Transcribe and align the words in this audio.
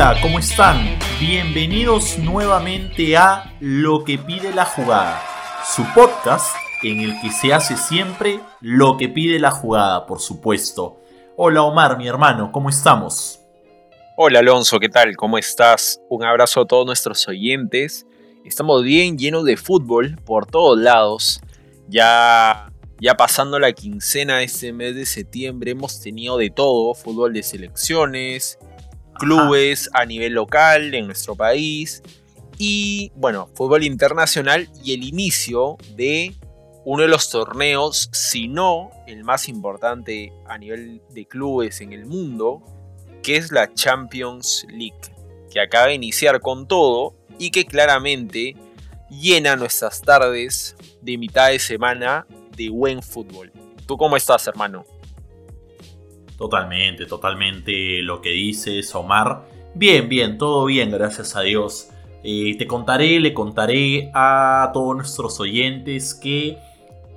hola, 0.00 0.14
¿cómo 0.22 0.38
están? 0.38 0.96
Bienvenidos 1.18 2.20
nuevamente 2.20 3.16
a 3.16 3.56
Lo 3.58 4.04
que 4.04 4.16
pide 4.16 4.54
la 4.54 4.64
jugada, 4.64 5.20
su 5.74 5.82
podcast 5.92 6.54
en 6.84 7.00
el 7.00 7.20
que 7.20 7.32
se 7.32 7.52
hace 7.52 7.76
siempre 7.76 8.38
lo 8.60 8.96
que 8.96 9.08
pide 9.08 9.40
la 9.40 9.50
jugada, 9.50 10.06
por 10.06 10.20
supuesto. 10.20 11.00
Hola 11.36 11.64
Omar, 11.64 11.98
mi 11.98 12.06
hermano, 12.06 12.52
¿cómo 12.52 12.68
estamos? 12.68 13.40
Hola 14.16 14.38
Alonso, 14.38 14.78
¿qué 14.78 14.88
tal? 14.88 15.16
¿Cómo 15.16 15.36
estás? 15.36 16.00
Un 16.08 16.22
abrazo 16.22 16.60
a 16.60 16.66
todos 16.66 16.86
nuestros 16.86 17.26
oyentes. 17.26 18.06
Estamos 18.44 18.84
bien 18.84 19.18
llenos 19.18 19.44
de 19.44 19.56
fútbol 19.56 20.16
por 20.24 20.46
todos 20.46 20.78
lados. 20.78 21.40
Ya, 21.88 22.70
ya 23.00 23.16
pasando 23.16 23.58
la 23.58 23.72
quincena 23.72 24.36
de 24.36 24.44
este 24.44 24.72
mes 24.72 24.94
de 24.94 25.06
septiembre 25.06 25.72
hemos 25.72 26.00
tenido 26.00 26.38
de 26.38 26.50
todo, 26.50 26.94
fútbol 26.94 27.32
de 27.32 27.42
selecciones, 27.42 28.60
clubes 29.18 29.90
a 29.92 30.04
nivel 30.04 30.34
local 30.34 30.94
en 30.94 31.06
nuestro 31.06 31.34
país 31.34 32.02
y 32.58 33.12
bueno, 33.14 33.48
fútbol 33.54 33.84
internacional 33.84 34.68
y 34.82 34.92
el 34.92 35.04
inicio 35.04 35.76
de 35.94 36.34
uno 36.84 37.02
de 37.02 37.08
los 37.08 37.30
torneos, 37.30 38.08
si 38.12 38.48
no 38.48 38.90
el 39.06 39.22
más 39.22 39.48
importante 39.48 40.32
a 40.46 40.58
nivel 40.58 41.02
de 41.10 41.26
clubes 41.26 41.80
en 41.80 41.92
el 41.92 42.06
mundo, 42.06 42.62
que 43.22 43.36
es 43.36 43.52
la 43.52 43.72
Champions 43.74 44.66
League, 44.70 44.98
que 45.52 45.60
acaba 45.60 45.88
de 45.88 45.94
iniciar 45.94 46.40
con 46.40 46.66
todo 46.66 47.14
y 47.38 47.50
que 47.50 47.64
claramente 47.64 48.56
llena 49.08 49.54
nuestras 49.54 50.00
tardes 50.02 50.76
de 51.00 51.18
mitad 51.18 51.50
de 51.50 51.58
semana 51.58 52.26
de 52.56 52.70
buen 52.70 53.02
fútbol. 53.02 53.52
¿Tú 53.86 53.96
cómo 53.96 54.16
estás, 54.16 54.46
hermano? 54.46 54.84
Totalmente, 56.38 57.04
totalmente 57.06 58.00
lo 58.00 58.22
que 58.22 58.30
dices, 58.30 58.94
Omar. 58.94 59.48
Bien, 59.74 60.08
bien, 60.08 60.38
todo 60.38 60.66
bien, 60.66 60.92
gracias 60.92 61.34
a 61.34 61.40
Dios. 61.40 61.88
Eh, 62.22 62.56
te 62.56 62.66
contaré, 62.66 63.18
le 63.18 63.34
contaré 63.34 64.10
a 64.14 64.70
todos 64.72 64.94
nuestros 64.94 65.40
oyentes 65.40 66.14
que 66.14 66.56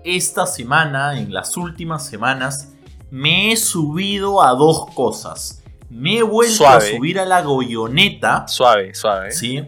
esta 0.03 0.47
semana, 0.47 1.19
en 1.19 1.31
las 1.31 1.55
últimas 1.55 2.05
semanas, 2.05 2.73
me 3.11 3.51
he 3.51 3.57
subido 3.57 4.41
a 4.41 4.51
dos 4.51 4.87
cosas. 4.95 5.63
Me 5.91 6.17
he 6.17 6.23
vuelto 6.23 6.67
a 6.67 6.81
subir 6.81 7.19
a 7.19 7.25
la 7.25 7.43
goyoneta. 7.43 8.47
Suave, 8.47 8.95
suave. 8.95 9.31
Sí, 9.31 9.61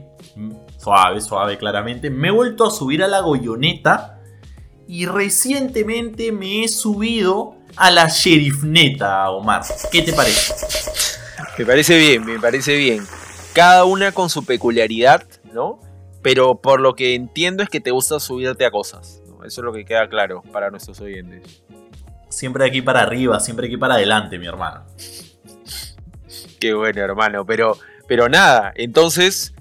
suave, 0.80 1.22
suave, 1.22 1.58
claramente. 1.60 2.10
Me 2.10 2.30
he 2.30 2.32
vuelto 2.32 2.66
a 2.66 2.72
subir 2.72 3.04
a 3.04 3.08
la 3.08 3.20
goyoneta. 3.20 4.22
Y 4.88 5.06
recientemente 5.06 6.32
me 6.32 6.64
he 6.64 6.68
subido 6.68 7.56
a 7.76 7.92
la 7.92 8.08
sheriffneta, 8.08 9.30
Omar. 9.32 9.64
¿Qué 9.92 10.02
te 10.02 10.14
parece? 10.14 10.54
Me 11.58 11.66
parece 11.66 11.98
bien, 11.98 12.26
me 12.26 12.40
parece 12.40 12.76
bien. 12.76 13.06
Cada 13.54 13.86
una 13.86 14.12
con 14.12 14.30
su 14.30 14.46
peculiaridad, 14.46 15.24
¿no? 15.52 15.80
Pero 16.22 16.56
por 16.56 16.80
lo 16.80 16.96
que 16.96 17.16
entiendo 17.16 17.64
es 17.64 17.70
que 17.70 17.80
te 17.80 17.92
gusta 17.92 18.20
subirte 18.20 18.66
a 18.66 18.72
cosas. 18.72 19.22
Eso 19.46 19.62
es 19.62 19.66
lo 19.66 19.74
que 19.74 19.86
queda 19.86 20.08
claro 20.08 20.42
para 20.52 20.72
nuestros 20.72 21.00
oyentes. 21.02 21.64
Siempre 22.30 22.66
aquí 22.66 22.82
para 22.82 23.02
arriba, 23.02 23.40
siempre 23.40 23.68
aquí 23.68 23.78
para 23.78 23.96
adelante, 23.96 24.40
mi 24.40 24.48
hermano. 24.48 24.86
Qué 26.60 26.74
bueno, 26.74 27.02
hermano. 27.02 27.46
Pero, 27.46 27.78
pero 28.08 28.30
nada, 28.30 28.72
entonces, 28.76 29.54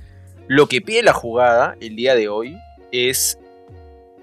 lo 0.47 0.69
que 0.69 0.81
pide 0.81 1.03
la 1.03 1.13
jugada 1.13 1.77
el 1.81 1.97
día 1.97 2.15
de 2.15 2.29
hoy 2.29 2.57
es 2.93 3.39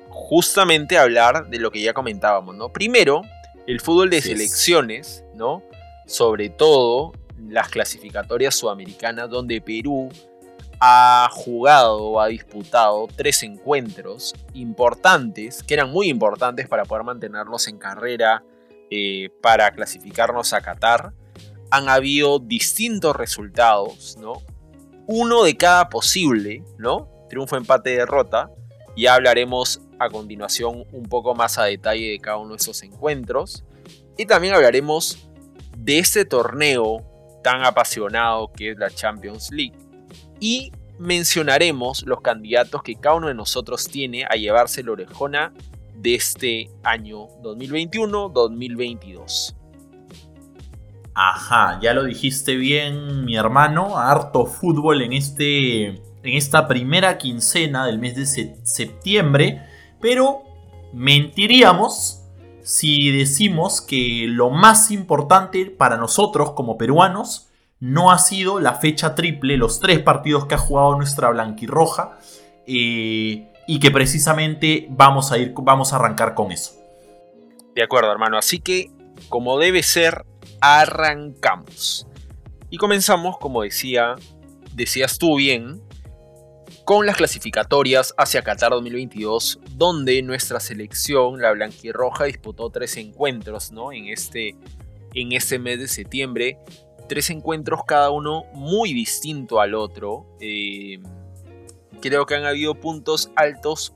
justamente 0.10 0.98
hablar 0.98 1.50
de 1.50 1.60
lo 1.60 1.72
que 1.72 1.82
ya 1.82 1.94
comentábamos, 1.94 2.56
¿no? 2.56 2.70
Primero, 2.70 3.22
el 3.70 3.82
fútbol 3.82 4.10
de 4.10 4.20
selecciones, 4.20 5.24
¿no? 5.36 5.62
Sobre 6.08 6.50
todo 6.50 7.14
las 7.38 7.70
clasificatorias 7.70 8.56
sudamericanas, 8.56 9.30
donde 9.30 9.62
Perú 9.62 10.10
ha 10.80 11.30
jugado 11.32 12.20
ha 12.20 12.28
disputado 12.30 13.08
tres 13.16 13.44
encuentros 13.44 14.34
importantes, 14.56 15.62
que 15.62 15.76
eran 15.76 15.92
muy 15.92 16.10
importantes 16.10 16.68
para 16.68 16.84
poder 16.84 17.04
mantenernos 17.04 17.68
en 17.68 17.78
carrera, 17.78 18.44
eh, 18.90 19.30
para 19.40 19.70
clasificarnos 19.70 20.54
a 20.54 20.62
Qatar. 20.62 21.14
Han 21.70 21.90
habido 21.90 22.40
distintos 22.40 23.16
resultados, 23.16 24.18
¿no? 24.20 24.42
Uno 25.06 25.44
de 25.44 25.56
cada 25.56 25.90
posible, 25.90 26.64
¿no? 26.80 27.08
Triunfo, 27.30 27.56
empate, 27.56 27.92
derrota. 27.92 28.50
Ya 29.00 29.16
hablaremos 29.16 29.82
a 29.98 30.10
continuación 30.10 30.84
un 30.92 31.04
poco 31.04 31.34
más 31.34 31.58
a 31.58 31.64
detalle 31.64 32.10
de 32.10 32.20
cada 32.20 32.36
uno 32.36 32.50
de 32.50 32.58
esos 32.58 32.84
encuentros. 32.84 33.64
Y 34.18 34.26
también 34.26 34.54
hablaremos 34.54 35.30
de 35.78 36.00
este 36.00 36.26
torneo 36.26 37.06
tan 37.42 37.64
apasionado 37.64 38.52
que 38.52 38.72
es 38.72 38.78
la 38.78 38.90
Champions 38.90 39.52
League 39.54 39.78
y 40.42 40.74
mencionaremos 40.98 42.04
los 42.06 42.20
candidatos 42.20 42.84
que 42.84 42.96
cada 42.96 43.16
uno 43.16 43.30
de 43.30 43.36
nosotros 43.36 43.88
tiene 43.88 44.26
a 44.26 44.36
llevarse 44.36 44.84
la 44.84 44.92
orejona 44.92 45.54
de 45.96 46.16
este 46.16 46.70
año 46.84 47.30
2021-2022. 47.42 49.56
Ajá, 51.14 51.80
ya 51.82 51.94
lo 51.94 52.04
dijiste 52.04 52.58
bien, 52.58 53.24
mi 53.24 53.38
hermano. 53.38 53.98
Harto 53.98 54.46
fútbol 54.46 55.04
en, 55.04 55.14
este, 55.14 56.02
en 56.30 56.38
esta 56.38 56.68
primera 56.68 57.18
quincena 57.18 57.86
del 57.86 58.00
mes 58.00 58.16
de 58.16 58.26
septiembre. 58.64 59.64
Pero 60.02 60.44
mentiríamos 60.94 62.24
si 62.64 63.12
decimos 63.12 63.82
que 63.82 64.26
lo 64.28 64.50
más 64.50 64.92
importante 64.92 65.66
para 65.66 65.98
nosotros 65.98 66.52
como 66.52 66.78
peruanos 66.78 67.50
no 67.80 68.12
ha 68.12 68.20
sido 68.20 68.60
la 68.60 68.76
fecha 68.76 69.16
triple, 69.16 69.58
los 69.58 69.80
tres 69.80 70.00
partidos 70.00 70.46
que 70.46 70.56
ha 70.56 70.60
jugado 70.60 70.96
nuestra 70.96 71.30
blanquirroja. 71.30 72.20
Eh, 72.68 73.50
y 73.70 73.80
que 73.80 73.92
precisamente 73.92 74.88
vamos 74.90 75.32
a 75.32 75.38
ir, 75.38 75.54
vamos 75.56 75.94
a 75.94 75.98
arrancar 75.98 76.34
con 76.34 76.52
eso. 76.52 76.74
De 77.76 77.84
acuerdo, 77.84 78.12
hermano. 78.12 78.36
Así 78.36 78.60
que, 78.60 78.90
como 79.30 79.60
debe 79.60 79.84
ser, 79.84 80.26
arrancamos. 80.60 82.08
Y 82.72 82.78
comenzamos, 82.78 83.38
como 83.38 83.62
decía, 83.62 84.16
decías 84.74 85.20
tú 85.20 85.36
bien, 85.38 85.84
con 86.86 87.06
las 87.06 87.18
clasificatorias 87.18 88.14
hacia 88.18 88.42
Qatar 88.42 88.72
2022, 88.72 89.60
donde 89.72 90.22
nuestra 90.22 90.60
selección, 90.60 91.42
la 91.42 91.52
blanquirroja, 91.52 92.26
disputó 92.26 92.70
tres 92.70 92.98
encuentros, 92.98 93.72
¿no? 93.72 93.92
En 93.92 94.08
este, 94.08 94.56
en 95.14 95.32
este 95.32 95.60
mes 95.60 95.80
de 95.80 95.88
septiembre 95.88 96.58
tres 97.10 97.30
encuentros 97.32 97.82
cada 97.86 98.12
uno 98.12 98.46
muy 98.54 98.94
distinto 98.94 99.60
al 99.60 99.74
otro. 99.74 100.26
Eh, 100.40 101.02
creo 102.00 102.26
que 102.26 102.36
han 102.36 102.46
habido 102.46 102.76
puntos 102.76 103.32
altos 103.36 103.94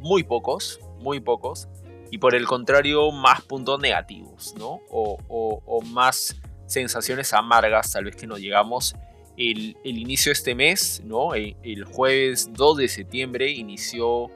muy 0.00 0.24
pocos, 0.24 0.80
muy 0.98 1.20
pocos. 1.20 1.68
Y 2.10 2.18
por 2.18 2.34
el 2.34 2.46
contrario, 2.46 3.12
más 3.12 3.42
puntos 3.42 3.78
negativos, 3.78 4.54
¿no? 4.58 4.80
O, 4.88 5.80
más 5.84 6.34
sensaciones 6.66 7.32
amargas, 7.34 7.92
tal 7.92 8.06
vez 8.06 8.16
que 8.16 8.26
nos 8.26 8.40
llegamos. 8.40 8.96
El, 9.38 9.76
inicio 9.84 10.30
de 10.30 10.34
este 10.34 10.54
mes, 10.54 11.00
¿no? 11.04 11.34
El, 11.34 11.56
el 11.62 11.84
jueves 11.84 12.50
2 12.52 12.76
de 12.76 12.88
septiembre 12.88 13.50
inició 13.50 14.30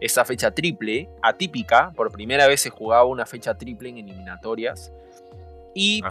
esta 0.00 0.24
fecha 0.24 0.50
triple, 0.50 1.08
atípica. 1.22 1.92
Por 1.92 2.12
primera 2.12 2.46
vez 2.46 2.60
se 2.60 2.70
jugaba 2.70 3.04
una 3.04 3.26
fecha 3.26 3.56
triple 3.56 3.88
en 3.88 3.98
eliminatorias. 3.98 4.92
Y 5.74 6.02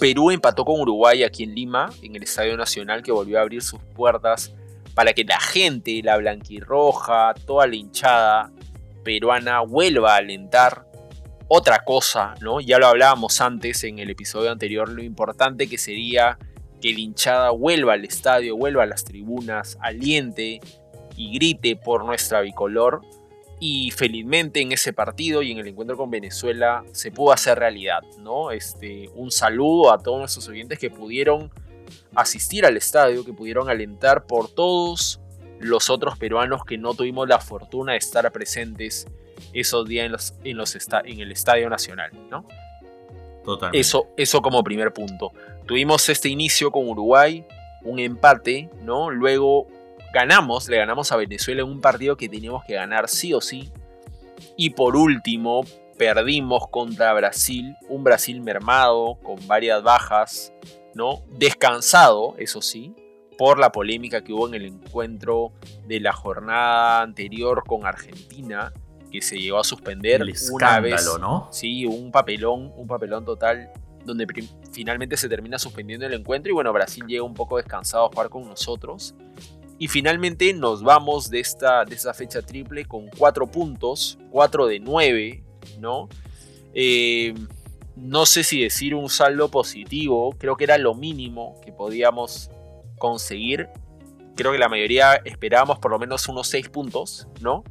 Perú 0.00 0.30
empató 0.32 0.64
con 0.64 0.80
Uruguay 0.80 1.22
aquí 1.22 1.44
en 1.44 1.54
Lima, 1.54 1.90
en 2.02 2.16
el 2.16 2.24
Estadio 2.24 2.56
Nacional, 2.56 3.02
que 3.02 3.12
volvió 3.12 3.38
a 3.38 3.42
abrir 3.42 3.62
sus 3.62 3.80
puertas 3.94 4.52
para 4.94 5.12
que 5.12 5.24
la 5.24 5.38
gente, 5.38 6.00
la 6.02 6.16
blanquirroja, 6.16 7.34
toda 7.46 7.66
la 7.66 7.76
hinchada 7.76 8.50
peruana 9.04 9.60
vuelva 9.60 10.14
a 10.14 10.18
alentar 10.18 10.86
otra 11.46 11.84
cosa, 11.84 12.34
¿no? 12.40 12.60
Ya 12.60 12.78
lo 12.78 12.86
hablábamos 12.86 13.40
antes 13.40 13.84
en 13.84 13.98
el 13.98 14.10
episodio 14.10 14.50
anterior, 14.50 14.88
lo 14.88 15.02
importante 15.02 15.68
que 15.68 15.78
sería 15.78 16.38
que 16.84 16.92
la 16.92 17.00
hinchada 17.00 17.48
vuelva 17.48 17.94
al 17.94 18.04
estadio, 18.04 18.58
vuelva 18.58 18.82
a 18.82 18.86
las 18.86 19.04
tribunas, 19.04 19.78
aliente 19.80 20.60
y 21.16 21.32
grite 21.32 21.76
por 21.76 22.04
nuestra 22.04 22.42
bicolor 22.42 23.00
y 23.58 23.90
felizmente 23.90 24.60
en 24.60 24.70
ese 24.70 24.92
partido 24.92 25.40
y 25.40 25.50
en 25.50 25.56
el 25.56 25.68
encuentro 25.68 25.96
con 25.96 26.10
Venezuela 26.10 26.84
se 26.92 27.10
pudo 27.10 27.32
hacer 27.32 27.58
realidad, 27.58 28.02
¿no? 28.20 28.50
Este, 28.50 29.08
un 29.14 29.30
saludo 29.30 29.94
a 29.94 29.98
todos 29.98 30.18
nuestros 30.18 30.46
oyentes 30.46 30.78
que 30.78 30.90
pudieron 30.90 31.50
asistir 32.14 32.66
al 32.66 32.76
estadio, 32.76 33.24
que 33.24 33.32
pudieron 33.32 33.70
alentar 33.70 34.26
por 34.26 34.50
todos 34.50 35.22
los 35.60 35.88
otros 35.88 36.18
peruanos 36.18 36.66
que 36.66 36.76
no 36.76 36.92
tuvimos 36.92 37.26
la 37.26 37.40
fortuna 37.40 37.92
de 37.92 37.98
estar 37.98 38.30
presentes 38.30 39.06
esos 39.54 39.88
días 39.88 40.04
en, 40.44 40.58
los 40.58 40.76
en 41.06 41.20
el 41.20 41.32
Estadio 41.32 41.70
Nacional, 41.70 42.10
¿no? 42.30 42.46
Eso, 43.72 44.08
eso 44.16 44.42
como 44.42 44.64
primer 44.64 44.92
punto. 44.92 45.32
Tuvimos 45.66 46.08
este 46.08 46.28
inicio 46.28 46.70
con 46.70 46.88
Uruguay, 46.88 47.44
un 47.82 47.98
empate, 47.98 48.70
¿no? 48.82 49.10
Luego 49.10 49.66
ganamos, 50.12 50.68
le 50.68 50.78
ganamos 50.78 51.12
a 51.12 51.16
Venezuela 51.16 51.62
en 51.62 51.68
un 51.68 51.80
partido 51.80 52.16
que 52.16 52.28
teníamos 52.28 52.64
que 52.64 52.74
ganar 52.74 53.08
sí 53.08 53.34
o 53.34 53.40
sí. 53.40 53.70
Y 54.56 54.70
por 54.70 54.96
último, 54.96 55.64
perdimos 55.98 56.68
contra 56.68 57.12
Brasil, 57.14 57.76
un 57.88 58.04
Brasil 58.04 58.40
mermado, 58.40 59.18
con 59.22 59.36
varias 59.46 59.82
bajas, 59.82 60.52
¿no? 60.94 61.22
Descansado, 61.30 62.34
eso 62.38 62.62
sí, 62.62 62.94
por 63.36 63.58
la 63.58 63.72
polémica 63.72 64.22
que 64.22 64.32
hubo 64.32 64.48
en 64.48 64.54
el 64.54 64.66
encuentro 64.66 65.52
de 65.86 66.00
la 66.00 66.12
jornada 66.12 67.02
anterior 67.02 67.64
con 67.66 67.86
Argentina, 67.86 68.72
que 69.14 69.22
se 69.22 69.38
llegó 69.38 69.58
a 69.58 69.64
suspender 69.64 70.22
el 70.22 70.34
una 70.50 70.80
vez. 70.80 71.08
¿no? 71.20 71.48
Sí, 71.52 71.86
un 71.86 72.10
papelón, 72.10 72.72
un 72.76 72.88
papelón 72.88 73.24
total, 73.24 73.70
donde 74.04 74.26
finalmente 74.72 75.16
se 75.16 75.28
termina 75.28 75.56
suspendiendo 75.56 76.04
el 76.04 76.14
encuentro 76.14 76.50
y 76.50 76.54
bueno, 76.54 76.72
Brasil 76.72 77.04
llega 77.06 77.22
un 77.22 77.34
poco 77.34 77.58
descansado 77.58 78.06
a 78.06 78.08
jugar 78.08 78.28
con 78.28 78.48
nosotros. 78.48 79.14
Y 79.78 79.86
finalmente 79.86 80.52
nos 80.52 80.82
vamos 80.82 81.30
de 81.30 81.38
esta, 81.38 81.84
de 81.84 81.94
esta 81.94 82.12
fecha 82.12 82.42
triple 82.42 82.86
con 82.86 83.08
cuatro 83.16 83.46
puntos, 83.46 84.18
cuatro 84.30 84.66
de 84.66 84.80
nueve, 84.80 85.44
¿no? 85.78 86.08
Eh, 86.72 87.34
no 87.94 88.26
sé 88.26 88.42
si 88.42 88.62
decir 88.62 88.96
un 88.96 89.08
saldo 89.08 89.48
positivo, 89.48 90.34
creo 90.38 90.56
que 90.56 90.64
era 90.64 90.76
lo 90.76 90.94
mínimo 90.94 91.60
que 91.64 91.70
podíamos 91.70 92.50
conseguir. 92.98 93.68
Creo 94.34 94.50
que 94.50 94.58
la 94.58 94.68
mayoría 94.68 95.14
esperábamos 95.24 95.78
por 95.78 95.92
lo 95.92 96.00
menos 96.00 96.26
unos 96.26 96.48
6 96.48 96.68
puntos, 96.70 97.28
¿no? 97.40 97.62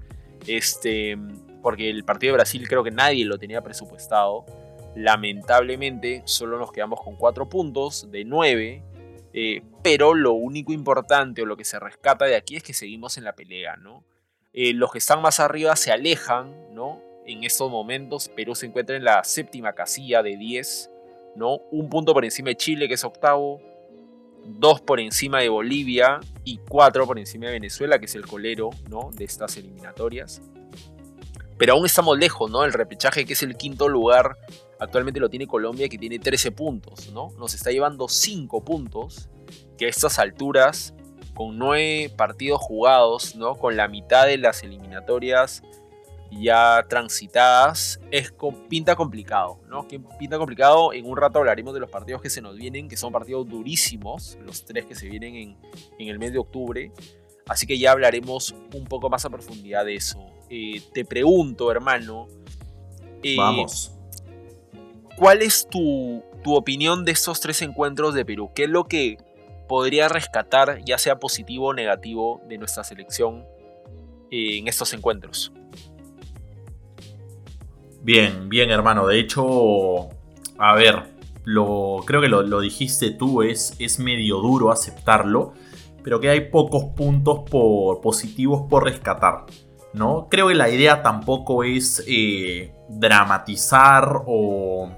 Este, 0.47 1.17
porque 1.61 1.89
el 1.89 2.03
partido 2.03 2.33
de 2.33 2.37
Brasil 2.37 2.67
creo 2.67 2.83
que 2.83 2.91
nadie 2.91 3.25
lo 3.25 3.37
tenía 3.37 3.61
presupuestado. 3.61 4.45
Lamentablemente 4.95 6.21
solo 6.25 6.59
nos 6.59 6.71
quedamos 6.71 7.01
con 7.01 7.15
4 7.15 7.49
puntos 7.49 8.11
de 8.11 8.25
9. 8.25 8.83
Eh, 9.35 9.63
pero 9.81 10.13
lo 10.13 10.33
único 10.33 10.73
importante 10.73 11.41
o 11.41 11.45
lo 11.45 11.57
que 11.57 11.65
se 11.65 11.79
rescata 11.79 12.25
de 12.25 12.35
aquí 12.35 12.55
es 12.55 12.63
que 12.63 12.73
seguimos 12.73 13.17
en 13.17 13.23
la 13.23 13.33
pelea, 13.33 13.75
¿no? 13.77 14.03
Eh, 14.53 14.73
los 14.73 14.91
que 14.91 14.99
están 14.99 15.21
más 15.23 15.39
arriba 15.39 15.75
se 15.75 15.91
alejan, 15.91 16.53
¿no? 16.73 17.01
En 17.25 17.43
estos 17.43 17.71
momentos 17.71 18.29
Perú 18.29 18.53
se 18.53 18.67
encuentra 18.67 18.95
en 18.95 19.03
la 19.03 19.23
séptima 19.23 19.73
casilla 19.73 20.21
de 20.21 20.37
10, 20.37 20.91
¿no? 21.35 21.55
Un 21.71 21.89
punto 21.89 22.13
por 22.13 22.23
encima 22.23 22.49
de 22.49 22.57
Chile, 22.57 22.87
que 22.87 22.93
es 22.93 23.03
octavo, 23.03 23.59
dos 24.45 24.81
por 24.81 24.99
encima 24.99 25.39
de 25.39 25.49
Bolivia 25.49 26.19
y 26.43 26.57
cuatro 26.57 27.05
por 27.05 27.19
encima 27.19 27.47
de 27.47 27.53
Venezuela, 27.53 27.99
que 27.99 28.05
es 28.05 28.15
el 28.15 28.25
colero 28.25 28.69
¿no? 28.89 29.11
de 29.13 29.25
estas 29.25 29.57
eliminatorias. 29.57 30.41
Pero 31.57 31.73
aún 31.73 31.85
estamos 31.85 32.17
lejos, 32.17 32.49
¿no? 32.51 32.65
El 32.65 32.73
repechaje, 32.73 33.25
que 33.25 33.33
es 33.33 33.43
el 33.43 33.55
quinto 33.55 33.87
lugar, 33.87 34.37
actualmente 34.79 35.19
lo 35.19 35.29
tiene 35.29 35.47
Colombia, 35.47 35.87
que 35.87 35.97
tiene 35.97 36.19
13 36.19 36.51
puntos, 36.51 37.11
¿no? 37.13 37.31
Nos 37.37 37.53
está 37.53 37.71
llevando 37.71 38.07
5 38.09 38.65
puntos, 38.65 39.29
que 39.77 39.85
a 39.85 39.89
estas 39.89 40.19
alturas, 40.19 40.93
con 41.33 41.57
9 41.57 42.11
partidos 42.17 42.59
jugados, 42.59 43.35
¿no? 43.35 43.55
Con 43.55 43.77
la 43.77 43.87
mitad 43.87 44.25
de 44.25 44.37
las 44.39 44.63
eliminatorias 44.63 45.63
ya 46.41 46.85
transitadas, 46.88 48.00
es 48.12 48.33
pinta 48.69 48.95
complicado, 48.95 49.59
¿no? 49.68 49.88
Que 49.88 50.00
pinta 50.19 50.38
complicado. 50.38 50.94
En 50.94 51.06
un 51.06 51.18
rato 51.18 51.39
hablaremos 51.39 51.74
de 51.74 51.80
los 51.80 51.89
partidos 51.89 52.21
que 52.21 52.30
se 52.30 52.41
nos 52.41 52.56
vienen, 52.56 52.88
que 52.88 52.97
son 52.97 53.12
partidos 53.12 53.47
durísimos, 53.47 54.38
los 54.45 54.63
tres 54.65 54.85
que 54.85 54.95
se 54.95 55.07
vienen 55.07 55.35
en, 55.35 55.57
en 56.00 56.07
el 56.07 56.19
mes 56.19 56.31
de 56.33 56.39
octubre. 56.39 56.91
Así 57.47 57.68
que 57.68 57.77
ya 57.77 57.91
hablaremos 57.91 58.56
un 58.74 58.85
poco 58.85 59.09
más 59.09 59.25
a 59.25 59.30
profundidad 59.30 59.85
de 59.85 59.95
eso. 59.95 60.25
Eh, 60.50 60.81
te 60.94 61.03
pregunto, 61.03 61.71
hermano. 61.71 62.27
Eh, 63.21 63.36
Vamos. 63.38 63.91
¿Cuál 65.18 65.41
es 65.41 65.68
tu, 65.69 66.24
tu 66.44 66.56
opinión 66.56 67.06
de 67.06 67.12
estos 67.12 67.39
tres 67.39 67.62
encuentros 67.62 68.13
de 68.13 68.25
Perú? 68.25 68.51
¿Qué 68.56 68.63
es 68.63 68.69
lo 68.69 68.86
que 68.86 69.18
podría 69.68 70.09
rescatar, 70.09 70.83
ya 70.86 70.97
sea 70.97 71.19
positivo 71.19 71.68
o 71.68 71.74
negativo, 71.74 72.41
de 72.47 72.57
nuestra 72.57 72.83
selección 72.83 73.45
eh, 74.31 74.57
en 74.57 74.68
estos 74.68 74.94
encuentros? 74.94 75.51
Bien, 78.03 78.50
bien 78.50 78.69
hermano. 78.69 79.07
De 79.07 79.17
hecho, 79.17 80.09
a 80.59 80.75
ver, 80.75 81.03
lo, 81.45 82.03
creo 82.05 82.19
que 82.19 82.27
lo, 82.27 82.59
dijiste 82.59 83.11
tú, 83.11 83.44
es, 83.44 83.75
es 83.79 83.97
medio 83.97 84.39
duro 84.39 84.71
aceptarlo, 84.71 85.53
pero 86.03 86.19
que 86.19 86.29
hay 86.29 86.50
pocos 86.50 86.83
puntos 86.95 87.50
por, 87.50 88.01
positivos 88.01 88.63
por 88.69 88.83
rescatar. 88.83 89.45
¿no? 89.94 90.27
Creo 90.29 90.50
que 90.50 90.55
la 90.55 90.69
idea 90.69 91.01
tampoco 91.01 91.63
es 91.63 92.03
eh, 92.07 92.73
dramatizar 92.89 94.23
o... 94.25 94.91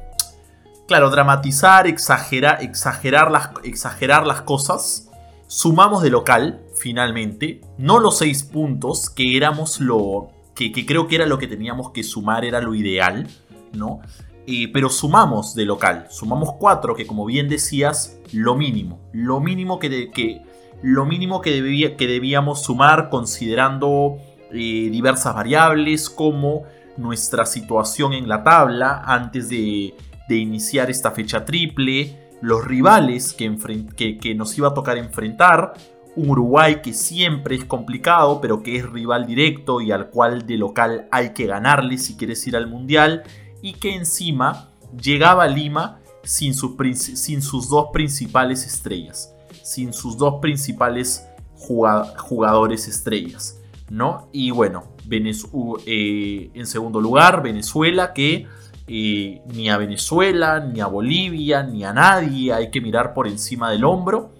Claro, 0.88 1.10
dramatizar, 1.10 1.88
exagerar, 1.88 2.63
exagerar, 2.63 3.30
las, 3.30 3.50
exagerar 3.63 4.25
las 4.25 4.42
cosas. 4.42 5.12
Sumamos 5.48 6.02
de 6.02 6.10
local, 6.10 6.63
finalmente. 6.75 7.62
No 7.78 8.00
los 8.00 8.18
seis 8.19 8.44
puntos, 8.44 9.10
que 9.10 9.36
éramos 9.38 9.80
lo, 9.80 10.30
que, 10.56 10.86
creo 10.86 11.07
que 11.07 11.16
era 11.16 11.25
lo 11.25 11.38
que 11.38 11.48
teníamos 11.48 11.92
que 11.92 12.04
sumar, 12.04 12.46
era 12.46 12.62
lo 12.62 12.74
ideal, 12.74 13.28
¿no? 13.74 14.00
Eh, 14.48 14.72
pero 14.72 14.90
sumamos 14.90 15.54
de 15.54 15.66
local, 15.66 16.07
sumamos 16.10 16.54
cuatro, 16.60 16.96
que 16.96 17.06
como 17.06 17.25
bien 17.25 17.50
decías, 17.50 18.19
lo 18.31 18.56
mínimo, 18.56 19.02
lo 19.12 19.40
mínimo 19.40 19.80
que, 19.80 20.12
que 20.12 20.42
lo 20.81 21.06
mínimo 21.06 21.42
que, 21.42 21.52
debía, 21.52 21.98
que 21.98 22.07
debíamos 22.07 22.63
sumar 22.63 23.10
considerando 23.10 24.18
eh, 24.52 24.90
diversas 24.92 25.34
variables 25.34 26.10
como 26.10 26.63
nuestra 26.96 27.46
situación 27.46 28.13
en 28.13 28.30
la 28.30 28.44
tabla 28.44 29.02
antes 29.06 29.50
de, 29.50 29.96
de 30.30 30.36
iniciar 30.36 30.90
esta 30.90 31.12
fecha 31.12 31.44
triple, 31.44 32.30
los 32.42 32.63
rivales 32.63 33.34
que, 33.34 34.18
que 34.19 34.36
nos 34.36 34.57
iba 34.57 34.69
a 34.69 34.74
tocar 34.74 34.98
enfrentar, 34.98 35.74
un 36.16 36.30
Uruguay 36.30 36.82
que 36.82 36.94
siempre 36.94 37.56
es 37.56 37.66
complicado, 37.66 38.40
pero 38.42 38.64
que 38.64 38.78
es 38.78 38.90
rival 38.90 39.26
directo 39.26 39.82
y 39.82 39.92
al 39.92 40.10
cual 40.10 40.46
de 40.46 40.58
local 40.58 41.08
hay 41.12 41.34
que 41.34 41.46
ganarle 41.46 41.98
si 41.98 42.16
quieres 42.16 42.46
ir 42.48 42.56
al 42.56 42.68
Mundial, 42.68 43.24
y 43.62 43.74
que 43.74 43.96
encima 43.96 44.70
llegaba 45.02 45.44
a 45.44 45.48
Lima 45.48 46.00
sin, 46.24 46.54
sin 46.54 47.42
sus 47.42 47.70
dos 47.70 47.88
principales 47.92 48.66
estrellas, 48.66 49.34
sin 49.64 49.94
sus 49.94 50.18
dos 50.18 50.36
principales 50.42 51.28
jugadores 51.56 52.88
estrellas, 52.88 53.60
¿no? 53.90 54.30
Y 54.32 54.52
bueno, 54.52 54.84
eh, 55.10 56.50
en 56.54 56.68
segundo 56.68 57.02
lugar, 57.02 57.42
Venezuela, 57.42 58.14
que 58.14 58.48
eh, 58.88 59.42
ni 59.48 59.70
a 59.70 59.78
Venezuela, 59.78 60.60
ni 60.60 60.80
a 60.80 60.88
Bolivia, 60.88 61.64
ni 61.64 61.84
a 61.84 61.92
nadie 61.92 62.54
hay 62.54 62.70
que 62.70 62.82
mirar 62.82 63.14
por 63.14 63.28
encima 63.28 63.72
del 63.72 63.84
hombro 63.84 64.32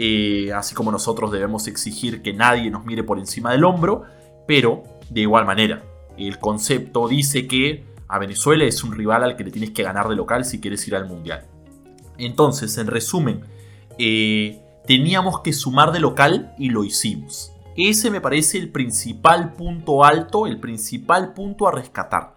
eh, 0.00 0.52
así 0.52 0.76
como 0.76 0.92
nosotros 0.92 1.32
debemos 1.32 1.66
exigir 1.66 2.22
que 2.22 2.32
nadie 2.32 2.70
nos 2.70 2.86
mire 2.86 3.02
por 3.02 3.18
encima 3.18 3.50
del 3.50 3.64
hombro, 3.64 4.04
pero 4.46 4.84
de 5.10 5.22
igual 5.22 5.44
manera, 5.44 5.82
el 6.16 6.38
concepto 6.38 7.08
dice 7.08 7.48
que 7.48 7.84
a 8.06 8.20
Venezuela 8.20 8.64
es 8.64 8.84
un 8.84 8.92
rival 8.92 9.24
al 9.24 9.36
que 9.36 9.42
le 9.42 9.50
tienes 9.50 9.70
que 9.70 9.82
ganar 9.82 10.08
de 10.08 10.14
local 10.14 10.44
si 10.44 10.60
quieres 10.60 10.86
ir 10.86 10.94
al 10.94 11.06
Mundial. 11.06 11.46
Entonces, 12.16 12.78
en 12.78 12.86
resumen, 12.86 13.40
eh, 13.98 14.62
teníamos 14.86 15.40
que 15.40 15.52
sumar 15.52 15.90
de 15.90 15.98
local 15.98 16.54
y 16.58 16.70
lo 16.70 16.84
hicimos. 16.84 17.52
Ese 17.76 18.10
me 18.10 18.20
parece 18.20 18.58
el 18.58 18.70
principal 18.70 19.54
punto 19.54 20.04
alto, 20.04 20.46
el 20.46 20.60
principal 20.60 21.34
punto 21.34 21.66
a 21.66 21.72
rescatar. 21.72 22.36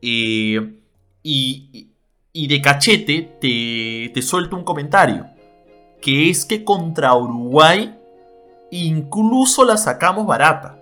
Eh, 0.00 0.78
y, 1.24 1.88
de 2.32 2.62
cachete 2.62 3.38
te, 3.40 4.10
te 4.12 4.22
suelto 4.22 4.56
un 4.56 4.64
comentario 4.64 5.26
que 6.02 6.28
es 6.28 6.44
que 6.44 6.64
contra 6.64 7.14
Uruguay 7.14 7.96
incluso 8.70 9.64
la 9.64 9.76
sacamos 9.76 10.26
barata. 10.26 10.78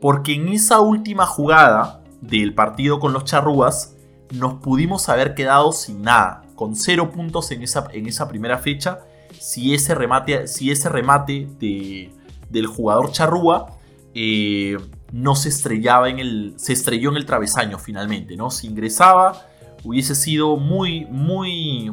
Porque 0.00 0.34
en 0.34 0.48
esa 0.48 0.80
última 0.80 1.26
jugada 1.26 2.02
del 2.20 2.54
partido 2.54 3.00
con 3.00 3.12
los 3.12 3.24
charrúas 3.24 3.96
nos 4.32 4.54
pudimos 4.54 5.08
haber 5.08 5.34
quedado 5.34 5.72
sin 5.72 6.02
nada, 6.02 6.42
con 6.54 6.76
cero 6.76 7.10
puntos 7.10 7.50
en 7.50 7.62
esa, 7.62 7.88
en 7.92 8.06
esa 8.06 8.28
primera 8.28 8.58
fecha, 8.58 9.00
si 9.38 9.74
ese 9.74 9.94
remate, 9.94 10.46
si 10.46 10.70
ese 10.70 10.88
remate 10.88 11.48
del 11.58 12.66
jugador 12.66 13.10
charrúa 13.12 13.78
eh, 14.14 14.76
no 15.12 15.34
se 15.34 15.48
estrellaba 15.48 16.08
en 16.08 16.18
el, 16.18 16.54
se 16.56 16.72
estrelló 16.72 17.10
en 17.10 17.16
el 17.16 17.26
travesaño 17.26 17.78
finalmente, 17.78 18.36
¿no? 18.36 18.50
Si 18.50 18.66
ingresaba, 18.66 19.46
hubiese 19.84 20.14
sido 20.14 20.56
muy, 20.56 21.06
muy, 21.06 21.92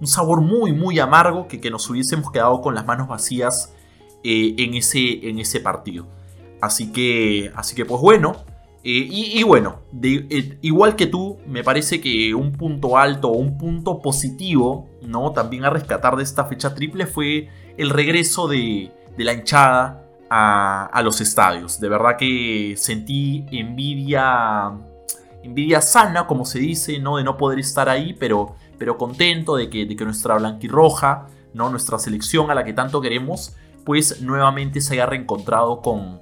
un 0.00 0.06
sabor 0.06 0.40
muy, 0.40 0.72
muy 0.72 0.98
amargo 0.98 1.48
que, 1.48 1.60
que 1.60 1.70
nos 1.70 1.88
hubiésemos 1.90 2.30
quedado 2.30 2.60
con 2.60 2.74
las 2.74 2.86
manos 2.86 3.08
vacías 3.08 3.74
eh, 4.24 4.54
en, 4.58 4.74
ese, 4.74 5.28
en 5.28 5.38
ese 5.38 5.60
partido. 5.60 6.06
Así 6.60 6.92
que, 6.92 7.52
así 7.54 7.76
que 7.76 7.84
pues 7.84 8.00
bueno, 8.00 8.36
eh, 8.84 9.08
y, 9.10 9.42
bueno, 9.42 9.80
eh, 10.02 10.58
igual 10.62 10.96
que 10.96 11.06
tú, 11.06 11.38
me 11.46 11.62
parece 11.62 12.00
que 12.00 12.34
un 12.34 12.52
punto 12.52 12.96
alto 12.96 13.28
un 13.28 13.58
punto 13.58 14.00
positivo, 14.00 14.88
¿no? 15.02 15.32
También 15.32 15.64
a 15.64 15.70
rescatar 15.70 16.16
de 16.16 16.22
esta 16.22 16.44
fecha 16.46 16.74
triple 16.74 17.06
fue 17.06 17.48
el 17.76 17.90
regreso 17.90 18.48
de, 18.48 18.90
de 19.16 19.24
la 19.24 19.34
hinchada 19.34 20.04
a, 20.30 20.86
a, 20.86 21.02
los 21.02 21.20
estadios. 21.20 21.80
De 21.80 21.88
verdad 21.88 22.16
que 22.16 22.74
sentí 22.76 23.46
envidia, 23.52 24.72
envidia 25.42 25.80
sana, 25.80 26.26
como 26.26 26.44
se 26.44 26.58
dice, 26.58 26.98
¿no? 26.98 27.18
De 27.18 27.24
no 27.24 27.36
poder 27.36 27.58
estar 27.58 27.88
ahí, 27.88 28.14
pero 28.18 28.56
pero 28.78 28.96
contento 28.96 29.56
de 29.56 29.68
que, 29.68 29.86
de 29.86 29.96
que 29.96 30.04
nuestra 30.04 30.36
blanquirroja, 30.36 31.26
¿no? 31.54 31.70
nuestra 31.70 31.98
selección 31.98 32.50
a 32.50 32.54
la 32.54 32.64
que 32.64 32.72
tanto 32.72 33.00
queremos, 33.00 33.56
pues 33.84 34.20
nuevamente 34.20 34.80
se 34.80 34.94
haya 34.94 35.06
reencontrado 35.06 35.80
con, 35.80 36.20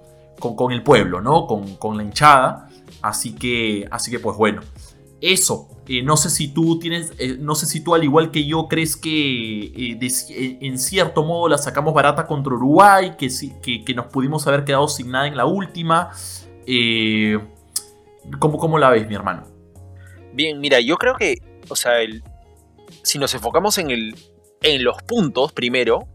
el 0.73 0.83
pueblo, 0.83 1.21
¿no? 1.21 1.47
Con, 1.47 1.97
la 1.97 2.03
hinchada. 2.03 2.69
Así 3.03 3.35
que, 3.35 3.89
así 3.91 4.11
que 4.11 4.21
pues 4.21 4.37
bueno, 4.37 4.63
eso. 5.21 5.69
Eh, 5.89 6.03
no 6.03 6.17
sé 6.17 6.31
si 6.31 6.49
tú 6.49 6.79
tienes, 6.79 7.13
eh, 7.19 7.37
no 7.39 7.55
sé 7.55 7.67
si 7.67 7.81
tú 7.83 7.95
al 7.95 8.03
igual 8.03 8.31
que 8.31 8.45
yo 8.45 8.67
crees 8.67 8.97
que 8.97 9.67
eh, 9.67 10.59
en 10.61 10.79
cierto 10.79 11.25
modo 11.25 11.49
la 11.49 11.59
sacamos 11.59 11.95
barata 11.95 12.27
contra 12.27 12.55
Uruguay, 12.55 13.13
que, 13.17 13.29
que, 13.63 13.85
que, 13.85 13.95
nos 13.95 14.07
pudimos 14.07 14.47
haber 14.47 14.65
quedado 14.65 14.89
sin 14.89 15.11
nada 15.11 15.27
en 15.27 15.37
la 15.37 15.47
última. 15.47 16.11
¿cómo, 18.39 18.59
¿Cómo 18.59 18.79
la 18.79 18.91
ves, 18.91 19.09
mi 19.09 19.15
hermano? 19.15 19.45
Bien, 20.33 20.61
mira, 20.61 20.81
yo 20.81 20.97
creo 20.97 21.15
que, 21.15 21.37
o 21.69 21.77
sea, 21.77 22.01
el, 22.01 22.23
si 23.07 23.19
nos 23.19 23.35
enfocamos 23.35 23.79
en, 23.79 23.91
el, 23.91 24.17
en 24.63 24.85
los 24.85 25.03
puntos 25.03 25.53
primero, 25.53 26.09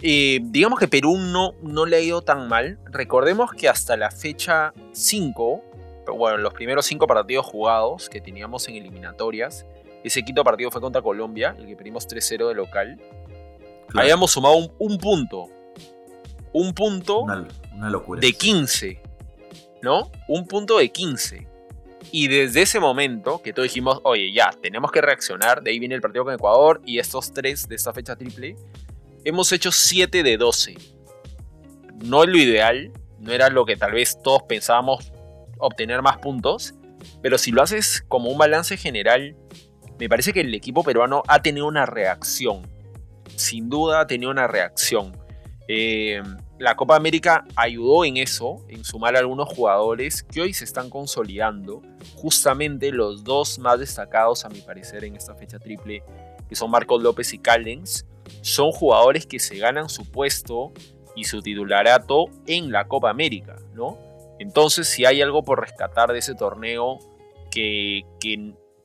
digamos 0.00 0.78
que 0.78 0.88
Perú 0.88 1.16
no, 1.16 1.52
no 1.62 1.86
le 1.86 1.96
ha 1.96 2.00
ido 2.00 2.22
tan 2.22 2.48
mal. 2.48 2.78
Recordemos 2.86 3.52
que 3.52 3.68
hasta 3.68 3.96
la 3.96 4.10
fecha 4.10 4.74
5 4.92 5.62
bueno, 6.12 6.38
los 6.38 6.52
primeros 6.52 6.86
cinco 6.86 7.06
partidos 7.06 7.46
jugados 7.46 8.08
que 8.08 8.20
teníamos 8.20 8.68
en 8.68 8.76
eliminatorias, 8.76 9.64
ese 10.02 10.22
quinto 10.22 10.44
partido 10.44 10.70
fue 10.70 10.80
contra 10.80 11.00
Colombia, 11.00 11.56
el 11.58 11.66
que 11.66 11.76
perdimos 11.76 12.06
3-0 12.06 12.48
de 12.48 12.54
local. 12.54 13.00
Habíamos 13.94 14.32
sumado 14.32 14.56
un, 14.78 14.98
punto. 14.98 15.48
Un 16.52 16.74
punto 16.74 17.20
una, 17.20 17.90
locura. 17.90 18.20
de 18.20 18.32
15. 18.32 19.00
¿No? 19.80 20.10
Un 20.28 20.46
punto 20.46 20.78
de 20.78 20.90
15. 20.90 21.46
Y 22.12 22.28
desde 22.28 22.62
ese 22.62 22.80
momento 22.80 23.42
que 23.42 23.52
todos 23.52 23.68
dijimos, 23.68 24.00
oye, 24.04 24.32
ya, 24.32 24.50
tenemos 24.62 24.92
que 24.92 25.00
reaccionar, 25.00 25.62
de 25.62 25.70
ahí 25.70 25.78
viene 25.78 25.94
el 25.94 26.00
partido 26.00 26.24
con 26.24 26.34
Ecuador 26.34 26.80
y 26.84 26.98
estos 26.98 27.32
tres 27.32 27.68
de 27.68 27.74
esta 27.74 27.92
fecha 27.92 28.16
triple, 28.16 28.56
hemos 29.24 29.50
hecho 29.52 29.72
7 29.72 30.22
de 30.22 30.36
12. 30.36 30.74
No 32.04 32.24
es 32.24 32.30
lo 32.30 32.36
ideal, 32.36 32.92
no 33.18 33.32
era 33.32 33.48
lo 33.48 33.64
que 33.64 33.76
tal 33.76 33.92
vez 33.92 34.18
todos 34.22 34.42
pensábamos 34.44 35.12
obtener 35.58 36.02
más 36.02 36.18
puntos, 36.18 36.74
pero 37.22 37.38
si 37.38 37.50
lo 37.50 37.62
haces 37.62 38.04
como 38.08 38.30
un 38.30 38.38
balance 38.38 38.76
general, 38.76 39.36
me 39.98 40.08
parece 40.08 40.32
que 40.32 40.40
el 40.40 40.54
equipo 40.54 40.82
peruano 40.82 41.22
ha 41.28 41.42
tenido 41.42 41.66
una 41.66 41.86
reacción. 41.86 42.66
Sin 43.36 43.68
duda 43.68 44.00
ha 44.00 44.06
tenido 44.06 44.30
una 44.30 44.46
reacción. 44.46 45.16
Eh, 45.68 46.22
la 46.64 46.76
Copa 46.76 46.96
América 46.96 47.44
ayudó 47.56 48.04
en 48.04 48.16
eso, 48.16 48.64
en 48.68 48.84
sumar 48.84 49.14
a 49.14 49.18
algunos 49.18 49.48
jugadores 49.50 50.22
que 50.22 50.40
hoy 50.40 50.54
se 50.54 50.64
están 50.64 50.88
consolidando. 50.88 51.82
Justamente 52.16 52.90
los 52.90 53.22
dos 53.22 53.58
más 53.58 53.78
destacados, 53.78 54.44
a 54.44 54.48
mi 54.48 54.60
parecer, 54.60 55.04
en 55.04 55.14
esta 55.14 55.34
fecha 55.34 55.58
triple, 55.58 56.02
que 56.48 56.56
son 56.56 56.70
Marcos 56.70 57.02
López 57.02 57.34
y 57.34 57.38
Callens, 57.38 58.06
son 58.40 58.72
jugadores 58.72 59.26
que 59.26 59.38
se 59.38 59.58
ganan 59.58 59.90
su 59.90 60.10
puesto 60.10 60.72
y 61.14 61.24
su 61.24 61.42
titularato 61.42 62.26
en 62.46 62.72
la 62.72 62.88
Copa 62.88 63.10
América, 63.10 63.56
¿no? 63.74 63.98
Entonces, 64.38 64.88
si 64.88 65.04
hay 65.04 65.20
algo 65.20 65.42
por 65.44 65.60
rescatar 65.60 66.12
de 66.12 66.18
ese 66.18 66.34
torneo, 66.34 66.98
que, 67.50 68.04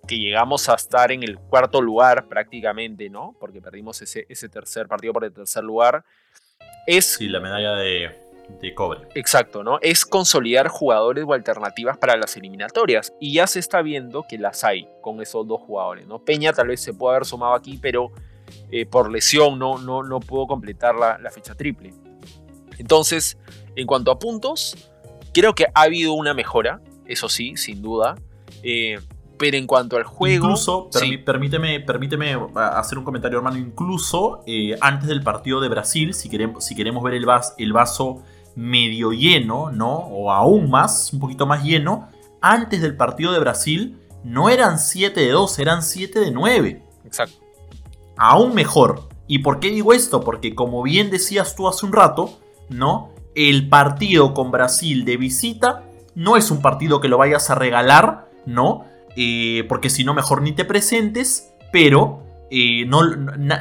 llegamos 0.08 0.68
a 0.70 0.74
estar 0.76 1.12
en 1.12 1.24
el 1.24 1.38
cuarto 1.40 1.82
lugar 1.82 2.28
prácticamente, 2.28 3.10
¿no? 3.10 3.36
Porque 3.40 3.62
perdimos 3.62 4.02
ese 4.02 4.50
tercer 4.50 4.88
partido 4.88 5.14
por 5.14 5.24
el 5.24 5.34
tercer 5.34 5.64
lugar. 5.64 6.04
Es, 6.88 7.06
sí, 7.06 7.28
la 7.28 7.40
medalla 7.40 7.76
de, 7.76 8.12
de 8.62 8.74
cobre. 8.74 9.02
Exacto, 9.16 9.64
¿no? 9.64 9.80
Es 9.82 10.06
consolidar 10.06 10.68
jugadores 10.68 11.26
o 11.28 11.34
alternativas 11.34 11.98
para 11.98 12.18
las 12.18 12.36
eliminatorias. 12.38 13.14
Y 13.20 13.34
ya 13.34 13.48
se 13.48 13.60
está 13.60 13.82
viendo 13.82 14.26
que 14.28 14.38
las 14.38 14.64
hay 14.64 14.88
con 15.02 15.22
esos 15.22 15.48
dos 15.48 15.62
jugadores, 15.62 16.08
¿no? 16.08 16.20
Peña 16.20 16.54
tal 16.54 16.68
vez 16.68 16.82
se 16.82 16.94
puede 16.94 17.16
haber 17.16 17.26
sumado 17.28 17.54
aquí, 17.54 17.78
pero 17.82 18.12
eh, 18.72 18.86
por 18.86 19.12
lesión 19.12 19.60
no, 19.60 19.78
no, 19.78 20.04
no 20.04 20.20
pudo 20.20 20.48
completar 20.48 20.96
la, 20.96 21.18
la 21.18 21.30
fecha 21.30 21.56
triple. 21.56 21.94
Entonces, 22.78 23.38
en 23.76 23.86
cuanto 23.86 24.10
a 24.12 24.18
puntos, 24.18 24.90
Creo 25.34 25.54
que 25.54 25.68
ha 25.74 25.84
habido 25.84 26.14
una 26.14 26.34
mejora, 26.34 26.82
eso 27.06 27.30
sí, 27.30 27.56
sin 27.56 27.82
duda. 27.82 28.16
Eh, 28.64 29.00
pero 29.40 29.58
en 29.58 29.66
cuanto 29.66 29.98
al 29.98 30.04
juego. 30.04 30.46
Incluso, 30.46 30.90
permíteme, 31.26 31.80
permíteme 31.80 32.38
hacer 32.56 33.00
un 33.00 33.04
comentario, 33.04 33.40
hermano. 33.40 33.58
Incluso 33.58 34.44
eh, 34.46 34.78
antes 34.82 35.08
del 35.08 35.24
partido 35.24 35.60
de 35.62 35.70
Brasil, 35.70 36.14
si 36.14 36.30
queremos, 36.30 36.64
si 36.64 36.76
queremos 36.76 37.04
ver 37.04 37.16
el, 37.16 37.26
el 37.58 37.74
vaso 37.74 38.22
medio 38.56 39.12
lleno, 39.12 39.72
¿no? 39.72 39.96
O 39.96 40.32
aún 40.32 40.70
más, 40.70 41.12
un 41.14 41.20
poquito 41.20 41.48
más 41.48 41.64
lleno. 41.64 42.10
Antes 42.42 42.82
del 42.82 42.96
partido 42.96 43.32
de 43.32 43.40
Brasil, 43.40 43.98
no 44.24 44.50
eran 44.50 44.78
7 44.78 45.20
de 45.20 45.32
2, 45.32 45.60
eran 45.60 45.82
7 45.82 46.20
de 46.20 46.32
9. 46.32 46.84
Exacto. 47.06 47.40
Aún 48.18 48.54
mejor. 48.54 49.08
¿Y 49.28 49.40
por 49.40 49.60
qué 49.60 49.70
digo 49.70 49.94
esto? 49.94 50.22
Porque 50.22 50.54
como 50.54 50.84
bien 50.84 51.10
decías 51.10 51.56
tú 51.56 51.68
hace 51.68 51.86
un 51.86 51.94
rato, 51.94 52.40
¿no? 52.70 53.12
el 53.36 53.70
partido 53.70 54.34
con 54.34 54.52
Brasil 54.52 55.06
de 55.06 55.18
visita 55.18 55.84
no 56.16 56.36
es 56.36 56.52
un 56.52 56.62
partido 56.62 57.00
que 57.00 57.08
lo 57.08 57.18
vayas 57.18 57.50
a 57.50 57.56
regalar, 57.56 58.30
¿no? 58.46 58.86
Eh, 59.22 59.66
porque 59.68 59.90
si 59.90 60.06
no, 60.06 60.14
mejor 60.14 60.42
ni 60.42 60.54
te 60.54 60.64
presentes, 60.64 61.54
pero 61.74 62.24
eh, 62.50 62.86
no, 62.86 63.02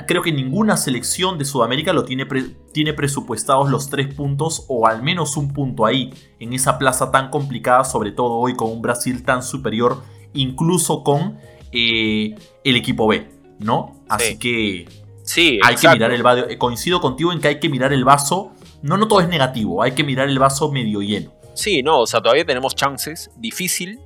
creo 0.07 0.23
que 0.23 0.31
ninguna 0.31 0.77
selección 0.77 1.37
de 1.37 1.45
Sudamérica 1.45 1.93
lo 1.93 2.05
tiene, 2.05 2.29
tiene 2.73 2.93
presupuestados 2.93 3.69
los 3.69 3.91
tres 3.91 4.15
puntos 4.15 4.67
o 4.69 4.87
al 4.87 5.03
menos 5.03 5.37
un 5.37 5.53
punto 5.53 5.85
ahí, 5.85 6.15
en 6.39 6.53
esa 6.53 6.79
plaza 6.79 7.11
tan 7.11 7.31
complicada, 7.31 7.83
sobre 7.83 8.13
todo 8.13 8.35
hoy 8.35 8.55
con 8.55 8.71
un 8.71 8.81
Brasil 8.81 9.25
tan 9.25 9.43
superior, 9.43 10.01
incluso 10.33 11.03
con 11.03 11.39
eh, 11.73 12.37
el 12.63 12.77
equipo 12.77 13.09
B, 13.09 13.29
¿no? 13.59 14.05
Así 14.09 14.39
que 14.39 14.87
sí, 15.25 15.59
hay 15.65 15.75
que 15.75 15.89
mirar 15.89 16.13
el 16.13 16.23
vaso. 16.23 16.45
Coincido 16.57 17.01
contigo 17.01 17.33
en 17.33 17.41
que 17.41 17.49
hay 17.49 17.59
que 17.59 17.69
mirar 17.69 17.93
el 17.93 18.05
vaso 18.05 18.53
no, 18.81 18.97
no 18.97 19.09
todo 19.09 19.21
es 19.21 19.29
negativo, 19.29 19.83
hay 19.83 19.93
que 19.93 20.05
mirar 20.05 20.29
el 20.29 20.39
vaso 20.39 20.71
medio 20.71 21.03
lleno. 21.03 21.33
Sí, 21.55 21.83
no, 21.83 21.99
o 21.99 22.07
sea, 22.07 22.21
todavía 22.21 22.45
tenemos 22.45 22.77
chances. 22.77 23.31
Difícil, 23.37 23.99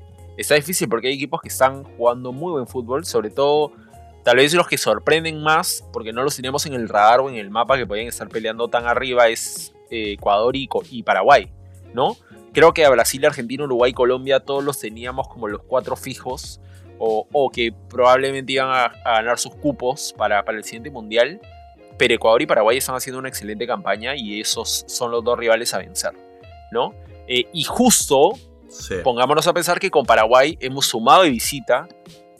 está 0.42 0.54
difícil 0.54 0.88
porque 0.88 1.08
hay 1.08 1.14
equipos 1.14 1.40
que 1.40 1.48
están 1.48 1.84
jugando 1.84 2.32
muy 2.32 2.52
buen 2.52 2.66
fútbol, 2.66 3.04
sobre 3.04 3.30
todo 3.30 3.72
tal 4.24 4.36
vez 4.36 4.54
los 4.54 4.68
que 4.68 4.78
sorprenden 4.78 5.42
más, 5.42 5.84
porque 5.92 6.12
no 6.12 6.22
los 6.22 6.36
tenemos 6.36 6.64
en 6.66 6.74
el 6.74 6.88
radar 6.88 7.20
o 7.20 7.28
en 7.28 7.36
el 7.36 7.50
mapa 7.50 7.76
que 7.76 7.86
podían 7.86 8.06
estar 8.06 8.28
peleando 8.28 8.68
tan 8.68 8.86
arriba, 8.86 9.28
es 9.28 9.72
eh, 9.90 10.12
Ecuador 10.12 10.54
y, 10.54 10.68
y, 10.90 11.02
Paraguay, 11.02 11.50
¿no? 11.94 12.16
Creo 12.52 12.72
que 12.72 12.84
a 12.84 12.90
Brasil, 12.90 13.24
Argentina, 13.24 13.64
Uruguay, 13.64 13.92
Colombia, 13.92 14.40
todos 14.40 14.62
los 14.62 14.78
teníamos 14.78 15.26
como 15.28 15.48
los 15.48 15.62
cuatro 15.62 15.96
fijos, 15.96 16.60
o, 17.04 17.50
que 17.52 17.74
probablemente 17.88 18.52
iban 18.52 18.68
a, 18.70 18.92
ganar 19.04 19.36
sus 19.36 19.52
cupos 19.56 20.14
para, 20.16 20.44
para 20.44 20.56
el 20.56 20.62
siguiente 20.62 20.88
mundial 20.88 21.40
pero 22.02 22.14
Ecuador 22.14 22.42
y 22.42 22.46
Paraguay 22.46 22.78
están 22.78 22.96
haciendo 22.96 23.18
una 23.18 23.28
excelente 23.28 23.66
campaña 23.66 24.16
y 24.16 24.40
esos 24.40 24.84
son 24.88 25.10
los 25.10 25.22
dos 25.22 25.38
rivales 25.38 25.72
a 25.74 25.78
vencer, 25.78 26.12
¿no? 26.70 26.94
Eh, 27.28 27.46
y 27.52 27.62
justo, 27.62 28.32
pongámonos 29.04 29.46
a 29.46 29.52
pensar 29.52 29.78
que 29.78 29.90
con 29.90 30.04
Paraguay 30.04 30.56
hemos 30.60 30.86
sumado 30.86 31.22
de 31.22 31.30
visita 31.30 31.88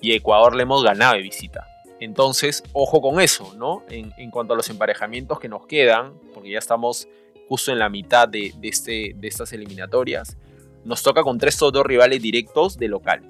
y 0.01 0.13
Ecuador 0.13 0.55
le 0.55 0.63
hemos 0.63 0.83
ganado 0.83 1.15
de 1.15 1.23
visita. 1.23 1.67
Entonces, 2.01 2.65
ojo 2.73 3.01
con 3.01 3.21
eso, 3.21 3.55
¿no? 3.57 3.85
En, 3.89 4.31
cuanto 4.31 4.55
a 4.55 4.57
los 4.57 4.69
emparejamientos 4.71 5.39
que 5.39 5.49
nos 5.49 5.67
quedan, 5.67 6.15
porque 6.35 6.51
ya 6.51 6.59
estamos 6.59 7.07
justo 7.49 7.71
en 7.71 7.79
la 7.79 7.89
mitad 7.89 8.29
de, 8.29 8.53
este, 8.63 9.13
de 9.15 9.29
estas 9.29 9.53
eliminatorias, 9.53 10.37
nos 10.85 11.03
toca 11.03 11.23
contra 11.23 11.49
estos 11.49 11.73
dos 11.73 11.87
rivales 11.87 12.21
directos 12.21 12.77
de 12.77 12.89
local. 12.89 13.23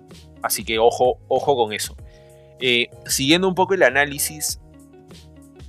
Así 0.43 0.65
que 0.65 0.79
ojo, 0.79 1.19
ojo 1.29 1.55
con 1.55 1.75
eso. 1.75 1.97
Eh, 2.61 2.89
siguiendo 3.05 3.47
un 3.47 3.55
poco 3.55 3.75
el 3.75 3.83
análisis, 3.83 4.59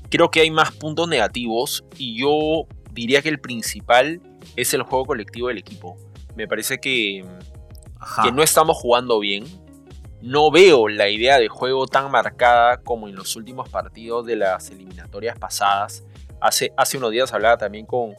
creo 0.09 0.31
que 0.31 0.41
hay 0.41 0.51
más 0.51 0.71
puntos 0.71 1.07
negativos 1.09 1.83
y 1.97 2.17
yo 2.17 2.67
diría 2.93 3.21
que 3.21 3.29
el 3.29 3.39
principal 3.39 4.21
es 4.55 4.73
el 4.73 4.83
juego 4.83 5.05
colectivo 5.05 5.47
del 5.49 5.57
equipo. 5.57 5.97
Me 6.35 6.47
parece 6.47 6.79
que, 6.79 7.25
que 8.23 8.31
no 8.31 8.43
estamos 8.43 8.77
jugando 8.77 9.19
bien. 9.19 9.45
No 10.21 10.51
veo 10.51 10.87
la 10.87 11.09
idea 11.09 11.37
de 11.37 11.49
juego 11.49 11.85
tan 11.85 12.09
marcada 12.09 12.77
como 12.77 13.07
en 13.07 13.15
los 13.15 13.35
últimos 13.35 13.69
partidos 13.69 14.25
de 14.25 14.37
las 14.37 14.69
eliminatorias 14.69 15.37
pasadas. 15.37 16.03
Hace, 16.39 16.73
hace 16.77 16.97
unos 16.97 17.11
días 17.11 17.33
hablaba 17.33 17.57
también 17.57 17.85
con, 17.85 18.15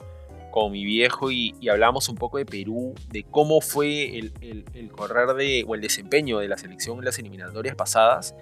con 0.51 0.71
mi 0.71 0.85
viejo 0.85 1.31
y, 1.31 1.55
y 1.61 1.69
hablábamos 1.69 2.09
un 2.09 2.17
poco 2.17 2.39
de 2.39 2.47
Perú, 2.47 2.95
de 3.09 3.25
cómo 3.25 3.61
fue 3.61 4.19
el, 4.19 4.33
el, 4.41 4.65
el, 4.75 4.93
correr 4.93 5.35
de, 5.35 5.65
o 5.67 5.75
el 5.75 5.81
desempeño 5.81 6.39
de 6.39 6.49
la 6.49 6.59
selección 6.59 6.99
en 6.99 7.07
las 7.07 7.19
eliminatorias 7.19 7.75
pasadas. 7.75 8.35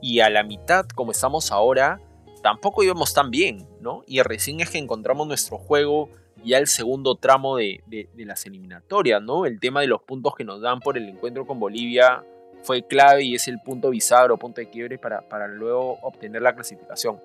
Y 0.00 0.20
a 0.20 0.30
la 0.30 0.44
mitad, 0.44 0.86
como 0.86 1.10
estamos 1.10 1.50
ahora, 1.50 2.00
tampoco 2.42 2.84
íbamos 2.84 3.12
tan 3.14 3.30
bien, 3.30 3.66
¿no? 3.80 4.04
Y 4.06 4.22
recién 4.22 4.60
es 4.60 4.70
que 4.70 4.78
encontramos 4.78 5.26
nuestro 5.26 5.58
juego 5.58 6.08
ya 6.44 6.58
el 6.58 6.66
segundo 6.66 7.16
tramo 7.16 7.56
de, 7.56 7.82
las 8.16 8.46
eliminatorias, 8.46 9.22
¿no? 9.22 9.46
El 9.46 9.60
tema 9.60 9.80
de 9.80 9.86
los 9.86 10.02
puntos 10.02 10.34
que 10.34 10.44
nos 10.44 10.60
dan 10.60 10.80
por 10.80 10.96
el 10.96 11.08
encuentro 11.08 11.46
con 11.46 11.58
Bolivia 11.58 12.24
fue 12.62 12.86
clave 12.86 13.24
y 13.24 13.34
es 13.34 13.48
el 13.48 13.60
punto 13.60 13.90
bisagra 13.90 14.34
o 14.34 14.36
punto 14.36 14.60
de 14.60 14.68
quiebre 14.68 14.98
para, 14.98 15.20
para 15.28 15.48
luego 15.48 15.98
obtener 16.02 16.42
la 16.42 16.54
clasificación. 16.54 17.20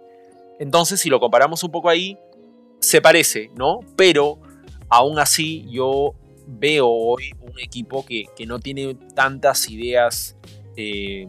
Entonces, 0.59 0.99
si 0.99 1.09
lo 1.09 1.19
comparamos 1.19 1.63
un 1.63 1.71
poco 1.71 1.89
ahí, 1.89 2.17
se 2.79 3.01
parece, 3.01 3.49
¿no? 3.55 3.79
Pero 3.95 4.39
aún 4.89 5.19
así 5.19 5.65
yo 5.69 6.13
veo 6.45 6.87
hoy 6.87 7.33
un 7.41 7.59
equipo 7.59 8.05
que, 8.05 8.25
que 8.35 8.45
no 8.45 8.59
tiene 8.59 8.95
tantas 9.15 9.69
ideas 9.69 10.35
eh, 10.75 11.27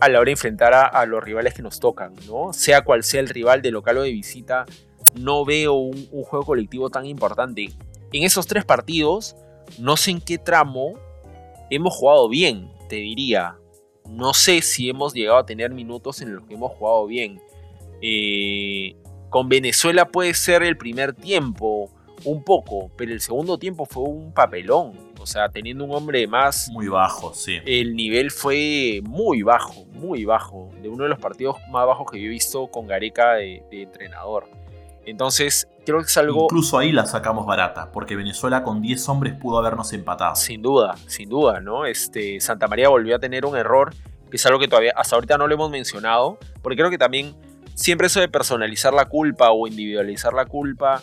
a 0.00 0.08
la 0.08 0.18
hora 0.18 0.26
de 0.26 0.32
enfrentar 0.32 0.74
a, 0.74 1.06
los 1.06 1.22
rivales 1.22 1.54
que 1.54 1.62
nos 1.62 1.78
tocan, 1.78 2.12
¿no? 2.26 2.52
Sea 2.52 2.82
cual 2.82 3.04
sea 3.04 3.20
el 3.20 3.28
rival 3.28 3.62
de 3.62 3.70
local 3.70 3.98
o 3.98 4.02
de 4.02 4.10
visita, 4.10 4.66
no 5.14 5.44
veo 5.44 5.74
un, 5.74 6.06
juego 6.24 6.44
colectivo 6.44 6.90
tan 6.90 7.06
importante. 7.06 7.70
En 8.12 8.22
esos 8.24 8.46
tres 8.46 8.64
partidos, 8.64 9.36
no 9.78 9.96
sé 9.96 10.12
en 10.12 10.20
qué 10.20 10.38
tramo 10.38 10.94
hemos 11.70 11.94
jugado 11.94 12.28
bien, 12.28 12.70
te 12.88 12.96
diría. 12.96 13.56
no 14.08 14.34
sé 14.34 14.60
si 14.62 14.90
hemos 14.90 15.14
llegado 15.14 15.38
a 15.38 15.46
tener 15.46 15.70
minutos 15.70 16.20
en 16.20 16.34
los 16.34 16.44
que 16.46 16.54
hemos 16.54 16.72
jugado 16.72 17.06
bien. 17.06 17.40
Eh, 18.02 18.96
con 19.30 19.48
Venezuela 19.48 20.08
puede 20.08 20.34
ser 20.34 20.62
el 20.62 20.76
primer 20.76 21.14
tiempo, 21.14 21.90
un 22.24 22.44
poco, 22.44 22.90
pero 22.96 23.12
el 23.12 23.20
segundo 23.20 23.58
tiempo 23.58 23.86
fue 23.86 24.04
un 24.04 24.32
papelón. 24.32 25.12
O 25.22 25.26
sea, 25.26 25.48
teniendo 25.48 25.84
un 25.84 25.94
hombre 25.94 26.26
más. 26.26 26.68
Muy 26.72 26.88
bajo, 26.88 27.32
sí. 27.32 27.58
El 27.64 27.94
nivel 27.94 28.32
fue 28.32 29.00
muy 29.04 29.42
bajo, 29.42 29.84
muy 29.92 30.24
bajo. 30.24 30.70
De 30.82 30.88
uno 30.88 31.04
de 31.04 31.10
los 31.10 31.20
partidos 31.20 31.56
más 31.70 31.86
bajos 31.86 32.10
que 32.10 32.20
yo 32.20 32.26
he 32.26 32.30
visto 32.30 32.66
con 32.66 32.88
Gareca 32.88 33.34
de, 33.34 33.62
entrenador. 33.70 34.48
Entonces, 35.04 35.68
creo 35.84 35.98
que 35.98 36.06
es 36.06 36.16
algo. 36.16 36.44
Incluso 36.44 36.78
ahí 36.78 36.92
la 36.92 37.06
sacamos 37.06 37.46
barata, 37.46 37.90
porque 37.90 38.16
Venezuela 38.16 38.62
con 38.62 38.80
10 38.80 39.08
hombres 39.08 39.34
pudo 39.34 39.58
habernos 39.58 39.92
empatado. 39.92 40.36
Sin 40.36 40.62
duda, 40.62 40.94
sin 41.06 41.28
duda, 41.28 41.60
¿no? 41.60 41.86
Este, 41.86 42.40
Santa 42.40 42.68
María 42.68 42.88
volvió 42.88 43.16
a 43.16 43.18
tener 43.18 43.44
un 43.44 43.56
error, 43.56 43.94
que 44.30 44.36
es 44.36 44.46
algo 44.46 44.58
que 44.58 44.68
todavía 44.68 44.92
hasta 44.96 45.16
ahorita 45.16 45.38
no 45.38 45.46
lo 45.46 45.54
hemos 45.54 45.70
mencionado, 45.70 46.38
porque 46.62 46.76
creo 46.76 46.90
que 46.90 46.98
también 46.98 47.34
siempre 47.74 48.06
eso 48.06 48.20
de 48.20 48.28
personalizar 48.28 48.94
la 48.94 49.06
culpa 49.06 49.50
o 49.50 49.66
individualizar 49.66 50.32
la 50.32 50.46
culpa, 50.46 51.02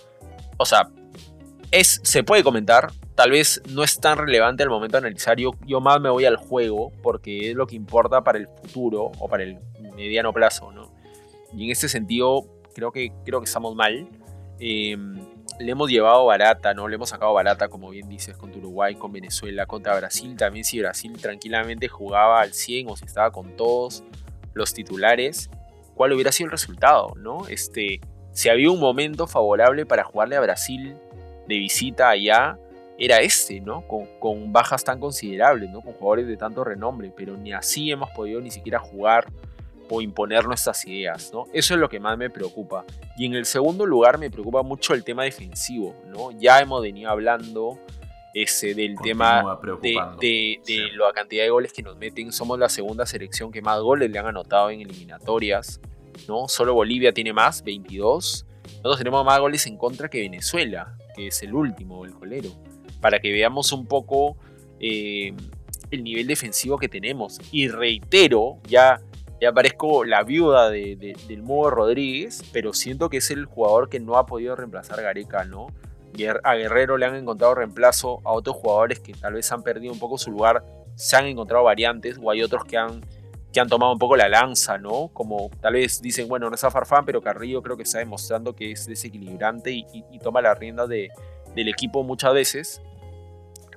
o 0.57 0.65
sea, 0.65 0.89
es, 1.71 2.01
se 2.03 2.23
puede 2.23 2.43
comentar, 2.43 2.91
tal 3.15 3.31
vez 3.31 3.61
no 3.69 3.83
es 3.83 3.99
tan 3.99 4.17
relevante 4.17 4.63
al 4.63 4.69
momento 4.69 4.93
de 4.93 5.07
analizar, 5.07 5.37
yo, 5.37 5.51
yo 5.65 5.81
más 5.81 5.99
me 5.99 6.09
voy 6.09 6.25
al 6.25 6.37
juego 6.37 6.91
porque 7.03 7.51
es 7.51 7.55
lo 7.55 7.67
que 7.67 7.75
importa 7.75 8.23
para 8.23 8.37
el 8.37 8.47
futuro 8.47 9.11
o 9.19 9.27
para 9.27 9.43
el 9.43 9.59
mediano 9.95 10.33
plazo, 10.33 10.71
¿no? 10.71 10.91
Y 11.55 11.65
en 11.65 11.71
este 11.71 11.89
sentido, 11.89 12.45
creo 12.79 12.91
que, 12.91 13.11
creo 13.25 13.39
que 13.39 13.45
estamos 13.45 13.75
mal. 13.75 14.07
Em, 14.59 15.19
le 15.59 15.71
hemos 15.71 15.89
llevado 15.89 16.25
barata, 16.25 16.73
¿no? 16.73 16.87
Le 16.87 16.95
hemos 16.95 17.09
sacado 17.09 17.33
barata, 17.33 17.67
como 17.67 17.89
bien 17.89 18.07
dices, 18.07 18.37
contra 18.37 18.59
Uruguay, 18.59 18.95
con 18.95 19.11
Venezuela, 19.11 19.65
contra 19.65 19.95
Brasil. 19.97 20.35
También 20.37 20.63
si 20.63 20.79
Brasil 20.79 21.13
tranquilamente 21.21 21.87
jugaba 21.87 22.41
al 22.41 22.53
100 22.53 22.89
o 22.89 22.95
si 22.95 23.05
estaba 23.05 23.31
con 23.31 23.55
todos 23.57 24.03
los 24.53 24.73
titulares, 24.73 25.49
¿cuál 25.95 26.13
hubiera 26.13 26.31
sido 26.31 26.47
el 26.47 26.51
resultado, 26.51 27.13
no? 27.17 27.47
Este, 27.49 27.99
si 28.31 28.49
había 28.49 28.71
un 28.71 28.79
momento 28.79 29.27
favorable 29.27 29.85
para 29.85 30.03
jugarle 30.03 30.37
a 30.37 30.41
Brasil 30.41 30.95
de 31.47 31.57
visita 31.57 32.09
allá 32.09 32.57
era 32.97 33.19
este, 33.19 33.61
¿no? 33.61 33.85
Con, 33.87 34.51
bajas 34.51 34.83
tan 34.83 34.99
considerables, 34.99 35.69
¿no? 35.69 35.81
Con 35.81 35.93
jugadores 35.93 36.27
de 36.27 36.35
tanto 36.35 36.63
renombre, 36.63 37.13
pero 37.15 37.37
ni 37.37 37.53
así 37.53 37.91
hemos 37.91 38.09
podido 38.11 38.41
ni 38.41 38.51
siquiera 38.51 38.79
jugar 38.79 39.25
o 39.89 40.01
imponer 40.01 40.45
nuestras 40.45 40.85
ideas, 40.85 41.31
¿no? 41.33 41.45
Eso 41.53 41.73
es 41.73 41.79
lo 41.79 41.89
que 41.89 41.99
más 41.99 42.17
me 42.17 42.29
preocupa. 42.29 42.85
Y 43.17 43.25
en 43.25 43.33
el 43.33 43.45
segundo 43.45 43.85
lugar 43.85 44.17
me 44.17 44.29
preocupa 44.29 44.63
mucho 44.63 44.93
el 44.93 45.03
tema 45.03 45.23
defensivo, 45.23 45.95
¿no? 46.07 46.31
Ya 46.31 46.59
hemos 46.59 46.81
venido 46.81 47.09
hablando 47.09 47.79
ese, 48.33 48.73
del 48.75 48.95
tema 49.01 49.59
de, 50.21 50.59
la 50.95 51.13
cantidad 51.13 51.43
de 51.43 51.49
goles 51.49 51.73
que 51.73 51.81
nos 51.81 51.97
meten. 51.97 52.31
Somos 52.31 52.59
la 52.59 52.69
segunda 52.69 53.05
selección 53.05 53.51
que 53.51 53.61
más 53.61 53.79
goles 53.81 54.11
le 54.11 54.19
han 54.19 54.27
anotado 54.27 54.69
en 54.69 54.81
eliminatorias, 54.81 55.81
¿no? 56.27 56.47
Solo 56.47 56.73
Bolivia 56.73 57.11
tiene 57.13 57.33
más, 57.33 57.63
22. 57.63 58.45
Nosotros 58.65 58.97
tenemos 58.97 59.25
más 59.25 59.39
goles 59.39 59.65
en 59.65 59.77
contra 59.77 60.09
que 60.09 60.21
Venezuela 60.21 60.95
que 61.15 61.27
es 61.27 61.43
el 61.43 61.53
último, 61.53 62.05
el 62.05 62.13
colero, 62.13 62.49
para 63.01 63.19
que 63.19 63.31
veamos 63.31 63.71
un 63.71 63.85
poco 63.85 64.37
eh, 64.79 65.33
el 65.91 66.03
nivel 66.03 66.27
defensivo 66.27 66.77
que 66.77 66.87
tenemos. 66.87 67.39
Y 67.51 67.67
reitero, 67.67 68.59
ya, 68.67 69.01
ya 69.41 69.53
parezco 69.53 70.03
la 70.03 70.23
viuda 70.23 70.69
del 70.69 71.43
modo 71.43 71.69
Rodríguez, 71.69 72.43
pero 72.51 72.73
siento 72.73 73.09
que 73.09 73.17
es 73.17 73.31
el 73.31 73.45
jugador 73.45 73.89
que 73.89 73.99
no 73.99 74.17
ha 74.17 74.25
podido 74.25 74.55
reemplazar 74.55 75.01
Gareca, 75.01 75.45
¿no? 75.45 75.67
A 76.43 76.55
Guerrero 76.55 76.97
le 76.97 77.05
han 77.05 77.15
encontrado 77.15 77.55
reemplazo, 77.55 78.19
a 78.25 78.31
otros 78.31 78.57
jugadores 78.57 78.99
que 78.99 79.13
tal 79.13 79.33
vez 79.33 79.51
han 79.51 79.63
perdido 79.63 79.93
un 79.93 79.99
poco 79.99 80.17
su 80.17 80.31
lugar, 80.31 80.65
se 80.95 81.15
han 81.15 81.25
encontrado 81.25 81.63
variantes, 81.63 82.19
o 82.21 82.31
hay 82.31 82.41
otros 82.41 82.65
que 82.65 82.77
han 82.77 83.01
que 83.51 83.59
han 83.59 83.67
tomado 83.67 83.91
un 83.91 83.99
poco 83.99 84.15
la 84.15 84.29
lanza, 84.29 84.77
¿no? 84.77 85.09
Como 85.13 85.49
tal 85.59 85.73
vez 85.73 86.01
dicen, 86.01 86.27
bueno, 86.27 86.49
no 86.49 86.55
es 86.55 86.63
a 86.63 86.69
Farfán, 86.69 87.05
pero 87.05 87.21
Carrillo 87.21 87.63
creo 87.63 87.77
que 87.77 87.83
está 87.83 87.97
demostrando 87.97 88.55
que 88.55 88.71
es 88.71 88.85
desequilibrante 88.85 89.71
y, 89.71 90.03
toma 90.21 90.41
la 90.41 90.53
rienda 90.53 90.85
de, 90.85 91.09
del 91.55 91.67
equipo 91.67 92.03
muchas 92.03 92.33
veces. 92.33 92.81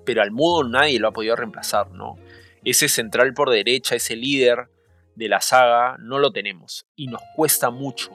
Pero 0.04 0.20
al 0.20 0.30
mudo 0.30 0.64
nadie 0.64 0.98
lo 0.98 1.08
ha 1.08 1.12
podido 1.12 1.36
reemplazar, 1.36 1.90
¿no? 1.90 2.16
Ese 2.64 2.88
central 2.88 3.32
por 3.32 3.50
derecha, 3.50 3.94
ese 3.94 4.14
líder 4.14 4.68
de 5.14 5.28
la 5.28 5.40
saga, 5.40 5.96
no 5.98 6.18
lo 6.18 6.32
tenemos. 6.32 6.86
Y 6.96 7.06
nos 7.06 7.20
cuesta 7.36 7.70
mucho. 7.70 8.12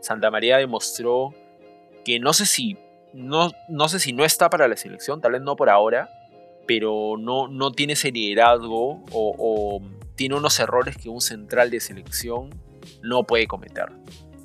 Santa 0.00 0.30
María 0.30 0.56
demostró 0.56 1.34
que 2.04 2.18
no 2.18 2.32
sé 2.32 2.46
si 2.46 2.78
no, 3.12 3.50
no 3.68 3.88
sé 3.88 3.98
si 3.98 4.12
no 4.12 4.24
está 4.24 4.50
para 4.50 4.68
la 4.68 4.76
selección, 4.76 5.20
tal 5.20 5.32
vez 5.32 5.42
no 5.42 5.56
por 5.56 5.68
ahora, 5.68 6.08
pero 6.66 7.16
no, 7.18 7.48
no 7.48 7.72
tiene 7.72 7.94
ese 7.94 8.12
liderazgo 8.12 9.04
o 9.10 9.82
tiene 10.14 10.36
unos 10.36 10.60
errores 10.60 10.96
que 10.96 11.08
un 11.08 11.20
central 11.20 11.70
de 11.70 11.80
selección 11.80 12.50
no 13.02 13.24
puede 13.24 13.46
cometer. 13.46 13.86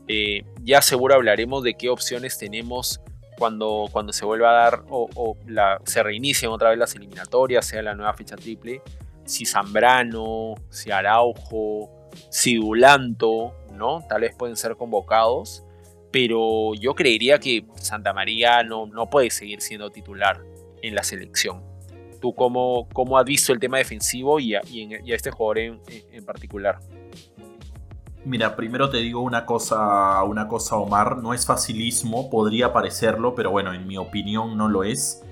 Eh, 0.08 0.44
ya 0.62 0.82
seguro 0.82 1.16
hablaremos 1.16 1.64
de 1.64 1.74
qué 1.74 1.90
opciones 1.90 2.38
tenemos 2.38 3.02
cuando, 3.38 3.88
cuando 3.92 4.14
se 4.14 4.24
vuelva 4.24 4.52
a 4.52 4.54
dar 4.54 4.84
o, 4.90 5.38
la, 5.48 5.82
se 5.86 6.04
reinicien 6.04 6.52
otra 6.52 6.70
vez 6.70 6.80
las 6.80 6.96
eliminatorias, 6.96 7.66
sea 7.66 7.82
la 7.82 7.96
nueva 7.96 8.14
fecha 8.14 8.36
triple. 8.36 8.82
Si 9.26 9.46
Zambrano, 9.46 10.56
si 10.70 10.92
Araujo, 10.92 11.90
si 12.30 12.56
Dulanto, 12.56 13.54
¿no? 13.74 14.06
Tal 14.08 14.22
vez 14.22 14.36
pueden 14.36 14.56
ser 14.56 14.76
convocados. 14.76 15.64
Pero 16.12 16.74
yo 16.76 16.96
creería 16.96 17.40
que 17.40 17.66
Santa 17.76 18.14
María 18.14 18.64
no, 18.64 18.86
no 18.88 19.10
puede 19.10 19.30
seguir 19.30 19.62
siendo 19.62 19.92
titular 19.92 20.42
en 20.82 20.96
la 20.96 21.04
selección 21.04 21.76
tú 22.26 22.34
cómo, 22.34 22.88
cómo 22.92 23.20
has 23.20 23.26
visto 23.26 23.54
el 23.54 23.60
tema 23.60 23.78
defensivo 23.78 24.40
y 24.40 24.56
a, 24.56 24.62
este 25.06 25.30
jugador 25.30 25.60
en, 25.60 26.26
particular. 26.26 26.80
Mira, 28.24 28.56
primero 28.56 28.90
te 28.90 28.98
digo 28.98 29.22
una 29.22 29.46
cosa, 29.46 30.24
una 30.24 30.48
cosa, 30.48 30.78
Omar. 30.78 31.18
No 31.18 31.36
es 31.36 31.46
facilismo, 31.46 32.32
podría 32.32 32.74
parecerlo, 32.74 33.36
pero 33.36 33.52
bueno, 33.52 33.74
en 33.74 33.86
mi 33.86 33.98
opinión 33.98 34.58
no 34.58 34.68
lo 34.68 34.84
es. 34.84 35.24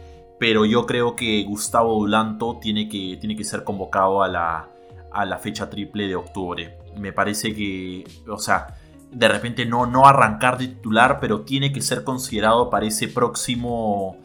Pero 0.44 0.66
yo 0.66 0.86
creo 0.86 1.16
que 1.16 1.42
Gustavo 1.46 1.94
Dulanto 2.02 2.60
tiene 2.62 2.90
que, 2.90 3.16
tiene 3.16 3.38
que 3.38 3.46
ser 3.46 3.64
convocado 3.64 4.24
a 4.24 4.28
la, 4.28 4.68
a 5.10 5.24
la 5.24 5.38
fecha 5.38 5.70
triple 5.70 6.06
de 6.06 6.18
octubre. 6.18 6.80
Me 6.98 7.14
parece 7.14 7.56
que, 7.56 8.04
o 8.28 8.38
sea, 8.38 8.76
de 9.10 9.30
repente 9.30 9.66
no, 9.66 9.86
no 9.86 10.06
arrancar 10.06 10.58
de 10.58 10.68
titular, 10.68 11.22
pero 11.22 11.44
tiene 11.44 11.72
que 11.72 11.80
ser 11.80 12.04
considerado 12.04 12.70
para 12.70 12.86
ese 12.86 13.08
próximo, 13.08 14.18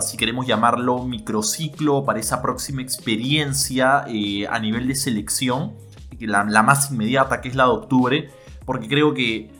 si 0.00 0.16
queremos 0.16 0.46
llamarlo 0.46 1.04
microciclo, 1.04 2.06
para 2.06 2.18
esa 2.18 2.40
próxima 2.40 2.80
experiencia 2.80 4.06
eh, 4.08 4.46
a 4.48 4.58
nivel 4.58 4.88
de 4.88 4.94
selección, 4.94 5.74
la, 6.18 6.44
más 6.62 6.90
inmediata 6.90 7.42
que 7.42 7.50
es 7.50 7.54
la 7.54 7.64
de 7.64 7.72
octubre, 7.72 8.30
porque 8.64 8.88
creo 8.88 9.12
que, 9.12 9.50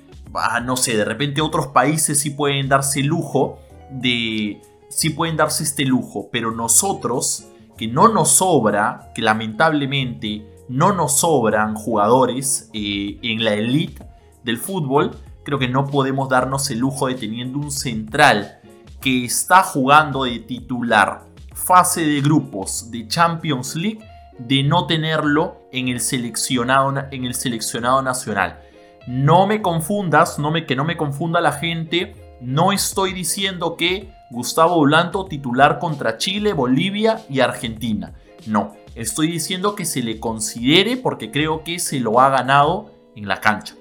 no 0.64 0.78
sé, 0.78 0.96
de 0.96 1.04
repente 1.04 1.42
otros 1.42 1.66
países 1.66 2.18
sí 2.18 2.30
pueden 2.30 2.66
darse 2.66 3.02
lujo 3.02 3.58
de, 3.90 4.62
sí 4.96 5.10
pueden 5.10 5.36
darse 5.36 5.62
este 5.62 5.84
lujo, 5.84 6.30
pero 6.32 6.52
nosotros, 6.52 7.48
que 7.76 7.86
no 7.86 8.08
nos 8.08 8.30
sobra, 8.30 9.12
que 9.14 9.20
lamentablemente 9.20 10.64
no 10.70 10.94
nos 10.94 11.18
sobran 11.18 11.74
jugadores 11.74 12.70
eh, 12.72 13.18
en 13.22 13.44
la 13.44 13.52
elite, 13.52 14.02
del 14.42 14.56
fútbol, 14.56 15.10
creo 15.44 15.58
que 15.58 15.68
no 15.68 15.86
podemos 15.86 16.30
darnos 16.30 16.70
el 16.70 16.78
lujo 16.78 17.08
de 17.08 17.14
teniendo 17.14 17.58
un 17.58 17.70
central 17.70 18.60
que 19.02 19.26
está 19.26 19.62
jugando 19.62 20.24
de 20.24 20.38
titular 20.38 21.24
fase 21.52 22.06
de 22.06 22.22
grupos 22.22 22.90
de 22.90 23.06
Champions 23.06 23.76
League 23.76 24.00
de 24.38 24.62
no 24.62 24.86
tenerlo 24.86 25.68
en 25.72 25.88
el 25.88 26.00
seleccionado, 26.00 26.94
en 27.10 27.24
el 27.26 27.34
seleccionado 27.34 28.00
nacional. 28.00 28.60
No 29.06 29.46
me 29.46 29.60
confundas, 29.60 30.38
no 30.38 30.50
me, 30.50 30.64
que 30.64 30.74
no 30.74 30.84
me 30.84 30.96
confunda 30.96 31.40
la 31.42 31.52
gente. 31.52 32.36
No 32.40 32.72
estoy 32.72 33.12
diciendo 33.12 33.76
que 33.76 34.15
Gustavo 34.30 34.80
Blanco 34.80 35.26
titular 35.26 35.78
contra 35.78 36.18
Chile, 36.18 36.52
Bolivia 36.52 37.24
y 37.28 37.40
Argentina. 37.40 38.14
No, 38.46 38.74
estoy 38.94 39.30
diciendo 39.30 39.74
que 39.74 39.84
se 39.84 40.02
le 40.02 40.20
considere 40.20 40.96
porque 40.96 41.30
creo 41.30 41.62
que 41.64 41.78
se 41.78 42.00
lo 42.00 42.20
ha 42.20 42.28
ganado 42.30 42.90
en 43.14 43.28
la 43.28 43.40
cancha. 43.40 43.74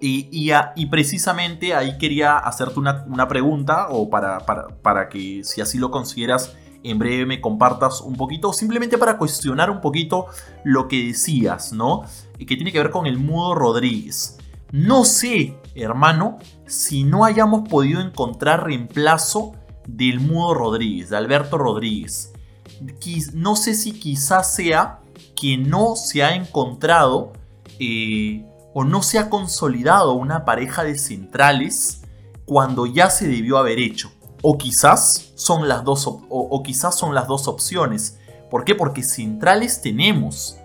Y, 0.00 0.86
precisamente 0.86 1.74
ahí 1.74 1.98
quería 1.98 2.38
hacerte 2.38 2.78
una, 2.78 3.28
pregunta, 3.28 3.88
o 3.90 4.08
para, 4.08 4.38
para, 4.38 5.08
que 5.08 5.42
si 5.42 5.60
así 5.60 5.78
lo 5.78 5.90
consideras, 5.90 6.54
en 6.84 6.98
breve 6.98 7.26
me 7.26 7.40
compartas 7.40 8.00
un 8.00 8.14
poquito, 8.14 8.52
simplemente 8.52 8.96
para 8.96 9.18
cuestionar 9.18 9.70
un 9.70 9.80
poquito 9.80 10.26
lo 10.62 10.86
que 10.86 11.06
decías, 11.06 11.72
¿no? 11.72 12.04
Y 12.38 12.46
que 12.46 12.54
tiene 12.54 12.70
que 12.70 12.78
ver 12.78 12.90
con 12.90 13.06
el 13.06 13.18
Mudo 13.18 13.56
Rodríguez. 13.56 14.38
No 14.70 15.04
sé, 15.04 15.56
hermano, 15.74 16.38
si 16.66 17.02
no 17.02 17.24
hayamos 17.24 17.68
podido 17.68 18.00
encontrar 18.00 18.64
reemplazo 18.64 19.54
del 19.88 20.20
Mudo 20.20 20.54
Rodríguez, 20.54 21.08
de 21.10 21.16
Alberto 21.16 21.58
Rodríguez. 21.58 22.32
No 23.32 23.56
sé 23.56 23.74
si 23.74 23.92
quizás 23.92 24.54
sea 24.54 25.00
que 25.34 25.56
no 25.56 25.96
se 25.96 26.22
ha 26.22 26.34
encontrado 26.34 27.32
eh, 27.80 28.44
o 28.74 28.84
no 28.84 29.02
se 29.02 29.18
ha 29.18 29.30
consolidado 29.30 30.12
una 30.12 30.44
pareja 30.44 30.84
de 30.84 30.96
centrales 30.96 32.02
cuando 32.44 32.86
ya 32.86 33.10
se 33.10 33.26
debió 33.26 33.58
haber 33.58 33.78
hecho. 33.78 34.12
O 34.42 34.58
quizás 34.58 35.32
son 35.34 35.68
las 35.68 35.82
dos, 35.82 36.06
o, 36.06 36.62
quizás 36.62 36.96
son 36.96 37.14
las 37.14 37.26
dos 37.26 37.48
opciones. 37.48 38.18
¿Por 38.50 38.64
qué? 38.64 38.74
Porque 38.74 39.02
centrales 39.02 39.80
tenemos. 39.80 40.58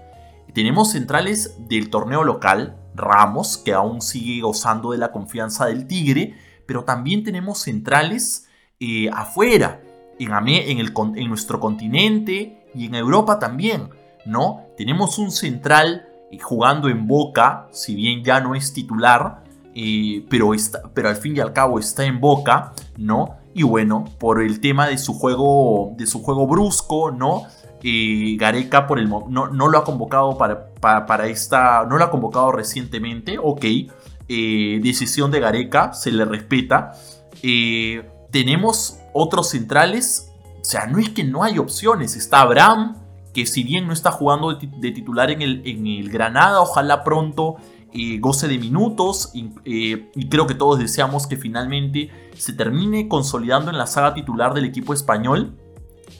Tenemos 0.53 0.91
centrales 0.91 1.55
del 1.67 1.89
torneo 1.89 2.23
local, 2.23 2.77
Ramos, 2.93 3.57
que 3.57 3.73
aún 3.73 4.01
sigue 4.01 4.41
gozando 4.41 4.91
de 4.91 4.99
la 4.99 5.11
confianza 5.11 5.65
del 5.65 5.87
Tigre, 5.87 6.35
pero 6.67 6.83
también 6.83 7.23
tenemos 7.23 7.59
centrales 7.59 8.47
eh, 8.79 9.09
afuera, 9.11 9.81
en, 10.19 10.31
en, 10.47 10.79
el, 10.79 10.93
en 11.15 11.27
nuestro 11.27 11.59
continente 11.59 12.65
y 12.75 12.85
en 12.85 12.95
Europa 12.95 13.39
también, 13.39 13.89
¿no? 14.25 14.65
Tenemos 14.77 15.17
un 15.17 15.31
central 15.31 16.07
eh, 16.31 16.39
jugando 16.39 16.89
en 16.89 17.07
Boca, 17.07 17.67
si 17.71 17.95
bien 17.95 18.23
ya 18.23 18.39
no 18.39 18.55
es 18.55 18.73
titular, 18.73 19.43
eh, 19.75 20.25
pero, 20.29 20.53
está, 20.53 20.81
pero 20.93 21.09
al 21.09 21.15
fin 21.15 21.37
y 21.37 21.39
al 21.39 21.53
cabo 21.53 21.79
está 21.79 22.05
en 22.05 22.19
Boca, 22.19 22.73
¿no? 22.97 23.37
Y 23.53 23.63
bueno, 23.63 24.05
por 24.19 24.41
el 24.41 24.59
tema 24.59 24.87
de 24.87 24.97
su 24.97 25.13
juego, 25.13 25.93
de 25.97 26.07
su 26.07 26.23
juego 26.23 26.47
brusco, 26.47 27.11
¿no? 27.11 27.43
Eh, 27.83 28.35
Gareca 28.39 28.87
por 28.87 28.97
el, 28.97 29.09
no, 29.09 29.27
no, 29.27 29.67
lo 29.67 29.77
ha 29.77 29.83
convocado 29.83 30.37
para, 30.37 30.73
para, 30.79 31.27
esta. 31.27 31.85
No 31.85 31.97
lo 31.97 32.05
ha 32.05 32.09
convocado 32.09 32.51
recientemente. 32.51 33.37
Ok. 33.37 33.65
decisión 34.27 35.31
de 35.31 35.41
Gareca. 35.41 35.91
Se 35.93 36.09
le 36.11 36.23
respeta. 36.23 36.93
Tenemos 38.33 38.97
otros 39.13 39.51
centrales. 39.51 40.33
O 40.59 40.65
sea, 40.65 40.87
no 40.87 40.97
es 40.97 41.09
que 41.09 41.23
no 41.23 41.43
hay 41.43 41.59
opciones. 41.59 42.17
Está 42.17 42.41
Abraham 42.41 42.97
que 43.31 43.45
si 43.45 43.63
bien 43.63 43.87
no 43.87 43.93
está 43.93 44.11
jugando 44.11 44.53
de, 44.55 44.91
titular 44.91 45.31
en 45.31 45.41
el, 45.41 46.09
Granada, 46.09 46.61
ojalá 46.61 47.03
pronto 47.03 47.55
eh, 47.91 48.19
goce 48.19 48.47
de 48.47 48.57
minutos 48.57 49.31
eh, 49.65 50.09
y, 50.15 50.29
creo 50.29 50.45
que 50.45 50.53
todos 50.53 50.79
deseamos 50.79 51.25
que 51.25 51.37
finalmente 51.37 52.11
se 52.37 52.53
termine 52.53 53.07
consolidando 53.07 53.71
en 53.71 53.77
la 53.77 53.87
saga 53.87 54.13
titular 54.13 54.53
del 54.53 54.65
equipo 54.65 54.93
español. 54.93 55.55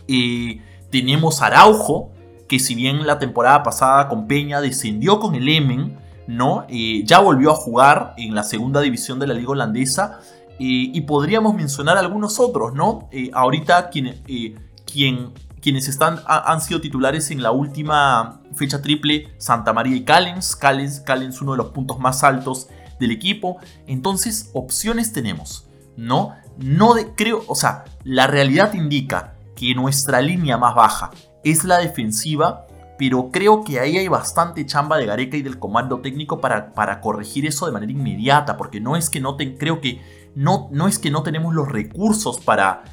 Eh, 0.07 0.61
tenemos 0.91 1.41
Araujo, 1.41 2.11
que 2.47 2.59
si 2.59 2.73
bien 2.75 3.05
la 3.05 3.19
temporada 3.19 3.63
pasada 3.63 4.07
con 4.07 4.27
Peña 4.27 4.59
descendió 4.59 5.19
con 5.19 5.35
el 5.35 5.47
Emen, 5.49 5.97
¿no? 6.25 6.65
ya 6.69 7.19
volvió 7.19 7.51
a 7.51 7.55
jugar 7.55 8.13
en 8.17 8.33
la 8.33 8.43
segunda 8.43 8.81
división 8.81 9.19
de 9.19 9.27
la 9.27 9.33
liga 9.33 9.51
holandesa 9.51 10.19
y 10.59 11.01
podríamos 11.01 11.55
mencionar 11.55 11.97
algunos 11.97 12.39
otros, 12.39 12.73
¿no? 12.73 13.09
ahorita 13.33 13.89
quien, 13.89 14.21
quien 14.85 15.33
quienes 15.63 15.87
están, 15.87 16.19
han 16.27 16.59
sido 16.59 16.81
titulares 16.81 17.31
en 17.31 17.41
la 17.41 17.51
última 17.51 18.41
fecha 18.53 18.81
triple, 18.81 19.33
Santa 19.37 19.71
María 19.71 19.95
y 19.95 20.03
Callens. 20.03 20.57
Callens, 20.57 20.99
Callens 20.99 21.41
uno 21.41 21.53
de 21.53 21.59
los 21.59 21.67
puntos 21.67 21.99
más 21.99 22.21
altos 22.25 22.67
del 22.99 23.11
equipo. 23.11 23.57
Entonces, 23.87 24.51
opciones 24.53 25.13
tenemos, 25.13 25.69
¿no? 25.95 26.35
No 26.57 26.95
creo, 27.15 27.43
o 27.47 27.55
sea, 27.55 27.85
la 28.03 28.27
realidad 28.27 28.73
indica 28.73 29.35
que 29.55 29.73
nuestra 29.73 30.21
línea 30.21 30.57
más 30.57 30.75
baja 30.75 31.11
es 31.45 31.63
la 31.63 31.77
defensiva, 31.77 32.67
pero 32.99 33.31
creo 33.31 33.63
que 33.63 33.79
ahí 33.79 33.97
hay 33.97 34.09
bastante 34.09 34.65
chamba 34.65 34.97
de 34.97 35.05
Gareca 35.05 35.37
y 35.37 35.43
del 35.43 35.59
comando 35.59 36.01
técnico 36.01 36.41
para, 36.41 36.73
para 36.73 36.99
corregir 36.99 37.45
eso 37.45 37.65
de 37.65 37.71
manera 37.71 37.91
inmediata, 37.93 38.57
porque 38.57 38.81
no 38.81 38.97
es 38.97 39.09
que 39.09 39.21
no 39.21 39.37
ten, 39.37 39.57
creo 39.57 39.79
que 39.79 40.01
no, 40.35 40.69
no 40.71 40.87
es 40.87 40.99
que 40.99 41.11
no 41.11 41.23
tenemos 41.23 41.53
los 41.53 41.69
recursos 41.69 42.39
para, 42.39 42.83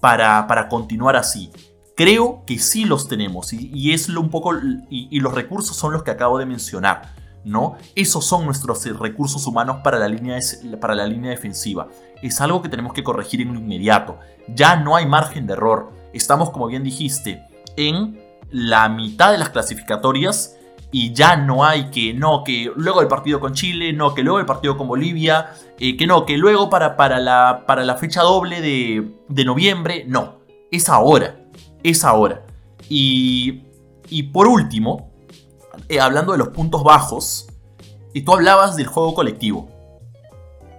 para, 0.00 0.46
para 0.46 0.68
continuar 0.68 1.16
así. 1.16 1.50
Creo 1.96 2.44
que 2.46 2.58
sí 2.58 2.84
los 2.84 3.08
tenemos 3.08 3.52
y, 3.52 3.92
es 3.92 4.08
lo 4.08 4.20
un 4.20 4.30
poco 4.30 4.52
y, 4.88 5.20
los 5.20 5.34
recursos 5.34 5.76
son 5.76 5.92
los 5.92 6.02
que 6.02 6.10
acabo 6.10 6.38
de 6.38 6.46
mencionar, 6.46 7.14
¿no? 7.44 7.76
Esos 7.94 8.24
son 8.24 8.46
nuestros 8.46 8.86
recursos 8.98 9.46
humanos 9.46 9.80
para 9.84 9.98
la 9.98 10.08
línea, 10.08 10.38
para 10.80 10.94
la 10.94 11.06
línea 11.06 11.30
defensiva. 11.30 11.88
Es 12.22 12.40
algo 12.40 12.62
que 12.62 12.70
tenemos 12.70 12.94
que 12.94 13.04
corregir 13.04 13.42
en 13.42 13.52
lo 13.52 13.60
inmediato. 13.60 14.18
Ya 14.48 14.76
no 14.76 14.96
hay 14.96 15.04
margen 15.04 15.46
de 15.46 15.52
error. 15.52 15.92
Estamos, 16.14 16.48
como 16.50 16.68
bien 16.68 16.84
dijiste, 16.84 17.44
en 17.76 18.18
la 18.50 18.88
mitad 18.88 19.32
de 19.32 19.38
las 19.38 19.50
clasificatorias 19.50 20.56
y 20.92 21.12
ya 21.12 21.36
no 21.36 21.64
hay 21.64 21.90
que, 21.90 22.14
no, 22.14 22.42
que 22.44 22.70
luego 22.74 23.00
el 23.00 23.08
partido 23.08 23.40
con 23.40 23.54
Chile, 23.54 23.92
no, 23.92 24.14
que 24.14 24.22
luego 24.22 24.40
el 24.40 24.46
partido 24.46 24.76
con 24.76 24.88
Bolivia, 24.88 25.50
eh, 25.78 25.96
que 25.96 26.06
no, 26.06 26.26
que 26.26 26.36
luego 26.36 26.68
para, 26.70 26.96
para, 26.96 27.18
la, 27.18 27.64
para 27.66 27.84
la 27.84 27.96
fecha 27.96 28.22
doble 28.22 28.60
de, 28.60 29.12
de 29.28 29.44
noviembre, 29.44 30.04
no, 30.06 30.40
es 30.70 30.88
ahora 30.88 31.40
es 31.82 32.04
ahora. 32.04 32.44
Y, 32.88 33.62
y 34.08 34.24
por 34.24 34.48
último, 34.48 35.10
eh, 35.88 36.00
hablando 36.00 36.32
de 36.32 36.38
los 36.38 36.48
puntos 36.48 36.82
bajos, 36.82 37.48
y 38.12 38.22
tú 38.22 38.32
hablabas 38.32 38.76
del 38.76 38.86
juego 38.86 39.14
colectivo. 39.14 39.68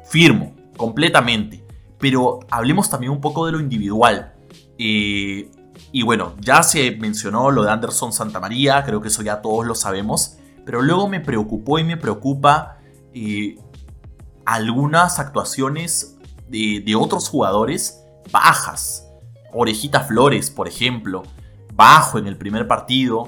Firmo, 0.06 0.54
completamente. 0.76 1.64
Pero 1.98 2.40
hablemos 2.50 2.90
también 2.90 3.12
un 3.12 3.22
poco 3.22 3.46
de 3.46 3.54
lo 3.54 3.60
individual. 3.60 4.34
Eh, 4.78 5.50
y 5.92 6.04
bueno, 6.04 6.36
ya 6.40 6.64
se 6.64 6.92
mencionó 6.92 7.52
lo 7.52 7.64
de 7.64 7.72
Anderson 7.72 8.14
Santamaría, 8.14 8.84
creo 8.84 9.02
que 9.02 9.10
eso 9.10 9.22
ya 9.22 9.42
todos 9.42 9.66
lo 9.66 9.76
sabemos. 9.76 10.38
Pero 10.66 10.82
luego 10.82 11.10
me 11.10 11.20
preocupó 11.20 11.80
y 11.80 11.84
me 11.84 11.98
preocupa 11.98 12.78
eh, 13.14 13.58
algunas 14.46 15.20
actuaciones 15.20 16.18
de, 16.48 16.96
otros 16.96 17.30
jugadores 17.30 18.04
bajas. 18.32 19.08
Orejita 19.54 20.02
Flores, 20.02 20.50
por 20.50 20.68
ejemplo, 20.68 21.24
bajo 21.74 22.18
en 22.18 22.28
el 22.28 22.38
primer 22.38 22.68
partido. 22.68 23.28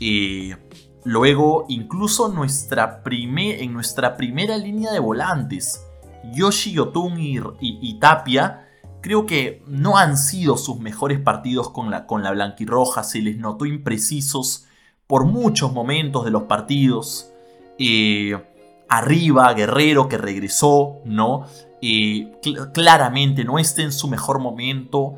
Eh, 0.00 0.56
luego, 1.04 1.66
incluso 1.68 2.28
nuestra 2.28 3.02
en 3.06 3.72
nuestra 3.72 4.16
primera 4.16 4.56
línea 4.56 4.92
de 4.92 4.98
volantes, 4.98 5.86
Yoshi 6.32 6.72
Yotun 6.72 7.14
y, 7.18 7.98
Tapia, 7.98 8.68
creo 9.02 9.26
que 9.26 9.62
no 9.66 9.98
han 9.98 10.16
sido 10.16 10.56
sus 10.56 10.78
mejores 10.78 11.20
partidos 11.20 11.68
con 11.70 11.90
la, 11.90 12.06
con 12.06 12.22
la 12.22 12.30
blanquirroja. 12.30 13.04
Se 13.04 13.20
les 13.20 13.36
notó 13.36 13.66
imprecisos 13.66 14.66
por 15.06 15.26
muchos 15.26 15.72
momentos 15.72 16.24
de 16.24 16.30
los 16.30 16.44
partidos. 16.44 17.30
Eh, 17.78 18.40
arriba, 18.88 19.52
Guerrero 19.52 20.08
que 20.08 20.16
regresó, 20.16 21.00
¿no? 21.04 21.46
Eh, 21.82 22.32
claramente 22.72 23.44
no 23.44 23.58
está 23.58 23.82
en 23.82 23.92
su 23.92 24.06
mejor 24.08 24.38
momento 24.38 25.16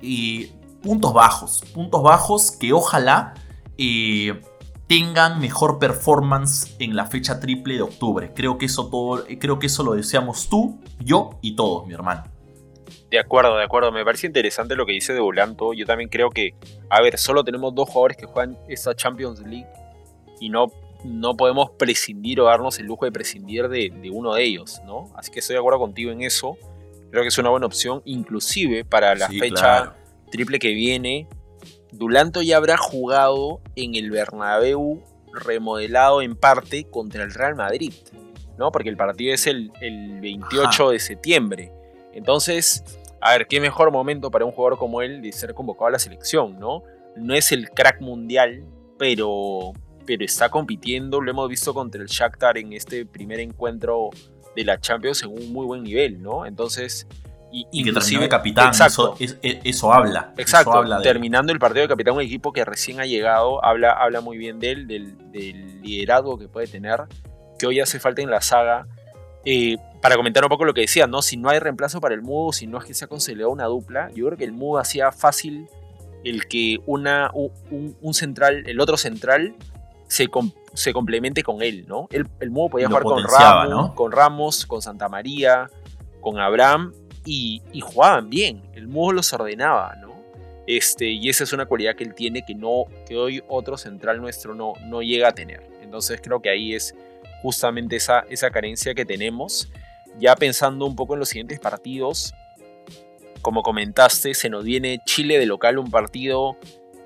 y 0.00 0.46
puntos 0.82 1.12
bajos, 1.12 1.62
puntos 1.74 2.02
bajos 2.02 2.50
que 2.52 2.72
ojalá 2.72 3.34
eh, 3.76 4.40
tengan 4.86 5.40
mejor 5.40 5.78
performance 5.78 6.74
en 6.78 6.96
la 6.96 7.04
fecha 7.06 7.38
triple 7.38 7.74
de 7.74 7.82
octubre. 7.82 8.32
Creo 8.34 8.56
que 8.56 8.66
eso 8.66 8.86
todo, 8.86 9.24
creo 9.38 9.58
que 9.58 9.66
eso 9.66 9.82
lo 9.82 9.92
deseamos 9.92 10.48
tú, 10.48 10.80
yo 11.00 11.38
y 11.42 11.54
todos, 11.54 11.86
mi 11.86 11.92
hermano. 11.92 12.35
De 13.16 13.20
acuerdo, 13.20 13.56
de 13.56 13.64
acuerdo. 13.64 13.90
Me 13.92 14.04
parece 14.04 14.26
interesante 14.26 14.76
lo 14.76 14.84
que 14.84 14.92
dice 14.92 15.14
de 15.14 15.20
Volanto. 15.20 15.72
Yo 15.72 15.86
también 15.86 16.10
creo 16.10 16.28
que, 16.28 16.54
a 16.90 17.00
ver, 17.00 17.16
solo 17.16 17.44
tenemos 17.44 17.74
dos 17.74 17.88
jugadores 17.88 18.18
que 18.18 18.26
juegan 18.26 18.58
esa 18.68 18.94
Champions 18.94 19.40
League 19.40 19.66
y 20.38 20.50
no, 20.50 20.70
no 21.02 21.34
podemos 21.34 21.70
prescindir 21.78 22.42
o 22.42 22.44
darnos 22.44 22.78
el 22.78 22.84
lujo 22.84 23.06
de 23.06 23.12
prescindir 23.12 23.70
de, 23.70 24.10
uno 24.12 24.34
de 24.34 24.44
ellos, 24.44 24.82
¿no? 24.84 25.10
Así 25.16 25.30
que 25.30 25.38
estoy 25.38 25.54
de 25.54 25.60
acuerdo 25.60 25.78
contigo 25.78 26.10
en 26.10 26.20
eso. 26.20 26.58
Creo 27.10 27.22
que 27.22 27.28
es 27.28 27.38
una 27.38 27.48
buena 27.48 27.64
opción, 27.64 28.02
inclusive 28.04 28.84
para 28.84 29.14
la 29.14 29.30
fecha 29.30 29.94
triple 30.30 30.58
que 30.58 30.74
viene. 30.74 31.26
Dulanto 31.92 32.42
ya 32.42 32.58
habrá 32.58 32.76
jugado 32.76 33.62
en 33.76 33.94
el 33.94 34.10
Bernabéu 34.10 35.02
remodelado 35.32 36.20
en 36.20 36.36
parte 36.36 36.84
contra 36.90 37.24
el 37.24 37.32
Real 37.32 37.54
Madrid, 37.54 37.94
¿no? 38.58 38.70
Porque 38.70 38.90
el 38.90 38.98
partido 38.98 39.32
es 39.32 39.46
el, 39.46 39.70
28 39.80 40.90
de 40.90 40.98
septiembre. 40.98 41.72
Entonces, 42.12 42.84
a 43.20 43.32
ver, 43.32 43.46
qué 43.46 43.60
mejor 43.60 43.90
momento 43.90 44.30
para 44.30 44.44
un 44.44 44.52
jugador 44.52 44.78
como 44.78 45.02
él 45.02 45.22
de 45.22 45.32
ser 45.32 45.54
convocado 45.54 45.86
a 45.86 45.90
la 45.92 45.98
selección, 45.98 46.58
¿no? 46.58 46.82
No 47.16 47.34
es 47.34 47.52
el 47.52 47.70
crack 47.70 48.00
mundial, 48.00 48.64
pero, 48.98 49.72
pero 50.04 50.24
está 50.24 50.48
compitiendo, 50.48 51.20
lo 51.20 51.30
hemos 51.30 51.48
visto 51.48 51.72
contra 51.74 52.02
el 52.02 52.08
Shakhtar 52.08 52.58
en 52.58 52.72
este 52.72 53.06
primer 53.06 53.40
encuentro 53.40 54.10
de 54.54 54.64
la 54.64 54.80
Champions 54.80 55.22
en 55.22 55.30
un 55.30 55.52
muy 55.52 55.66
buen 55.66 55.82
nivel, 55.82 56.22
¿no? 56.22 56.46
Entonces, 56.46 57.06
y, 57.52 57.84
que 57.84 57.92
de 57.92 58.28
capitán, 58.28 58.70
eso, 58.70 59.16
eso, 59.18 59.92
habla. 59.92 60.32
Exacto, 60.36 60.84
terminando 61.02 61.52
el 61.52 61.58
partido 61.58 61.82
de 61.82 61.88
capitán, 61.88 62.14
un 62.14 62.20
equipo 62.20 62.52
que 62.52 62.64
recién 62.64 63.00
ha 63.00 63.06
llegado, 63.06 63.64
habla, 63.64 63.92
habla 63.92 64.20
muy 64.20 64.36
bien 64.36 64.58
de 64.58 64.72
él, 64.72 64.86
del, 64.86 65.80
liderazgo 65.80 66.38
que 66.38 66.48
puede 66.48 66.66
tener, 66.66 67.04
que 67.58 67.66
hoy 67.66 67.80
hace 67.80 67.98
falta 67.98 68.20
en 68.20 68.30
la 68.30 68.40
saga. 68.40 68.86
Eh, 69.44 69.76
para 70.06 70.18
comentar 70.18 70.44
un 70.44 70.48
poco 70.48 70.64
lo 70.64 70.72
que 70.72 70.82
decía, 70.82 71.08
¿no? 71.08 71.20
Si 71.20 71.36
no 71.36 71.48
hay 71.48 71.58
reemplazo 71.58 72.00
para 72.00 72.14
el 72.14 72.22
Mudo, 72.22 72.52
si 72.52 72.68
no 72.68 72.78
es 72.78 72.84
que 72.84 72.94
se 72.94 73.04
ha 73.04 73.08
consolidado 73.08 73.50
una 73.50 73.64
dupla, 73.64 74.08
yo 74.14 74.26
creo 74.26 74.38
que 74.38 74.44
el 74.44 74.52
Mudo 74.52 74.78
hacía 74.78 75.10
fácil 75.10 75.66
el 76.22 76.46
que 76.46 76.78
una, 76.86 77.32
un, 77.32 78.14
central, 78.14 78.62
el 78.68 78.78
otro 78.78 78.98
central, 78.98 79.56
se, 80.06 80.28
se 80.74 80.92
complemente 80.92 81.42
con 81.42 81.60
él, 81.60 81.86
¿no? 81.88 82.06
El, 82.12 82.28
el 82.38 82.52
Mudo 82.52 82.68
podía 82.68 82.86
jugar 82.86 83.02
con 83.02 83.24
Ramos, 83.24 83.94
con 83.94 84.12
Ramos, 84.12 84.64
con 84.64 84.80
Santa 84.80 85.08
María, 85.08 85.68
con 86.20 86.38
Abraham, 86.38 86.92
y, 87.24 87.60
jugaban 87.80 88.30
bien, 88.30 88.62
el 88.74 88.86
Mudo 88.86 89.10
los 89.10 89.32
ordenaba, 89.32 89.96
¿no? 89.96 90.14
Este, 90.68 91.06
y 91.06 91.28
esa 91.28 91.42
es 91.42 91.52
una 91.52 91.66
cualidad 91.66 91.96
que 91.96 92.04
él 92.04 92.14
tiene 92.14 92.44
que, 92.46 92.54
no, 92.54 92.84
que 93.08 93.16
hoy 93.16 93.42
otro 93.48 93.76
central 93.76 94.20
nuestro 94.20 94.54
no, 94.54 94.74
no 94.84 95.02
llega 95.02 95.30
a 95.30 95.32
tener. 95.32 95.68
Entonces 95.82 96.20
creo 96.22 96.40
que 96.40 96.50
ahí 96.50 96.74
es 96.76 96.94
justamente 97.42 97.96
esa, 97.96 98.20
esa 98.30 98.52
carencia 98.52 98.94
que 98.94 99.04
tenemos. 99.04 99.68
Ya 100.18 100.34
pensando 100.36 100.86
un 100.86 100.96
poco 100.96 101.14
en 101.14 101.20
los 101.20 101.28
siguientes 101.28 101.60
partidos, 101.60 102.34
como 103.42 103.62
comentaste, 103.62 104.34
se 104.34 104.50
nos 104.50 104.64
viene 104.64 105.00
Chile 105.04 105.38
de 105.38 105.46
local, 105.46 105.78
un 105.78 105.90
partido 105.90 106.56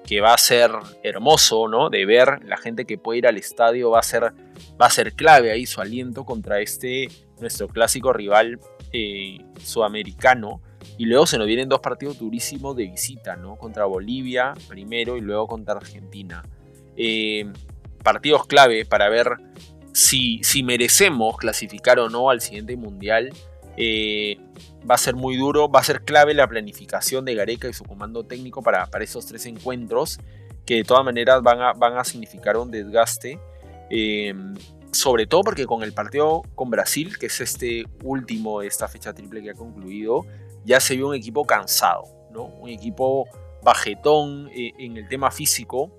que 0.07 0.20
va 0.20 0.35
a 0.35 0.38
ser 0.38 0.73
hermoso, 1.03 1.68
¿no? 1.68 1.90
De 1.90 2.05
ver 2.07 2.44
la 2.44 2.57
gente 2.57 2.85
que 2.85 2.99
puede 2.99 3.18
ir 3.18 3.27
al 3.27 3.37
estadio 3.37 3.90
va 3.90 4.01
a 4.01 4.03
ser, 4.03 4.33
va 4.81 4.87
a 4.87 4.90
ser 4.90 5.12
clave 5.12 5.53
ahí 5.53 5.66
su 5.66 5.81
aliento 5.81 6.25
contra 6.25 6.61
este, 6.61 7.09
nuestro 7.40 7.68
clásico 7.68 8.12
rival 8.12 8.59
eh, 8.92 9.38
sudamericano. 9.62 10.62
Y 10.96 11.05
luego 11.05 11.27
se 11.27 11.38
nos 11.38 11.46
vienen 11.46 11.68
dos 11.68 11.81
partidos 11.81 12.18
durísimos 12.18 12.75
de 12.75 12.87
visita, 12.87 13.37
¿no? 13.37 13.57
Contra 13.57 13.85
Bolivia 13.85 14.55
primero 14.68 15.16
y 15.16 15.20
luego 15.20 15.46
contra 15.46 15.75
Argentina. 15.75 16.42
Eh, 16.96 17.53
partidos 18.03 18.46
clave 18.46 18.85
para 18.87 19.09
ver 19.09 19.37
si, 19.92 20.40
si, 20.42 20.62
merecemos 20.62 21.37
clasificar 21.37 21.98
o 21.98 22.09
no 22.09 22.31
al 22.31 22.40
siguiente 22.40 22.76
mundial. 22.76 23.31
Eh, 23.76 24.38
va 24.88 24.94
a 24.94 24.98
ser 24.98 25.14
muy 25.14 25.37
duro, 25.37 25.68
va 25.70 25.81
a 25.81 25.85
ser 25.85 26.03
clave 26.03 26.35
la 26.35 26.46
planificación 26.46 27.24
de 27.24 27.35
Gareca 27.35 27.68
y 27.68 27.72
su 27.72 27.85
comando 27.85 28.24
técnico 28.24 28.62
para, 28.62 28.87
para 28.87 29.05
esos 29.05 29.26
tres 29.26 29.46
encuentros, 29.46 30.18
que 30.66 30.76
de 30.76 30.85
todas 30.85 31.05
maneras 31.05 31.42
van 31.42 31.61
a, 31.61 31.72
van 31.72 31.96
a 31.96 32.05
significar 32.05 32.57
un 32.57 32.70
desgaste. 32.70 33.38
Eh, 33.90 34.35
sobre 34.92 35.26
todo 35.26 35.42
porque 35.42 35.66
con 35.66 35.83
el 35.83 35.92
partido 35.92 36.42
con 36.55 36.70
Brasil, 36.70 37.16
que 37.18 37.26
es 37.26 37.40
este 37.40 37.85
último 38.03 38.61
de 38.61 38.66
esta 38.66 38.88
fecha 38.88 39.12
triple 39.12 39.42
que 39.42 39.50
ha 39.50 39.55
concluido, 39.55 40.26
ya 40.64 40.81
se 40.81 40.96
vio 40.96 41.09
un 41.09 41.14
equipo 41.14 41.44
cansado, 41.44 42.05
¿no? 42.33 42.44
Un 42.44 42.68
equipo 42.68 43.26
bajetón 43.62 44.50
eh, 44.55 44.72
en 44.79 44.96
el 44.96 45.09
tema 45.09 45.31
físico, 45.31 45.92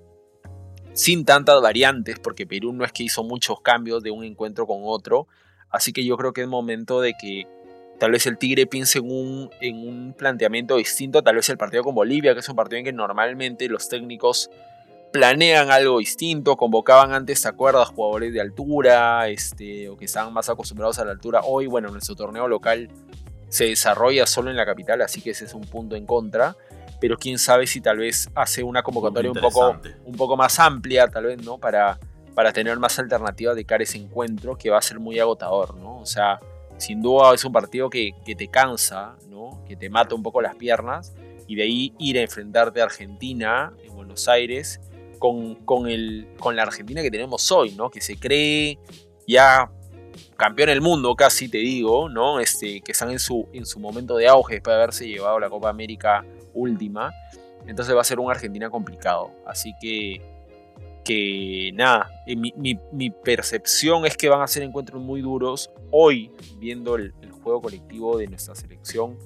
sin 0.93 1.25
tantas 1.25 1.62
variantes, 1.62 2.19
porque 2.19 2.45
Perú 2.45 2.73
no 2.73 2.84
es 2.84 2.91
que 2.91 3.04
hizo 3.04 3.23
muchos 3.23 3.62
cambios 3.62 4.04
de 4.04 4.12
un 4.12 4.23
encuentro 4.23 4.67
con 4.67 4.82
otro. 4.84 5.27
Así 5.69 5.93
que 5.93 6.04
yo 6.04 6.17
creo 6.17 6.34
que 6.34 6.41
es 6.41 6.47
momento 6.47 7.01
de 7.01 7.13
que 7.19 7.47
tal 7.99 8.12
vez 8.12 8.25
el 8.25 8.38
Tigre 8.38 8.65
piense 8.65 8.99
en 8.99 9.10
un, 9.10 9.49
en 9.62 9.88
un 9.88 10.13
planteamiento 10.13 10.77
distinto, 10.77 11.23
tal 11.23 11.36
vez 11.36 11.49
el 11.49 11.58
partido 11.58 11.84
con 11.84 11.95
Bolivia, 11.95 12.34
que 12.34 12.39
es 12.39 12.49
un 12.49 12.56
partido 12.56 12.80
en 12.80 12.86
que 12.86 12.93
normalmente 12.93 13.69
los 13.69 13.88
técnicos 13.88 14.49
planean 15.12 15.71
algo 15.71 15.99
distinto, 15.99 16.56
convocaban 16.58 17.13
antes, 17.13 17.41
¿te 17.41 17.47
acuerdas? 17.47 17.89
Jugadores 17.89 18.34
de 18.34 18.41
altura, 18.41 19.27
este, 19.27 19.89
o 19.89 19.97
que 19.97 20.06
estaban 20.06 20.34
más 20.34 20.49
acostumbrados 20.49 20.99
a 20.99 21.06
la 21.06 21.12
altura. 21.12 21.41
Hoy, 21.43 21.67
bueno, 21.67 21.89
nuestro 21.89 22.15
torneo 22.15 22.47
local 22.47 22.89
se 23.49 23.65
desarrolla 23.65 24.25
solo 24.25 24.49
en 24.49 24.56
la 24.56 24.65
capital, 24.65 25.01
así 25.01 25.21
que 25.21 25.32
ese 25.32 25.45
es 25.45 25.54
un 25.54 25.63
punto 25.65 25.95
en 25.95 26.06
contra. 26.06 26.56
Pero 27.01 27.17
quién 27.17 27.37
sabe 27.37 27.67
si 27.67 27.81
tal 27.81 27.97
vez 27.97 28.29
hace 28.33 28.63
una 28.63 28.81
convocatoria 28.81 29.29
un 29.31 29.41
poco, 29.41 29.75
un 30.05 30.15
poco 30.15 30.37
más 30.37 30.57
amplia, 30.59 31.09
tal 31.09 31.25
vez, 31.25 31.43
¿no? 31.43 31.57
Para, 31.57 31.99
para 32.33 32.53
tener 32.53 32.79
más 32.79 32.97
alternativas 32.97 33.57
de 33.57 33.65
cara 33.65 33.81
a 33.81 33.83
ese 33.83 33.97
encuentro, 33.97 34.57
que 34.57 34.69
va 34.69 34.77
a 34.77 34.81
ser 34.81 34.99
muy 34.99 35.19
agotador, 35.19 35.75
¿no? 35.75 35.99
O 35.99 36.05
sea, 36.05 36.39
sin 36.81 37.01
duda 37.01 37.33
es 37.33 37.45
un 37.45 37.53
partido 37.53 37.89
que, 37.89 38.13
te 38.25 38.47
cansa, 38.47 39.15
¿no? 39.29 39.63
que 39.67 39.75
te 39.75 39.89
mata 39.89 40.15
un 40.15 40.23
poco 40.23 40.41
las 40.41 40.55
piernas, 40.55 41.13
y 41.47 41.55
de 41.55 41.63
ahí 41.63 41.93
ir 41.99 42.17
a 42.17 42.21
enfrentarte 42.21 42.81
a 42.81 42.85
Argentina, 42.85 43.73
en 43.83 43.95
Buenos 43.95 44.27
Aires, 44.27 44.81
con, 45.19 45.55
con, 45.55 45.87
el, 45.87 46.27
con 46.39 46.55
la 46.55 46.63
Argentina 46.63 47.01
que 47.01 47.11
tenemos 47.11 47.51
hoy, 47.51 47.71
¿no? 47.73 47.91
que 47.91 48.01
se 48.01 48.17
cree 48.17 48.79
ya 49.27 49.69
campeón 50.35 50.69
del 50.69 50.81
mundo, 50.81 51.15
casi 51.15 51.47
te 51.47 51.59
digo, 51.59 52.09
¿no? 52.09 52.39
este, 52.39 52.81
que 52.81 52.91
están 52.93 53.11
en 53.11 53.19
su, 53.19 53.47
en 53.53 53.65
su 53.65 53.79
momento 53.79 54.17
de 54.17 54.27
auge 54.27 54.55
después 54.55 54.73
de 54.73 54.81
haberse 54.81 55.07
llevado 55.07 55.39
la 55.39 55.49
Copa 55.49 55.69
América 55.69 56.25
última. 56.53 57.11
Entonces 57.67 57.95
va 57.95 58.01
a 58.01 58.05
ser 58.05 58.19
un 58.19 58.29
Argentina 58.29 58.69
complicado. 58.69 59.31
Así 59.45 59.73
que 59.79 60.21
que 61.03 61.71
nada, 61.73 62.11
eh, 62.27 62.35
mi, 62.35 63.09
percepción 63.09 64.05
es 64.05 64.15
que 64.15 64.29
van 64.29 64.41
a 64.41 64.47
ser 64.47 64.63
encuentros 64.63 65.01
muy 65.01 65.21
duros. 65.21 65.71
Hoy, 65.91 66.31
viendo 66.57 66.95
el, 66.95 67.13
juego 67.43 67.61
colectivo 67.61 68.19
de 68.19 68.27
nuestra 68.27 68.53
selección, 68.53 69.17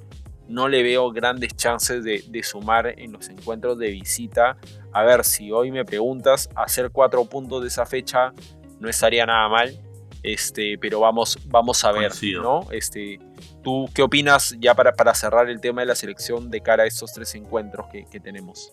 no 0.48 0.70
le 0.70 0.84
veo 0.84 1.12
grandes 1.12 1.54
chances 1.54 2.02
de, 2.04 2.44
sumar 2.44 2.98
en 2.98 3.12
los 3.12 3.28
encuentros 3.28 3.78
de 3.78 3.90
visita. 3.90 4.58
A 4.94 5.04
ver, 5.04 5.26
si 5.26 5.52
hoy 5.52 5.70
me 5.70 5.84
preguntas, 5.84 6.50
hacer 6.56 6.92
cuatro 6.92 7.26
puntos 7.26 7.62
de 7.62 7.68
esa 7.68 7.86
fecha 7.86 8.34
no 8.80 8.88
estaría 8.88 9.26
nada 9.26 9.50
mal. 9.50 9.78
Este, 10.26 10.80
pero 10.80 11.02
vamos, 11.02 11.38
vamos 11.46 11.84
a 11.84 11.92
ver, 11.92 12.12
¿no? 12.42 12.66
Este, 12.72 13.20
¿Tú 13.64 13.88
qué 13.94 14.02
opinas 14.02 14.58
ya 14.60 14.74
para, 14.74 14.94
para 14.94 15.14
cerrar 15.14 15.52
el 15.52 15.62
tema 15.62 15.82
de 15.82 15.86
la 15.86 15.94
selección 15.94 16.50
de 16.50 16.62
cara 16.62 16.82
a 16.82 16.88
estos 16.88 17.14
tres 17.14 17.36
encuentros 17.36 17.86
que, 17.92 18.06
que 18.06 18.20
tenemos? 18.20 18.72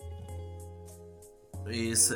Es, 1.69 2.11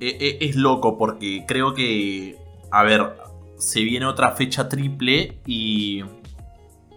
e, 0.00 0.06
e, 0.08 0.38
es, 0.40 0.56
loco 0.56 0.96
porque 0.96 1.44
creo 1.46 1.74
que, 1.74 2.38
a 2.70 2.82
ver, 2.82 3.14
se 3.58 3.82
viene 3.82 4.06
otra 4.06 4.32
fecha 4.32 4.70
triple 4.70 5.38
y, 5.44 6.02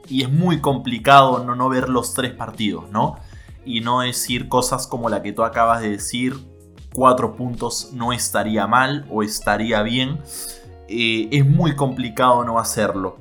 y 0.07 0.23
es 0.23 0.31
muy 0.31 0.61
complicado 0.61 1.43
no, 1.43 1.57
no 1.57 1.67
ver 1.67 1.89
los 1.89 2.13
tres 2.13 2.31
partidos, 2.31 2.89
¿no? 2.89 3.17
Y 3.65 3.81
no 3.81 3.99
decir 3.99 4.47
cosas 4.47 4.87
como 4.87 5.09
la 5.09 5.21
que 5.21 5.33
tú 5.33 5.43
acabas 5.43 5.81
de 5.81 5.89
decir, 5.89 6.35
cuatro 6.93 7.35
puntos 7.35 7.89
no 7.91 8.13
estaría 8.13 8.65
mal 8.65 9.05
o 9.09 9.23
estaría 9.23 9.83
bien. 9.83 10.21
Eh, 10.93 11.29
es 11.31 11.45
muy 11.45 11.75
complicado 11.75 12.43
no 12.43 12.59
hacerlo. 12.59 13.17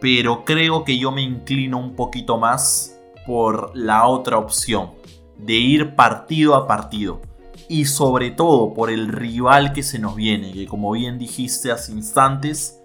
Pero 0.00 0.44
creo 0.44 0.84
que 0.84 0.98
yo 0.98 1.10
me 1.10 1.22
inclino 1.22 1.78
un 1.78 1.96
poquito 1.96 2.36
más 2.36 3.00
por 3.26 3.74
la 3.74 4.06
otra 4.06 4.38
opción, 4.38 4.90
de 5.38 5.54
ir 5.54 5.94
partido 5.94 6.54
a 6.54 6.66
partido 6.66 7.20
y 7.68 7.86
sobre 7.86 8.30
todo 8.30 8.74
por 8.74 8.90
el 8.90 9.08
rival 9.08 9.72
que 9.72 9.82
se 9.82 9.98
nos 9.98 10.14
viene, 10.14 10.52
que 10.52 10.66
como 10.66 10.92
bien 10.92 11.18
dijiste 11.18 11.72
hace 11.72 11.92
instantes, 11.92 12.80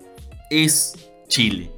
es 0.49 0.95
Chile. 1.27 1.71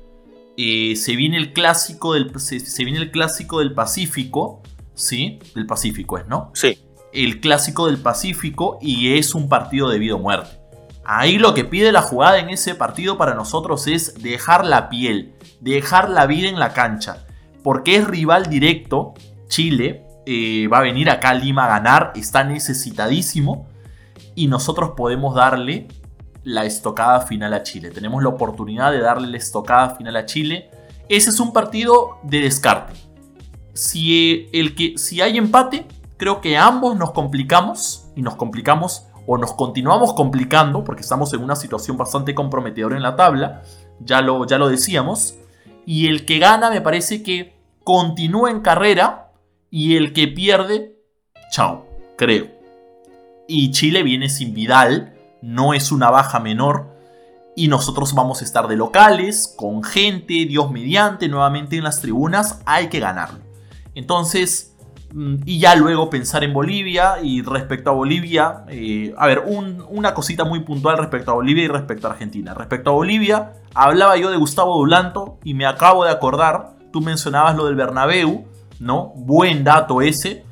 Eh, 0.55 0.95
se, 0.95 1.15
viene 1.15 1.37
el 1.37 1.51
clásico 1.51 2.13
del, 2.13 2.31
se, 2.39 2.85
viene 2.85 2.99
el 2.99 3.11
clásico 3.11 3.59
del 3.59 3.73
Pacífico, 3.73 4.61
¿sí? 4.93 5.39
Del 5.55 5.65
Pacífico 5.65 6.19
es, 6.19 6.27
¿no? 6.27 6.51
Sí. 6.53 6.77
El 7.11 7.41
clásico 7.41 7.87
del 7.87 7.97
Pacífico 7.97 8.77
y 8.81 9.17
es 9.17 9.35
un 9.35 9.49
partido 9.49 9.89
de 9.89 9.99
vida 9.99 10.15
o 10.15 10.19
muerte. 10.19 10.62
Ahí 11.05 11.37
lo 11.37 11.53
que 11.53 11.65
pide 11.65 11.91
la 11.91 12.01
jugada 12.01 12.39
en 12.39 12.49
ese 12.49 12.75
partido 12.75 13.17
para 13.17 13.33
nosotros 13.33 13.87
es 13.87 14.21
dejar 14.21 14.65
la 14.65 14.89
piel, 14.89 15.33
dejar 15.59 16.09
la 16.09 16.25
vida 16.25 16.47
en 16.47 16.59
la 16.59 16.73
cancha, 16.73 17.25
porque 17.61 17.97
es 17.97 18.07
rival 18.07 18.47
directo, 18.47 19.13
Chile, 19.47 20.05
eh, 20.25 20.67
va 20.71 20.77
a 20.77 20.81
venir 20.81 21.09
acá 21.09 21.29
a 21.29 21.33
Lima 21.33 21.65
a 21.65 21.79
ganar, 21.79 22.13
está 22.15 22.43
necesitadísimo 22.43 23.67
y 24.35 24.47
nosotros 24.47 24.91
podemos 24.95 25.35
darle 25.35 25.87
la 26.43 26.65
estocada 26.65 27.21
final 27.21 27.53
a 27.53 27.63
Chile. 27.63 27.91
Tenemos 27.91 28.23
la 28.23 28.29
oportunidad 28.29 28.91
de 28.91 28.99
darle 28.99 29.27
la 29.27 29.37
estocada 29.37 29.95
final 29.95 30.15
a 30.15 30.25
Chile. 30.25 30.69
Ese 31.09 31.29
es 31.29 31.39
un 31.39 31.51
partido 31.51 32.19
de 32.23 32.39
descarte. 32.39 32.93
Si, 33.73 34.49
el 34.53 34.75
que, 34.75 34.97
si 34.97 35.21
hay 35.21 35.37
empate, 35.37 35.85
creo 36.17 36.41
que 36.41 36.57
ambos 36.57 36.95
nos 36.95 37.11
complicamos 37.11 38.05
y 38.15 38.21
nos 38.21 38.35
complicamos 38.35 39.07
o 39.25 39.37
nos 39.37 39.53
continuamos 39.53 40.13
complicando 40.13 40.83
porque 40.83 41.01
estamos 41.01 41.33
en 41.33 41.43
una 41.43 41.55
situación 41.55 41.97
bastante 41.97 42.35
comprometedora 42.35 42.95
en 42.95 43.03
la 43.03 43.15
tabla. 43.15 43.63
Ya 43.99 44.21
lo, 44.21 44.45
ya 44.45 44.57
lo 44.57 44.69
decíamos. 44.69 45.35
Y 45.85 46.07
el 46.07 46.25
que 46.25 46.39
gana 46.39 46.69
me 46.69 46.81
parece 46.81 47.23
que 47.23 47.55
continúa 47.83 48.51
en 48.51 48.61
carrera 48.61 49.31
y 49.69 49.95
el 49.95 50.13
que 50.13 50.27
pierde, 50.27 50.97
chao, 51.51 51.85
creo. 52.17 52.47
Y 53.47 53.71
Chile 53.71 54.03
viene 54.03 54.29
sin 54.29 54.53
Vidal, 54.53 55.15
no 55.41 55.73
es 55.73 55.91
una 55.91 56.09
baja 56.09 56.39
menor. 56.39 56.93
Y 57.55 57.67
nosotros 57.67 58.13
vamos 58.13 58.41
a 58.41 58.45
estar 58.45 58.67
de 58.67 58.75
locales, 58.75 59.53
con 59.55 59.83
gente, 59.83 60.45
Dios 60.45 60.71
mediante, 60.71 61.27
nuevamente 61.27 61.77
en 61.77 61.83
las 61.83 62.01
tribunas, 62.01 62.61
hay 62.65 62.87
que 62.87 62.99
ganarlo. 62.99 63.39
Entonces, 63.95 64.72
y 65.15 65.59
ya 65.59 65.75
luego 65.75 66.09
pensar 66.09 66.43
en 66.43 66.53
Bolivia 66.53 67.17
y 67.21 67.43
respecto 67.43 67.91
a 67.91 67.93
Bolivia, 67.93 68.63
eh, 68.67 69.13
a 69.15 69.27
ver, 69.27 69.43
una 69.45 70.13
cosita 70.15 70.43
muy 70.43 70.61
puntual 70.61 70.97
respecto 70.97 71.31
a 71.31 71.35
Bolivia 71.35 71.65
y 71.65 71.67
respecto 71.67 72.07
a 72.07 72.11
Argentina. 72.11 72.55
Respecto 72.55 72.89
a 72.89 72.93
Bolivia, 72.93 73.53
hablaba 73.75 74.17
yo 74.17 74.31
de 74.31 74.37
Gustavo 74.37 74.75
Dulanto 74.77 75.37
y 75.43 75.53
me 75.53 75.67
acabo 75.67 76.03
de 76.03 76.09
acordar, 76.09 76.77
tú 76.91 77.01
mencionabas 77.01 77.55
lo 77.55 77.65
del 77.65 77.75
Bernabéu, 77.75 78.45
¿no? 78.79 79.13
Buen 79.15 79.63
dato 79.63 80.01
ese. 80.01 80.45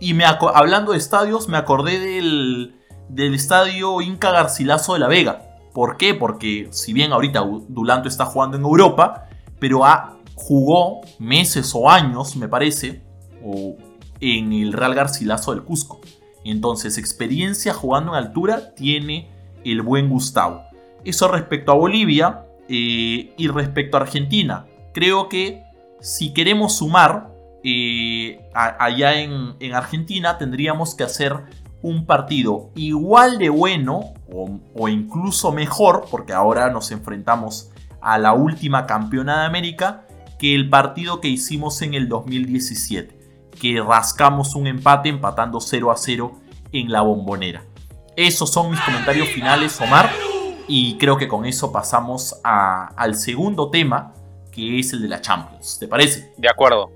Y 0.00 0.14
me 0.14 0.24
hablando 0.24 0.92
de 0.92 0.98
estadios, 0.98 1.48
me 1.48 1.56
acordé 1.56 2.00
del, 2.00 2.74
del 3.08 3.34
estadio 3.34 4.00
Inca 4.00 4.32
Garcilaso 4.32 4.94
de 4.94 4.98
la 4.98 5.08
Vega. 5.08 5.42
¿Por 5.72 5.96
qué? 5.96 6.14
Porque 6.14 6.68
si 6.72 6.92
bien 6.92 7.12
ahorita 7.12 7.44
Dulanto 7.68 8.08
está 8.08 8.24
jugando 8.24 8.56
en 8.56 8.64
Europa, 8.64 9.28
pero 9.60 9.84
ha, 9.84 10.16
jugó 10.34 11.02
meses 11.20 11.72
o 11.72 11.88
años, 11.88 12.34
me 12.34 12.48
parece, 12.48 13.04
o 13.44 13.76
en 14.20 14.52
el 14.52 14.72
Real 14.72 14.94
Garcilaso 14.94 15.54
del 15.54 15.64
Cusco. 15.64 16.00
Entonces, 16.44 16.98
experiencia 16.98 17.74
jugando 17.74 18.12
en 18.12 18.24
altura 18.24 18.74
tiene 18.74 19.28
el 19.64 19.82
buen 19.82 20.08
Gustavo. 20.08 20.62
Eso 21.04 21.28
respecto 21.28 21.72
a 21.72 21.76
Bolivia 21.76 22.44
eh, 22.68 23.34
y 23.36 23.48
respecto 23.48 23.96
a 23.96 24.00
Argentina. 24.00 24.66
Creo 24.92 25.28
que 25.28 25.62
si 26.00 26.32
queremos 26.32 26.76
sumar, 26.76 27.38
allá 28.54 29.20
en, 29.20 29.74
Argentina 29.74 30.38
tendríamos 30.38 30.94
que 30.94 31.04
hacer 31.04 31.34
un 31.82 32.06
partido 32.06 32.70
igual 32.74 33.38
de 33.38 33.50
bueno 33.50 34.14
o, 34.74 34.88
incluso 34.88 35.52
mejor, 35.52 36.06
porque 36.10 36.32
ahora 36.32 36.70
nos 36.70 36.90
enfrentamos 36.90 37.70
a 38.00 38.18
la 38.18 38.32
última 38.32 38.86
campeona 38.86 39.40
de 39.40 39.46
América, 39.46 40.06
que 40.38 40.54
el 40.54 40.68
partido 40.70 41.20
que 41.20 41.28
hicimos 41.28 41.82
en 41.82 41.94
el 41.94 42.08
2017, 42.08 43.17
que 43.58 43.80
rascamos 43.80 44.54
un 44.54 44.66
empate 44.66 45.08
empatando 45.08 45.60
0 45.60 45.90
a 45.90 45.96
0 45.96 46.32
en 46.72 46.90
la 46.90 47.02
bombonera. 47.02 47.62
Esos 48.16 48.50
son 48.50 48.70
mis 48.70 48.80
comentarios 48.80 49.28
finales, 49.28 49.80
Omar. 49.80 50.10
Y 50.66 50.98
creo 50.98 51.16
que 51.16 51.28
con 51.28 51.46
eso 51.46 51.72
pasamos 51.72 52.40
al 52.42 53.14
segundo 53.14 53.70
tema, 53.70 54.12
que 54.50 54.78
es 54.78 54.92
el 54.92 55.02
de 55.02 55.08
la 55.08 55.20
Champions. 55.20 55.78
¿Te 55.78 55.88
parece? 55.88 56.32
De 56.36 56.48
acuerdo. 56.48 56.90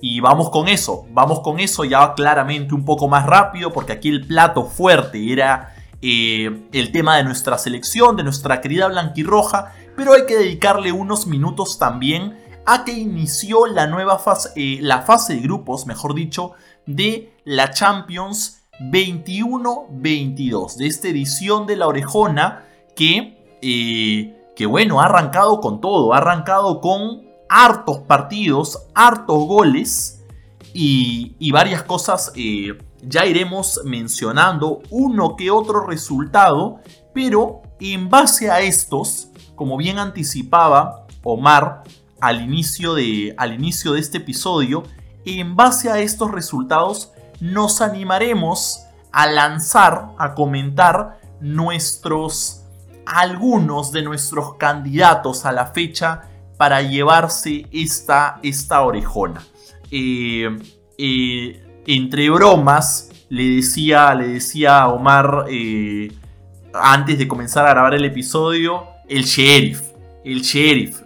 Y 0.00 0.20
vamos 0.20 0.50
con 0.50 0.68
eso, 0.68 1.06
vamos 1.12 1.40
con 1.40 1.60
eso 1.60 1.82
ya 1.82 2.12
claramente 2.12 2.74
un 2.74 2.84
poco 2.84 3.08
más 3.08 3.24
rápido, 3.24 3.72
porque 3.72 3.92
aquí 3.92 4.10
el 4.10 4.26
plato 4.26 4.66
fuerte 4.66 5.32
era 5.32 5.74
eh, 6.02 6.68
el 6.72 6.92
tema 6.92 7.16
de 7.16 7.24
nuestra 7.24 7.56
selección, 7.56 8.14
de 8.14 8.22
nuestra 8.22 8.60
querida 8.60 8.86
blanquirroja, 8.88 9.72
pero 9.96 10.12
hay 10.12 10.26
que 10.26 10.36
dedicarle 10.36 10.92
unos 10.92 11.26
minutos 11.26 11.78
también 11.78 12.38
a 12.66 12.84
que 12.84 12.92
inició 12.92 13.66
la 13.66 13.86
nueva 13.86 14.18
fase, 14.18 14.50
eh, 14.56 14.78
la 14.80 15.02
fase 15.02 15.34
de 15.34 15.40
grupos, 15.40 15.86
mejor 15.86 16.14
dicho, 16.14 16.52
de 16.86 17.32
la 17.44 17.70
Champions 17.70 18.62
21-22, 18.80 20.76
de 20.76 20.86
esta 20.86 21.08
edición 21.08 21.66
de 21.66 21.76
la 21.76 21.86
orejona 21.86 22.64
que, 22.96 23.58
eh, 23.62 24.52
que 24.56 24.66
bueno, 24.66 25.00
ha 25.00 25.06
arrancado 25.06 25.60
con 25.60 25.80
todo, 25.80 26.14
ha 26.14 26.18
arrancado 26.18 26.80
con 26.80 27.22
hartos 27.48 27.98
partidos, 27.98 28.86
hartos 28.94 29.46
goles 29.46 30.24
y, 30.72 31.50
varias 31.52 31.82
cosas. 31.82 32.32
Eh, 32.34 32.76
ya 33.02 33.26
iremos 33.26 33.80
mencionando 33.84 34.80
uno 34.90 35.36
que 35.36 35.50
otro 35.50 35.86
resultado, 35.86 36.80
pero 37.12 37.62
en 37.78 38.08
base 38.08 38.50
a 38.50 38.60
estos, 38.60 39.28
como 39.54 39.76
bien 39.76 39.98
anticipaba 39.98 41.06
Omar 41.22 41.84
al 42.20 42.42
inicio 42.42 42.94
de, 42.94 43.34
al 43.36 43.54
inicio 43.54 43.92
de 43.92 44.00
este 44.00 44.18
episodio, 44.18 44.84
en 45.24 45.56
base 45.56 45.90
a 45.90 45.98
estos 45.98 46.30
resultados 46.30 47.12
nos 47.40 47.80
animaremos 47.80 48.80
a 49.12 49.26
lanzar, 49.26 50.10
a 50.18 50.34
comentar 50.34 51.20
nuestros 51.40 52.64
algunos 53.06 53.92
de 53.92 54.02
nuestros 54.02 54.54
candidatos 54.54 55.44
a 55.44 55.52
la 55.52 55.66
fecha 55.66 56.22
para 56.56 56.82
llevarse 56.82 57.66
esta, 57.70 58.38
esta 58.42 58.82
orejona. 58.82 59.42
Eh, 59.90 60.58
eh, 60.96 61.82
entre 61.86 62.30
bromas, 62.30 63.10
le 63.28 63.56
decía, 63.56 64.14
le 64.14 64.28
decía 64.28 64.82
a 64.82 64.88
Omar 64.88 65.46
eh, 65.50 66.12
antes 66.72 67.18
de 67.18 67.28
comenzar 67.28 67.66
a 67.66 67.70
grabar 67.70 67.94
el 67.94 68.04
episodio, 68.04 68.86
el 69.08 69.24
sheriff, 69.24 69.82
el 70.24 70.40
sheriff. 70.40 71.03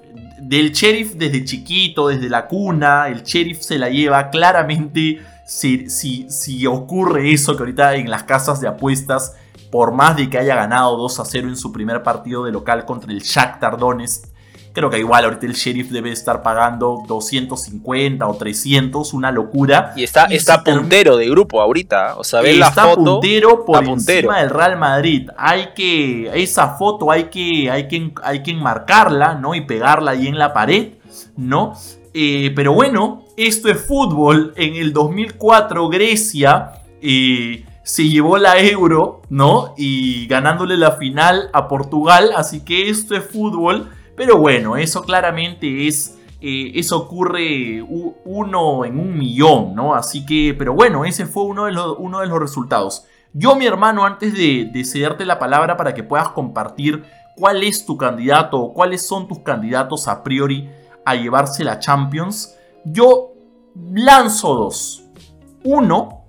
Del 0.48 0.72
sheriff 0.72 1.12
desde 1.12 1.44
chiquito, 1.44 2.08
desde 2.08 2.30
la 2.30 2.46
cuna, 2.46 3.08
el 3.08 3.22
sheriff 3.22 3.60
se 3.60 3.78
la 3.78 3.90
lleva 3.90 4.30
claramente 4.30 5.20
si, 5.44 5.90
si, 5.90 6.30
si 6.30 6.66
ocurre 6.66 7.34
eso 7.34 7.54
que 7.54 7.64
ahorita 7.64 7.96
en 7.96 8.08
las 8.08 8.22
casas 8.22 8.58
de 8.58 8.66
apuestas, 8.66 9.36
por 9.70 9.92
más 9.92 10.16
de 10.16 10.30
que 10.30 10.38
haya 10.38 10.54
ganado 10.54 10.96
2 10.96 11.20
a 11.20 11.26
0 11.26 11.48
en 11.48 11.56
su 11.56 11.70
primer 11.70 12.02
partido 12.02 12.44
de 12.44 12.52
local 12.52 12.86
contra 12.86 13.12
el 13.12 13.20
Shakhtar 13.20 13.76
Donetsk, 13.76 14.24
Creo 14.78 14.90
que 14.90 15.00
igual 15.00 15.24
ahorita 15.24 15.44
el 15.44 15.54
sheriff 15.54 15.90
debe 15.90 16.12
estar 16.12 16.40
pagando 16.40 17.02
250 17.08 18.24
o 18.24 18.34
300, 18.36 19.12
una 19.12 19.32
locura. 19.32 19.92
Y 19.96 20.04
está, 20.04 20.26
está 20.26 20.62
puntero 20.62 21.16
de 21.16 21.28
grupo 21.28 21.60
ahorita. 21.60 22.14
O 22.16 22.22
sea, 22.22 22.42
la 22.42 22.70
foto. 22.70 23.18
puntero 23.18 23.64
por 23.64 23.84
encima 23.84 24.38
del 24.38 24.50
Real 24.50 24.78
Madrid. 24.78 25.30
Hay 25.36 25.70
que. 25.74 26.30
Esa 26.32 26.76
foto 26.76 27.10
hay 27.10 27.24
que, 27.24 27.68
hay 27.68 27.88
que, 27.88 28.12
hay 28.22 28.44
que 28.44 28.52
enmarcarla, 28.52 29.34
¿no? 29.34 29.56
Y 29.56 29.62
pegarla 29.62 30.12
ahí 30.12 30.28
en 30.28 30.38
la 30.38 30.52
pared, 30.52 30.90
¿no? 31.36 31.74
Eh, 32.14 32.52
pero 32.54 32.72
bueno, 32.72 33.24
esto 33.36 33.68
es 33.68 33.80
fútbol. 33.84 34.52
En 34.54 34.76
el 34.76 34.92
2004, 34.92 35.88
Grecia. 35.88 36.70
Eh, 37.02 37.64
se 37.82 38.08
llevó 38.08 38.38
la 38.38 38.58
euro, 38.60 39.22
¿no? 39.28 39.74
Y 39.76 40.28
ganándole 40.28 40.76
la 40.76 40.92
final 40.92 41.50
a 41.52 41.66
Portugal. 41.66 42.30
Así 42.36 42.60
que 42.60 42.90
esto 42.90 43.16
es 43.16 43.24
fútbol. 43.24 43.88
Pero 44.18 44.36
bueno, 44.36 44.76
eso 44.76 45.02
claramente 45.02 45.86
es... 45.86 46.16
Eh, 46.40 46.78
eso 46.78 46.96
ocurre 46.98 47.82
uno 47.82 48.84
en 48.84 49.00
un 49.00 49.18
millón, 49.18 49.74
¿no? 49.74 49.96
Así 49.96 50.24
que, 50.24 50.54
pero 50.56 50.72
bueno, 50.72 51.04
ese 51.04 51.26
fue 51.26 51.42
uno 51.42 51.64
de, 51.64 51.72
los, 51.72 51.96
uno 51.98 52.20
de 52.20 52.28
los 52.28 52.38
resultados. 52.38 53.06
Yo, 53.32 53.56
mi 53.56 53.66
hermano, 53.66 54.04
antes 54.04 54.34
de, 54.34 54.70
de 54.72 54.84
cederte 54.84 55.24
la 55.24 55.40
palabra 55.40 55.76
para 55.76 55.94
que 55.94 56.04
puedas 56.04 56.28
compartir 56.28 57.02
cuál 57.34 57.64
es 57.64 57.84
tu 57.86 57.96
candidato 57.96 58.58
o 58.58 58.72
cuáles 58.72 59.04
son 59.04 59.26
tus 59.26 59.40
candidatos 59.40 60.06
a 60.06 60.22
priori 60.22 60.70
a 61.04 61.16
llevarse 61.16 61.64
la 61.64 61.80
Champions, 61.80 62.54
yo 62.84 63.32
lanzo 63.92 64.54
dos. 64.54 65.04
Uno 65.64 66.24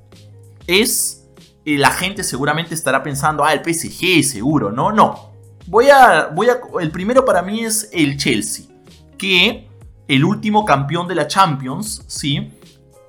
es, 0.68 1.28
la 1.66 1.92
gente 1.92 2.24
seguramente 2.24 2.74
estará 2.74 3.04
pensando, 3.04 3.44
ah, 3.44 3.54
el 3.54 3.62
PSG 3.62 4.24
seguro, 4.24 4.72
no, 4.72 4.92
no. 4.92 5.29
Voy 5.70 5.88
a, 5.90 6.32
voy 6.34 6.48
a, 6.50 6.60
el 6.82 6.90
primero 6.90 7.24
para 7.24 7.44
mí 7.44 7.64
es 7.64 7.90
el 7.94 8.18
Chelsea, 8.18 8.66
que 9.20 9.68
el 10.08 10.26
último 10.26 10.66
campeón 10.66 11.08
de 11.08 11.14
la 11.14 11.28
Champions, 11.28 12.04
¿sí? 12.08 12.54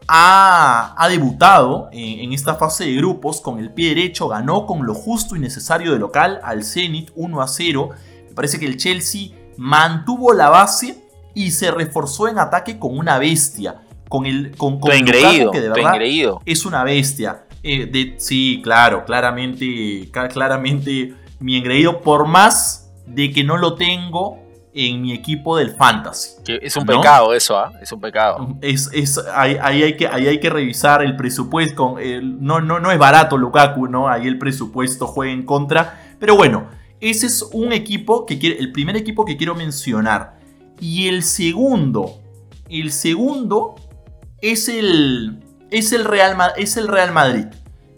Ha, 0.07 0.95
ha 0.95 1.09
debutado 1.09 1.89
en, 1.91 2.35
esta 2.35 2.57
fase 2.57 2.85
de 2.85 2.97
grupos 2.97 3.41
con 3.41 3.61
el 3.61 3.73
pie 3.73 3.95
derecho, 3.95 4.29
ganó 4.29 4.67
con 4.67 4.85
lo 4.85 4.93
justo 4.93 5.37
y 5.37 5.39
necesario 5.39 5.93
de 5.93 5.99
local 5.99 6.39
al 6.43 6.63
Zenit 6.63 7.11
1 7.15 7.41
a 7.41 7.49
0. 7.49 7.91
Me 8.29 8.35
parece 8.35 8.61
que 8.61 8.67
el 8.67 8.77
Chelsea 8.77 9.31
mantuvo 9.57 10.35
la 10.35 10.51
base 10.51 11.03
y 11.35 11.53
se 11.53 11.71
reforzó 11.71 12.29
en 12.29 12.39
ataque 12.39 12.79
con 12.79 12.99
una 12.99 13.19
bestia. 13.19 13.81
Con 14.11 14.27
el 14.27 14.55
con, 14.59 14.81
con 14.81 14.91
que 14.91 15.61
de 15.61 15.69
verdad 15.71 15.99
es 16.45 16.67
una 16.67 16.85
bestia. 16.85 17.45
Eh, 17.63 17.87
de, 17.87 18.17
sí, 18.19 18.61
claro, 18.63 19.05
claramente, 19.07 20.11
claramente 20.11 21.15
mi 21.41 21.57
engreído, 21.57 22.01
por 22.01 22.27
más 22.27 22.93
de 23.07 23.33
que 23.33 23.43
no 23.43 23.57
lo 23.57 23.75
tengo 23.75 24.39
en 24.73 25.03
mi 25.03 25.13
equipo 25.13 25.57
del 25.57 25.73
fantasy. 25.73 26.31
es 26.47 26.77
un 26.77 26.87
pecado 26.87 27.35
eso, 27.35 27.59
¿ah? 27.59 27.73
Es 27.81 27.91
un 27.93 28.01
pecado. 28.01 28.57
Es, 28.61 29.21
ahí, 29.35 29.57
hay 29.59 29.97
que, 29.97 30.07
ahí 30.07 30.29
hay 30.29 30.39
que 30.39 30.49
revisar 30.49 31.03
el 31.03 31.17
presupuesto. 31.17 31.97
no, 32.23 32.61
no, 32.61 32.79
no 32.79 32.93
es 32.93 32.99
barato 32.99 33.37
Lukaku, 33.37 33.89
¿no? 33.89 34.09
Ahí 34.09 34.27
el 34.27 34.39
presupuesto 34.39 35.07
juega 35.07 35.33
en 35.33 35.45
contra. 35.45 36.01
Pero 36.19 36.37
bueno, 36.37 36.69
ese 37.01 37.27
es 37.27 37.43
un 37.53 37.73
equipo 37.73 38.27
que 38.27 38.39
quiere, 38.39 38.59
el 38.59 38.73
primer 38.73 38.97
equipo 38.97 39.25
que 39.25 39.37
quiero 39.37 39.55
mencionar. 39.55 40.39
Y 40.81 41.09
el 41.09 41.23
segundo, 41.25 42.21
el 42.69 42.93
segundo 42.93 43.75
es 44.41 44.69
el, 44.69 45.43
es 45.71 45.93
el, 45.93 46.05
Real, 46.05 46.37
es 46.57 46.77
el 46.77 46.89
Real 46.89 47.13
Madrid. 47.13 47.47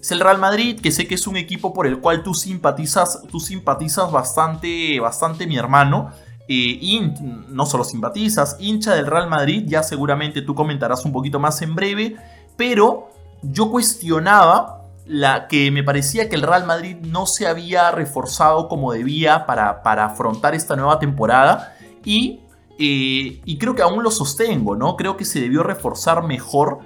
Es 0.02 0.10
el 0.10 0.18
Real 0.18 0.38
Madrid, 0.38 0.80
que 0.80 0.90
sé 0.90 1.06
que 1.06 1.14
es 1.14 1.28
un 1.28 1.36
equipo 1.36 1.72
por 1.72 1.86
el 1.86 2.00
cual 2.00 2.24
tú 2.24 2.34
simpatizas, 2.34 3.22
tú 3.30 3.38
simpatizas 3.38 4.10
bastante, 4.10 4.98
bastante 4.98 5.46
mi 5.46 5.56
hermano. 5.56 6.10
Eh, 6.48 7.14
no 7.48 7.66
solo 7.66 7.84
simpatizas, 7.84 8.56
hincha 8.58 8.96
del 8.96 9.06
Real 9.06 9.30
Madrid, 9.30 9.62
ya 9.64 9.84
seguramente 9.84 10.42
tú 10.42 10.56
comentarás 10.56 11.04
un 11.04 11.12
poquito 11.12 11.38
más 11.38 11.62
en 11.62 11.76
breve, 11.76 12.16
pero 12.56 13.10
yo 13.42 13.70
cuestionaba 13.70 14.88
la 15.06 15.46
que 15.46 15.70
me 15.70 15.84
parecía 15.84 16.28
que 16.28 16.34
el 16.34 16.42
Real 16.42 16.66
Madrid 16.66 16.96
no 17.02 17.26
se 17.26 17.46
había 17.46 17.92
reforzado 17.92 18.68
como 18.68 18.92
debía 18.92 19.46
para, 19.46 19.84
para 19.84 20.06
afrontar 20.06 20.56
esta 20.56 20.74
nueva 20.74 20.98
temporada 20.98 21.76
y, 22.04 22.40
eh, 22.76 23.40
y 23.44 23.56
creo 23.56 23.76
que 23.76 23.82
aún 23.82 24.02
lo 24.02 24.10
sostengo, 24.10 24.74
¿no? 24.74 24.96
Creo 24.96 25.16
que 25.16 25.24
se 25.24 25.40
debió 25.40 25.62
reforzar 25.62 26.24
mejor 26.24 26.80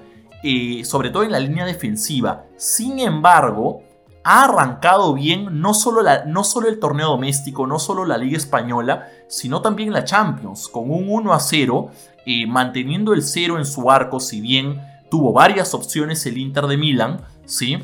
eh, 0.48 0.84
sobre 0.84 1.10
todo 1.10 1.24
en 1.24 1.32
la 1.32 1.40
línea 1.40 1.64
defensiva. 1.64 2.44
Sin 2.56 3.00
embargo, 3.00 3.82
ha 4.22 4.44
arrancado 4.44 5.12
bien 5.12 5.60
no 5.60 5.74
solo, 5.74 6.02
la, 6.02 6.24
no 6.24 6.44
solo, 6.44 6.68
el 6.68 6.78
torneo 6.78 7.08
doméstico, 7.08 7.66
no 7.66 7.80
solo 7.80 8.04
la 8.04 8.16
Liga 8.16 8.36
Española, 8.36 9.08
sino 9.26 9.60
también 9.60 9.92
la 9.92 10.04
Champions, 10.04 10.68
con 10.68 10.88
un 10.88 11.08
1 11.08 11.32
a 11.32 11.40
0, 11.40 11.90
eh, 12.26 12.46
manteniendo 12.46 13.12
el 13.12 13.22
0 13.22 13.58
en 13.58 13.64
su 13.64 13.90
arco, 13.90 14.20
si 14.20 14.40
bien 14.40 14.80
tuvo 15.10 15.32
varias 15.32 15.74
opciones 15.74 16.24
el 16.26 16.38
Inter 16.38 16.68
de 16.68 16.76
Milán, 16.76 17.22
¿sí? 17.44 17.78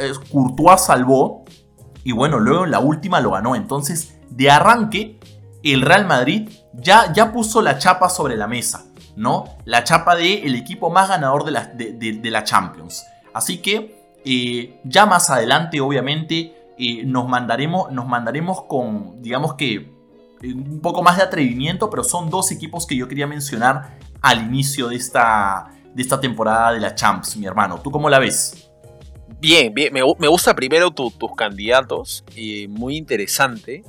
Eh, 0.00 0.12
Courtois 0.32 0.80
salvó, 0.80 1.44
y 2.02 2.10
bueno, 2.10 2.40
luego 2.40 2.64
en 2.64 2.72
la 2.72 2.80
última 2.80 3.20
lo 3.20 3.30
ganó. 3.30 3.54
Entonces, 3.54 4.18
de 4.30 4.50
arranque, 4.50 5.20
el 5.62 5.82
Real 5.82 6.06
Madrid 6.06 6.48
ya, 6.72 7.12
ya 7.12 7.32
puso 7.32 7.62
la 7.62 7.78
chapa 7.78 8.08
sobre 8.08 8.36
la 8.36 8.48
mesa. 8.48 8.86
¿No? 9.16 9.44
La 9.64 9.84
chapa 9.84 10.16
de 10.16 10.42
el 10.42 10.54
equipo 10.54 10.90
más 10.90 11.08
ganador 11.08 11.44
de 11.44 11.50
la, 11.50 11.66
de, 11.66 12.30
la 12.30 12.44
Champions. 12.44 13.04
Así 13.32 13.58
que 13.58 14.20
eh, 14.24 14.80
ya 14.84 15.06
más 15.06 15.30
adelante, 15.30 15.80
obviamente, 15.80 16.54
eh, 16.78 17.04
nos, 17.04 17.28
mandaremos, 17.28 17.90
nos 17.92 18.06
mandaremos 18.06 18.62
con, 18.62 19.20
digamos 19.22 19.54
que, 19.54 19.74
eh, 20.42 20.54
un 20.54 20.80
poco 20.80 21.02
más 21.02 21.16
de 21.16 21.24
atrevimiento, 21.24 21.90
pero 21.90 22.04
son 22.04 22.30
dos 22.30 22.50
equipos 22.50 22.86
que 22.86 22.96
yo 22.96 23.08
quería 23.08 23.26
mencionar 23.26 23.98
al 24.20 24.42
inicio 24.42 24.88
de 24.88 24.96
esta, 24.96 25.70
de 25.94 26.02
esta 26.02 26.20
temporada 26.20 26.72
de 26.72 26.80
la 26.80 26.94
Champs, 26.94 27.36
mi 27.36 27.46
hermano. 27.46 27.80
¿Tú 27.80 27.90
cómo 27.90 28.08
la 28.08 28.18
ves? 28.18 28.70
Bien, 29.40 29.74
bien, 29.74 29.92
me, 29.92 30.02
me 30.18 30.28
gusta 30.28 30.54
primero 30.54 30.92
tus 30.92 31.12
candidatos, 31.36 32.24
muy 32.68 32.96
interesante. 32.96 33.82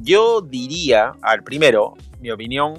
Yo 0.00 0.40
diría, 0.40 1.12
al 1.22 1.44
primero, 1.44 1.94
mi 2.20 2.30
opinión, 2.32 2.74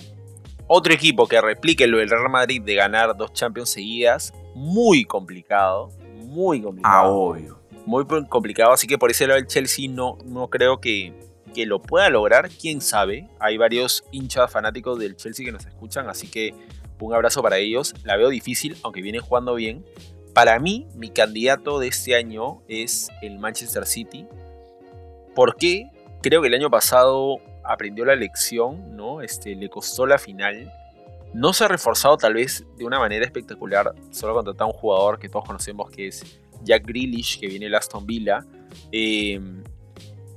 otro 0.74 0.94
equipo 0.94 1.28
que 1.28 1.42
replique 1.42 1.86
lo 1.86 1.98
del 1.98 2.10
Real 2.10 2.30
Madrid 2.30 2.62
de 2.62 2.76
ganar 2.76 3.18
dos 3.18 3.34
Champions 3.34 3.72
seguidas, 3.72 4.34
muy 4.56 5.04
complicado, 5.04 5.90
muy 6.24 6.62
complicado. 6.62 6.96
Ah, 6.96 7.10
obvio. 7.10 7.60
Muy 7.86 8.06
complicado, 8.06 8.72
así 8.72 8.88
que 8.88 8.98
por 8.98 9.12
ese 9.12 9.28
lado 9.28 9.38
el 9.38 9.48
Chelsea 9.48 9.90
no, 9.90 10.18
no 10.24 10.50
creo 10.50 10.80
que, 10.80 11.14
que 11.54 11.66
lo 11.66 11.82
pueda 11.82 12.10
lograr, 12.10 12.50
quién 12.50 12.80
sabe. 12.80 13.28
Hay 13.38 13.58
varios 13.58 14.06
hinchas 14.12 14.50
fanáticos 14.50 14.98
del 14.98 15.18
Chelsea 15.18 15.46
que 15.46 15.52
nos 15.52 15.66
escuchan, 15.66 16.08
así 16.08 16.30
que 16.30 16.54
un 17.02 17.14
abrazo 17.14 17.42
para 17.42 17.58
ellos. 17.58 17.94
La 18.06 18.16
veo 18.16 18.30
difícil, 18.30 18.78
aunque 18.84 19.02
vienen 19.02 19.22
jugando 19.22 19.56
bien. 19.56 19.84
Para 20.34 20.58
mí, 20.58 20.88
mi 20.96 21.10
candidato 21.10 21.80
de 21.80 21.88
este 21.90 22.16
año 22.16 22.62
es 22.70 23.10
el 23.22 23.40
Manchester 23.40 23.86
City. 23.86 24.26
¿Por 25.36 25.58
qué? 25.58 25.90
Creo 26.22 26.42
que 26.42 26.48
el 26.48 26.54
año 26.54 26.70
pasado 26.70 27.40
aprendió 27.72 28.06
la 28.06 28.16
lección, 28.16 28.96
¿no? 28.96 29.22
Este, 29.22 29.56
le 29.56 29.70
costó 29.70 30.06
la 30.06 30.18
final. 30.18 30.72
No 31.34 31.54
se 31.54 31.64
ha 31.64 31.68
reforzado 31.68 32.18
tal 32.18 32.34
vez 32.34 32.66
de 32.78 32.86
una 32.86 33.00
manera 33.00 33.26
espectacular. 33.26 33.94
Solo 34.12 34.34
contratar 34.34 34.64
a 34.64 34.68
un 34.68 34.74
jugador 34.74 35.20
que 35.20 35.30
todos 35.30 35.46
conocemos 35.46 35.90
que 35.90 36.08
es 36.08 36.40
Jack 36.64 36.86
Grealish, 36.86 37.40
que 37.40 37.48
viene 37.48 37.70
de 37.70 37.78
Aston 37.78 38.06
Villa. 38.06 38.46
Em, 38.92 39.64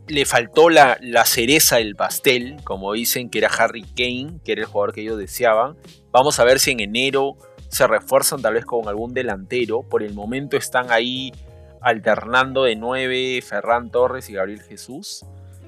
le 0.06 0.24
faltó 0.24 0.68
la, 0.68 0.98
la, 1.00 1.24
cereza 1.24 1.76
del 1.76 1.96
pastel, 1.96 2.56
como 2.64 2.92
dicen, 2.92 3.30
que 3.30 3.38
era 3.38 3.48
Harry 3.48 3.82
Kane, 3.82 4.40
que 4.44 4.52
era 4.52 4.62
el 4.62 4.66
jugador 4.66 4.94
que 4.94 5.00
ellos 5.00 5.18
deseaban. 5.18 5.76
Vamos 6.12 6.38
a 6.38 6.44
ver 6.44 6.60
si 6.60 6.70
en 6.70 6.80
enero 6.80 7.36
se 7.68 7.86
refuerzan 7.86 8.40
tal 8.40 8.54
vez 8.54 8.64
con 8.64 8.86
algún 8.88 9.14
delantero. 9.14 9.82
Por 9.82 10.02
el 10.02 10.14
momento 10.14 10.56
están 10.56 10.90
ahí 10.90 11.32
alternando 11.80 12.64
de 12.64 12.76
nueve 12.76 13.42
Ferran 13.42 13.90
Torres 13.90 14.30
y 14.30 14.34
Gabriel 14.34 14.62
Jesús. 14.62 15.24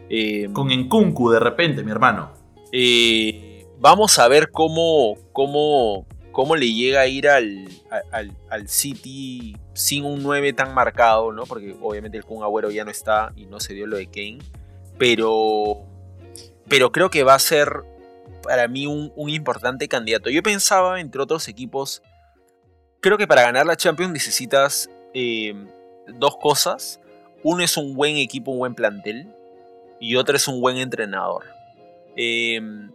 Em, 0.08 0.52
con 0.52 0.70
Enkunku 0.70 1.30
de 1.30 1.40
repente, 1.40 1.82
mi 1.82 1.90
hermano. 1.90 2.32
Eh, 2.72 3.66
vamos 3.78 4.18
a 4.18 4.28
ver 4.28 4.50
cómo, 4.50 5.16
cómo, 5.32 6.06
cómo 6.32 6.56
le 6.56 6.72
llega 6.72 7.00
a 7.00 7.06
ir 7.06 7.28
al, 7.28 7.68
al, 8.50 8.68
City 8.68 9.56
sin 9.74 10.04
un 10.04 10.22
9 10.22 10.52
tan 10.52 10.74
marcado, 10.74 11.32
¿no? 11.32 11.44
Porque 11.44 11.76
obviamente 11.80 12.18
el 12.18 12.24
Kun 12.24 12.42
Agüero 12.42 12.70
ya 12.70 12.84
no 12.84 12.90
está 12.90 13.32
y 13.36 13.46
no 13.46 13.60
se 13.60 13.74
dio 13.74 13.86
lo 13.86 13.96
de 13.96 14.06
Kane. 14.06 14.38
Pero, 14.98 15.78
pero 16.68 16.92
creo 16.92 17.10
que 17.10 17.22
va 17.22 17.34
a 17.34 17.38
ser 17.38 17.84
para 18.42 18.68
mí 18.68 18.86
un, 18.86 19.12
importante 19.28 19.88
candidato. 19.88 20.30
Yo 20.30 20.42
pensaba, 20.42 21.00
entre 21.00 21.20
otros 21.20 21.48
equipos, 21.48 22.02
creo 23.00 23.18
que 23.18 23.26
para 23.26 23.42
ganar 23.42 23.66
la 23.66 23.76
Champions 23.76 24.12
necesitas 24.12 24.88
em, 25.12 25.66
dos 26.14 26.36
cosas. 26.36 27.00
Uno 27.42 27.62
es 27.62 27.76
un 27.76 27.94
buen 27.94 28.16
equipo, 28.16 28.52
un 28.52 28.58
buen 28.58 28.74
plantel 28.74 29.35
y 30.00 30.16
otra 30.16 30.36
es 30.36 30.48
un 30.48 30.60
buen 30.60 30.76
entrenador. 30.76 31.44
Em, 32.16 32.90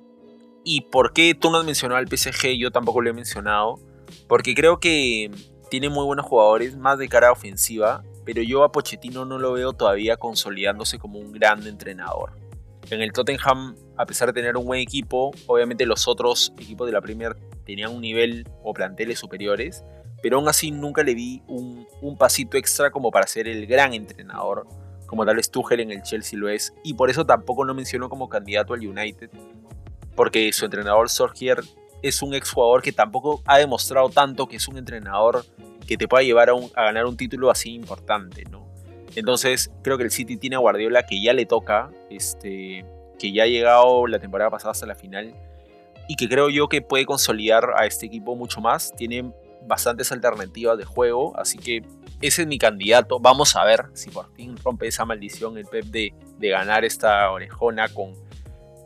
¿Y 0.63 0.81
por 0.81 1.13
qué 1.13 1.33
tú 1.33 1.49
no 1.49 1.57
has 1.57 1.65
mencionado 1.65 1.97
al 1.97 2.07
PSG? 2.07 2.57
Yo 2.57 2.71
tampoco 2.71 3.01
lo 3.01 3.09
he 3.09 3.13
mencionado. 3.13 3.79
Porque 4.27 4.53
creo 4.53 4.79
que 4.79 5.31
tiene 5.69 5.89
muy 5.89 6.05
buenos 6.05 6.25
jugadores, 6.25 6.75
más 6.75 6.97
de 6.97 7.07
cara 7.07 7.31
ofensiva, 7.31 8.03
pero 8.25 8.41
yo 8.41 8.63
a 8.63 8.71
Pochettino 8.71 9.25
no 9.25 9.39
lo 9.39 9.53
veo 9.53 9.73
todavía 9.73 10.17
consolidándose 10.17 10.99
como 10.99 11.17
un 11.17 11.31
gran 11.31 11.65
entrenador. 11.65 12.33
En 12.89 13.01
el 13.01 13.13
Tottenham, 13.13 13.75
a 13.95 14.05
pesar 14.05 14.27
de 14.27 14.33
tener 14.33 14.57
un 14.57 14.65
buen 14.65 14.81
equipo, 14.81 15.31
obviamente 15.47 15.85
los 15.85 16.07
otros 16.07 16.53
equipos 16.57 16.87
de 16.87 16.93
la 16.93 17.01
Premier 17.01 17.37
tenían 17.65 17.95
un 17.95 18.01
nivel 18.01 18.45
o 18.63 18.73
planteles 18.73 19.17
superiores, 19.17 19.83
pero 20.21 20.37
aún 20.37 20.49
así 20.49 20.71
nunca 20.71 21.03
le 21.03 21.15
vi 21.15 21.41
un, 21.47 21.87
un 22.01 22.17
pasito 22.17 22.57
extra 22.57 22.91
como 22.91 23.09
para 23.09 23.25
ser 23.27 23.47
el 23.47 23.65
gran 23.65 23.93
entrenador 23.93 24.67
como 25.11 25.25
tal 25.25 25.35
vez 25.35 25.51
Tuchel 25.51 25.81
en 25.81 25.91
el 25.91 26.03
Chelsea 26.03 26.39
lo 26.39 26.47
es, 26.47 26.73
y 26.85 26.93
por 26.93 27.09
eso 27.09 27.25
tampoco 27.25 27.65
lo 27.65 27.73
menciono 27.73 28.07
como 28.07 28.29
candidato 28.29 28.73
al 28.73 28.79
United, 28.79 29.29
porque 30.15 30.53
su 30.53 30.63
entrenador 30.63 31.09
Solskjaer 31.09 31.59
es 32.01 32.21
un 32.21 32.33
exjugador 32.33 32.81
que 32.81 32.93
tampoco 32.93 33.43
ha 33.45 33.57
demostrado 33.57 34.07
tanto 34.07 34.47
que 34.47 34.55
es 34.55 34.69
un 34.69 34.77
entrenador 34.77 35.43
que 35.85 35.97
te 35.97 36.07
pueda 36.07 36.23
llevar 36.23 36.49
a, 36.49 36.83
ganar 36.83 37.05
un 37.07 37.17
título 37.17 37.51
así 37.51 37.73
importante, 37.73 38.45
¿no? 38.49 38.65
Entonces 39.13 39.69
creo 39.83 39.97
que 39.97 40.05
el 40.05 40.11
City 40.11 40.37
tiene 40.37 40.55
a 40.55 40.59
Guardiola 40.59 41.05
que 41.05 41.21
ya 41.21 41.33
le 41.33 41.45
toca, 41.45 41.91
este, 42.09 42.85
que 43.19 43.33
ya 43.33 43.43
ha 43.43 43.47
llegado 43.47 44.07
la 44.07 44.19
temporada 44.19 44.49
pasada 44.49 44.71
hasta 44.71 44.85
la 44.85 44.95
final 44.95 45.35
y 46.07 46.15
que 46.15 46.29
creo 46.29 46.49
yo 46.49 46.69
que 46.69 46.81
puede 46.81 47.05
consolidar 47.05 47.73
a 47.75 47.85
este 47.85 48.05
equipo 48.05 48.37
mucho 48.37 48.61
más. 48.61 48.95
Tiene 48.95 49.33
bastantes 49.67 50.09
alternativas 50.13 50.77
de 50.77 50.85
juego, 50.85 51.37
así 51.37 51.57
que 51.57 51.83
ese 52.21 52.43
es 52.43 52.47
mi 52.47 52.57
candidato. 52.57 53.19
Vamos 53.19 53.55
a 53.55 53.63
ver 53.63 53.85
si 53.93 54.09
por 54.09 54.33
fin 54.33 54.55
rompe 54.63 54.87
esa 54.87 55.05
maldición 55.05 55.57
el 55.57 55.65
Pep 55.65 55.85
de, 55.85 56.13
de 56.37 56.49
ganar 56.49 56.85
esta 56.85 57.29
orejona 57.31 57.89
con, 57.89 58.13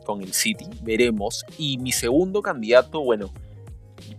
con 0.04 0.22
el 0.22 0.32
City. 0.32 0.66
Veremos. 0.82 1.44
Y 1.58 1.78
mi 1.78 1.92
segundo 1.92 2.42
candidato, 2.42 3.00
bueno, 3.02 3.32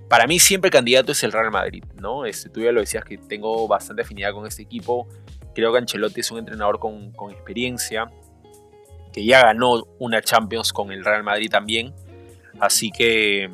para 0.07 0.27
mí 0.27 0.39
siempre 0.39 0.69
candidato 0.69 1.11
es 1.11 1.23
el 1.23 1.31
Real 1.31 1.51
Madrid, 1.51 1.83
¿no? 1.99 2.25
Este, 2.25 2.49
tú 2.49 2.61
ya 2.61 2.71
lo 2.71 2.79
decías 2.79 3.03
que 3.03 3.17
tengo 3.17 3.67
bastante 3.67 4.03
afinidad 4.03 4.33
con 4.33 4.45
este 4.45 4.61
equipo. 4.63 5.07
Creo 5.53 5.71
que 5.71 5.79
Ancelotti 5.79 6.21
es 6.21 6.31
un 6.31 6.39
entrenador 6.39 6.79
con, 6.79 7.11
con 7.11 7.31
experiencia, 7.31 8.11
que 9.11 9.25
ya 9.25 9.41
ganó 9.41 9.87
una 9.97 10.21
Champions 10.21 10.71
con 10.71 10.91
el 10.91 11.03
Real 11.03 11.23
Madrid 11.23 11.49
también. 11.49 11.93
Así 12.59 12.91
que 12.91 13.49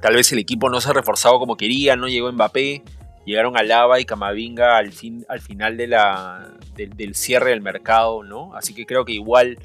tal 0.00 0.14
vez 0.14 0.32
el 0.32 0.38
equipo 0.38 0.68
no 0.68 0.80
se 0.80 0.90
ha 0.90 0.92
reforzado 0.92 1.38
como 1.38 1.56
quería, 1.56 1.96
no 1.96 2.08
llegó 2.08 2.30
Mbappé, 2.32 2.82
llegaron 3.26 3.58
a 3.58 3.62
Lava 3.62 4.00
y 4.00 4.06
Camavinga 4.06 4.78
al, 4.78 4.92
fin, 4.92 5.26
al 5.28 5.40
final 5.40 5.76
del 5.76 7.14
cierre 7.14 7.50
del 7.50 7.60
mercado, 7.60 8.22
¿no? 8.22 8.54
Así 8.54 8.72
que 8.72 8.86
creo 8.86 9.04
que 9.04 9.12
igual 9.12 9.58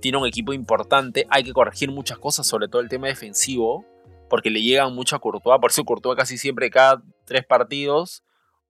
tiene 0.00 0.18
un 0.18 0.26
equipo 0.26 0.52
importante, 0.52 1.26
hay 1.30 1.42
que 1.42 1.52
corregir 1.52 1.90
muchas 1.90 2.18
cosas, 2.18 2.46
sobre 2.46 2.68
todo 2.68 2.80
el 2.82 2.88
tema 2.88 3.08
defensivo, 3.08 3.84
porque 4.28 4.50
le 4.50 4.62
llegan 4.62 4.94
mucho 4.94 5.16
a 5.16 5.18
Courtois, 5.18 5.58
por 5.58 5.70
eso 5.70 5.84
Courtois 5.84 6.16
casi 6.16 6.38
siempre 6.38 6.70
cada 6.70 7.02
tres 7.24 7.44
partidos, 7.44 8.22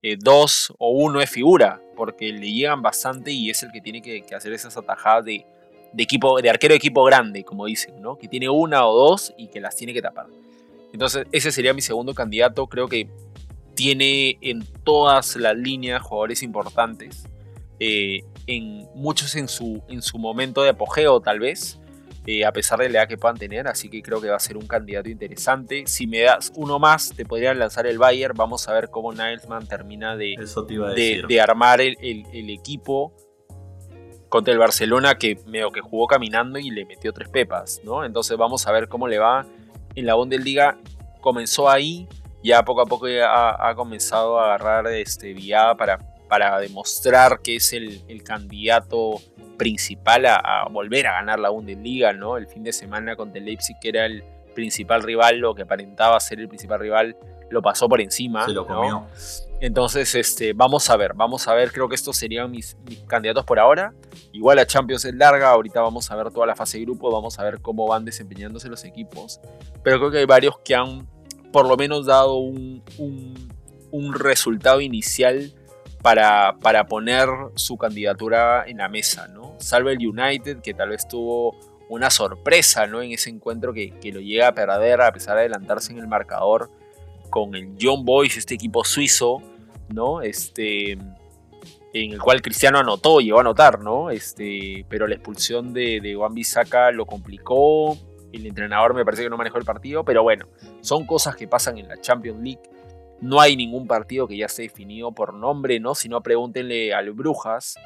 eh, 0.03 0.17
dos 0.19 0.73
o 0.79 0.91
uno 0.91 1.21
es 1.21 1.29
figura, 1.29 1.83
porque 1.97 2.33
le 2.33 2.53
llegan 2.53 2.81
bastante 2.81 3.33
y 3.33 3.51
es 3.51 3.63
el 3.65 3.73
que 3.73 3.81
tiene 3.81 4.01
que, 4.01 4.25
hacer 4.35 4.53
esas 4.53 4.77
atajadas 4.77 5.25
de, 5.25 5.45
de, 5.93 6.03
equipo, 6.03 6.41
de 6.41 6.49
arquero 6.49 6.73
de 6.73 6.77
equipo 6.77 7.03
grande, 7.03 7.43
como 7.43 7.67
dicen, 7.67 8.01
¿no? 8.01 8.17
Que 8.17 8.29
tiene 8.29 8.49
una 8.49 8.87
o 8.87 8.97
dos 8.97 9.35
y 9.37 9.49
que 9.49 9.61
las 9.61 9.75
tiene 9.75 9.93
que 9.93 10.01
tapar. 10.01 10.27
Entonces, 10.93 11.27
ese 11.33 11.53
sería 11.53 11.75
mi 11.75 11.83
segundo 11.83 12.15
candidato. 12.15 12.67
Creo 12.67 12.89
que 12.89 13.09
tiene 13.79 14.39
en 14.41 14.67
todas 14.83 15.37
las 15.37 15.57
líneas 15.57 16.03
jugadores 16.03 16.43
importantes. 16.43 17.29
Eh, 17.79 18.25
en 18.49 18.89
muchos 18.97 19.37
en 19.37 19.47
su, 19.47 19.85
en 19.89 20.03
su 20.03 20.19
momento 20.19 20.65
de 20.65 20.71
apogeo, 20.71 21.21
tal 21.21 21.39
vez. 21.39 21.79
Eh, 22.27 22.45
a 22.45 22.53
pesar 22.53 22.81
de 22.81 22.89
la 22.89 22.99
edad 22.99 23.09
que 23.09 23.17
puedan 23.17 23.37
tener, 23.37 23.69
así 23.69 23.89
que 23.89 24.03
creo 24.03 24.21
que 24.21 24.29
va 24.29 24.35
a 24.35 24.41
ser 24.41 24.57
un 24.57 24.67
candidato 24.67 25.09
interesante. 25.11 25.85
Si 25.87 26.09
me 26.09 26.23
das 26.23 26.51
uno 26.57 26.81
más, 26.81 27.15
te 27.15 27.25
podrían 27.25 27.61
lanzar 27.61 27.87
el 27.87 27.99
Bayern. 27.99 28.35
Vamos 28.37 28.67
a 28.67 28.73
ver 28.73 28.91
cómo 28.91 29.13
Nilesman 29.13 29.69
termina 29.69 30.17
de, 30.17 30.35
de, 31.29 31.41
armar 31.41 31.81
el, 31.81 31.97
el, 32.01 32.51
equipo 32.51 33.15
contra 34.29 34.53
el 34.53 34.59
Barcelona, 34.59 35.19
que 35.19 35.39
medio 35.47 35.71
que 35.71 35.83
jugó 35.83 36.09
caminando 36.09 36.59
y 36.59 36.71
le 36.71 36.85
metió 36.85 37.13
tres 37.13 37.29
pepas, 37.29 37.81
¿no? 37.85 38.05
Entonces 38.05 38.37
vamos 38.37 38.67
a 38.67 38.73
ver 38.73 38.89
cómo 38.89 39.07
le 39.07 39.21
va 39.21 39.47
en 39.95 40.05
la 40.05 40.15
Bundesliga 40.15 40.77
comenzó 41.21 41.69
ahí, 41.69 42.09
ya 42.43 42.65
poco 42.65 42.83
a 42.83 42.87
poco 42.87 43.07
ha, 43.07 43.75
comenzado 43.75 44.39
a 44.39 44.55
agarrar 44.55 44.87
este, 44.89 45.35
viada 45.35 45.75
para, 45.77 45.99
para 46.29 46.59
demostrar 46.59 47.41
que 47.43 47.57
es 47.57 47.73
el, 47.73 48.23
candidato 48.23 49.21
principal 49.57 50.27
a, 50.27 50.67
volver 50.71 51.07
a 51.07 51.13
ganar 51.15 51.41
la 51.41 51.51
Bundesliga, 51.51 52.13
¿no? 52.13 52.37
El 52.37 52.47
fin 52.47 52.63
de 52.63 52.73
semana 52.73 53.17
contra 53.17 53.39
el 53.39 53.47
Leipzig, 53.47 53.77
que 53.81 53.89
era 53.89 54.07
el 54.07 54.23
principal 54.55 55.03
rival, 55.03 55.39
lo 55.39 55.55
que 55.55 55.63
aparentaba 55.63 56.19
ser 56.21 56.41
el 56.41 56.49
principal 56.49 56.81
rival, 56.81 57.17
lo 57.51 57.63
pasó 57.63 57.89
por 57.89 58.01
encima. 58.01 58.45
Se 58.45 58.53
lo 58.53 58.67
comió. 58.67 59.07
Entonces, 59.61 60.15
este, 60.15 60.53
vamos 60.53 60.89
a 60.89 60.97
ver, 60.97 61.15
vamos 61.15 61.49
a 61.49 61.55
ver, 61.55 61.73
creo 61.73 61.89
que 61.89 61.97
estos 61.97 62.17
serían 62.17 62.51
mis, 62.51 62.77
candidatos 63.09 63.45
por 63.45 63.59
ahora. 63.59 63.93
Igual 64.33 64.57
la 64.57 64.67
Champions 64.67 65.05
es 65.05 65.15
larga, 65.15 65.51
ahorita 65.51 65.81
vamos 65.81 66.11
a 66.11 66.17
ver 66.17 66.31
toda 66.31 66.47
la 66.47 66.55
fase 66.55 66.79
de 66.79 66.85
grupo, 66.85 67.11
vamos 67.11 67.39
a 67.39 67.43
ver 67.43 67.61
cómo 67.61 67.87
van 67.89 68.05
desempeñándose 68.05 68.69
los 68.69 68.85
equipos. 68.85 69.41
Pero 69.83 69.99
creo 69.99 70.11
que 70.11 70.19
hay 70.19 70.27
varios 70.27 70.59
que 70.61 70.77
han 70.77 71.09
por 71.59 71.67
lo 71.67 71.77
menos 71.77 72.07
dado 72.07 72.37
un, 72.37 72.85
un, 73.91 74.15
resultado 74.15 74.81
inicial 74.81 75.53
para, 76.03 76.57
para, 76.61 76.87
poner 76.87 77.29
su 77.57 77.77
candidatura 77.77 78.63
en 78.65 78.77
la 78.77 78.89
mesa, 78.89 79.27
¿no? 79.27 79.57
Salve 79.59 79.95
el 79.95 80.07
United, 80.07 80.61
que 80.61 80.73
tal 80.73 80.91
vez 80.91 81.09
tuvo 81.09 81.57
una 81.89 82.11
sorpresa, 82.11 82.87
¿no? 82.87 83.03
En 83.03 83.11
ese 83.11 83.31
encuentro 83.31 83.73
que, 83.73 83.91
que 83.91 84.13
lo 84.13 84.21
llega 84.21 84.47
a 84.47 84.55
perder 84.55 85.01
a 85.01 85.11
pesar 85.11 85.35
de 85.35 85.41
adelantarse 85.41 85.91
en 85.91 85.99
el 85.99 86.07
marcador 86.07 86.71
con 87.29 87.57
el 87.57 87.75
John 87.81 88.05
Boys, 88.05 88.37
este 88.37 88.55
equipo 88.55 88.85
suizo, 88.85 89.43
¿no? 89.89 90.23
Este, 90.23 90.93
en 90.93 92.13
el 92.13 92.21
cual 92.21 92.41
Cristiano 92.41 92.79
anotó, 92.79 93.19
llegó 93.19 93.39
a 93.39 93.41
anotar, 93.41 93.81
¿no? 93.81 94.11
Este, 94.11 94.87
pero 94.89 95.09
la 95.09 95.17
expulsión 95.17 95.73
de, 95.73 95.99
de 96.01 96.15
Juan 96.15 96.35
Bisaca 96.35 96.93
lo 96.93 97.05
complicó. 97.05 97.99
El 98.33 98.47
entrenador 98.47 98.95
me 98.95 99.05
parece 99.05 99.23
que 99.23 99.31
no 99.31 99.37
manejó 99.37 99.59
el 99.59 99.65
partido, 99.65 100.05
pero 100.05 100.23
bueno, 100.23 100.47
son 100.81 101.07
cosas 101.07 101.37
que 101.37 101.49
pasan 101.49 101.79
en 101.79 101.89
la 101.89 102.01
Champions 102.01 102.41
League. 102.43 102.61
No 103.21 103.41
hay 103.41 103.57
ningún 103.57 103.87
partido 103.87 104.29
que 104.29 104.37
ya 104.37 104.47
esté 104.47 104.63
definido 104.63 105.13
por 105.13 105.35
nombre, 105.35 105.81
¿no? 105.81 105.95
Si 105.95 106.09
no, 106.09 106.21
pregúntenle 106.21 106.95
al 106.95 107.13
Brujas, 107.13 107.77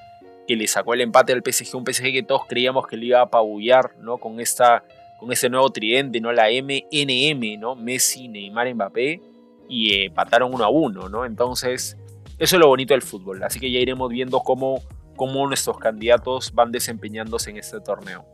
que 0.47 0.57
le 0.57 0.67
sacó 0.67 0.95
el 0.95 1.01
empate 1.01 1.33
al 1.33 1.43
PSG, 1.43 1.77
un 1.77 1.87
PSG 1.87 2.13
que 2.13 2.23
todos 2.23 2.43
creíamos 2.47 2.87
que 2.87 2.97
le 2.97 3.07
iba 3.07 3.21
a 3.21 3.25
apabullar, 3.25 3.97
¿no? 3.99 4.19
Con 4.19 4.41
esta 4.41 4.85
con 5.23 5.31
ese 5.31 5.49
nuevo 5.49 5.71
tridente, 5.71 6.21
¿no? 6.21 6.33
La 6.33 6.49
MNM, 6.51 7.61
¿no? 7.61 7.77
Messi, 7.77 8.27
Neymar, 8.27 8.75
Mbappé 8.75 9.21
y 9.69 10.07
empataron 10.07 10.53
uno 10.53 10.65
a 10.65 10.69
uno, 10.69 11.09
¿no? 11.09 11.25
Entonces, 11.25 11.97
Eso 12.39 12.57
es 12.57 12.61
lo 12.61 12.67
bonito 12.67 12.93
del 12.93 13.03
fútbol. 13.03 13.41
Así 13.45 13.61
que 13.61 13.71
ya 13.71 13.79
iremos 13.79 14.11
viendo 14.11 14.41
cómo, 14.41 14.83
cómo 15.15 15.47
nuestros 15.47 15.79
candidatos 15.79 16.53
van 16.53 16.73
desempeñándose 16.73 17.51
en 17.51 17.59
este 17.59 17.81
torneo. 17.81 18.27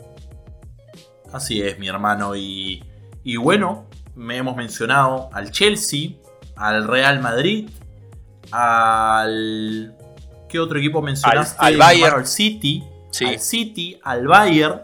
Así 1.32 1.62
es, 1.62 1.78
mi 1.78 1.88
hermano. 1.88 2.34
Y, 2.36 2.84
y 3.22 3.36
bueno, 3.36 3.86
me 4.14 4.36
hemos 4.36 4.56
mencionado 4.56 5.30
al 5.32 5.50
Chelsea, 5.50 6.10
al 6.56 6.86
Real 6.86 7.20
Madrid, 7.20 7.70
al... 8.50 9.94
¿Qué 10.48 10.58
otro 10.58 10.78
equipo 10.78 11.02
mencionaste? 11.02 11.56
Al, 11.58 11.76
Bayern. 11.76 12.16
Al 12.16 12.26
City. 12.26 12.82
Al 13.20 13.38
City, 13.38 14.00
al 14.02 14.26
Bayern. 14.26 14.82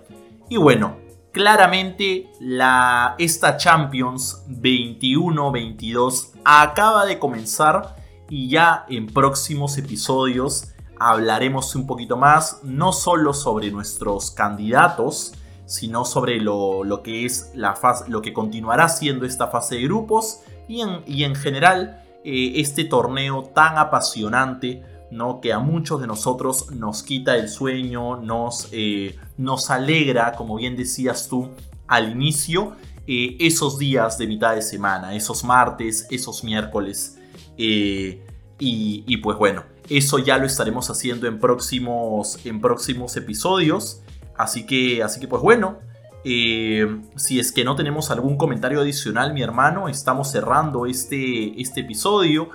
Y 0.51 0.59
bueno, 0.59 0.99
claramente 1.33 2.31
la, 2.39 3.15
esta 3.19 3.57
Champions 3.57 4.45
21-22 4.49 6.33
acaba 6.45 7.07
de 7.07 7.19
comenzar 7.19 7.97
y 8.29 8.49
ya 8.51 8.85
en 8.89 9.07
próximos 9.07 9.77
episodios 9.79 10.75
hablaremos 10.99 11.75
un 11.75 11.87
poquito 11.87 12.17
más, 12.17 12.61
no 12.63 12.93
solo 12.93 13.35
sobre 13.35 13.71
nuestros 13.71 14.31
candidatos, 14.31 15.33
sino 15.67 16.05
sobre 16.05 16.41
lo, 16.41 17.01
que 17.03 17.25
es 17.25 17.51
la 17.55 17.75
fase, 17.75 18.05
lo 18.09 18.23
que 18.23 18.33
continuará 18.33 18.89
siendo 18.89 19.27
esta 19.27 19.49
fase 19.49 19.77
de 19.77 19.83
grupos 19.85 20.41
y 20.69 20.81
en, 20.81 21.01
y 21.07 21.25
en 21.25 21.35
general 21.35 22.03
eh, 22.25 22.61
este 22.61 22.85
torneo 22.85 23.43
tan 23.43 23.79
apasionante 23.79 24.83
¿no? 25.11 25.41
que 25.41 25.53
a 25.53 25.59
muchos 25.59 26.01
de 26.01 26.07
nosotros 26.07 26.71
nos 26.71 27.03
quita 27.03 27.37
el 27.37 27.49
sueño, 27.49 28.17
nos, 28.17 28.69
eh, 28.73 29.17
nos 29.37 29.71
alegra, 29.71 30.33
como 30.33 30.57
bien 30.57 30.77
decías 30.77 31.29
tú 31.29 31.51
al 31.87 32.13
inicio, 32.13 32.73
eh, 33.07 33.37
esos 33.41 33.79
días 33.79 34.17
de 34.17 34.27
mitad 34.27 34.55
de 34.55 34.63
semana, 34.63 35.15
esos 35.15 35.45
martes, 35.45 36.07
esos 36.11 36.43
miércoles. 36.45 37.19
y, 37.57 38.21
y, 38.59 39.17
pues 39.19 39.37
bueno, 39.37 39.65
eso 39.89 40.19
ya 40.19 40.39
lo 40.39 40.47
estaremos 40.47 40.89
haciendo 40.89 41.27
en 41.27 41.39
próximos, 41.39 42.39
en 42.47 42.61
próximos 42.61 43.17
episodios. 43.17 44.01
Así 44.37 44.67
que, 44.67 45.03
así 45.03 45.21
que 45.21 45.29
pues 45.29 45.43
bueno, 45.43 45.79
eh, 46.25 47.01
si 47.17 47.39
es 47.39 47.53
que 47.53 47.65
no 47.65 47.77
tenemos 47.77 48.11
algún 48.11 48.37
comentario 48.37 48.81
adicional, 48.81 49.35
mi 49.35 49.43
hermano, 49.43 49.89
estamos 49.89 50.31
cerrando 50.31 50.87
este, 50.87 51.61
este 51.61 51.81
episodio. 51.81 52.49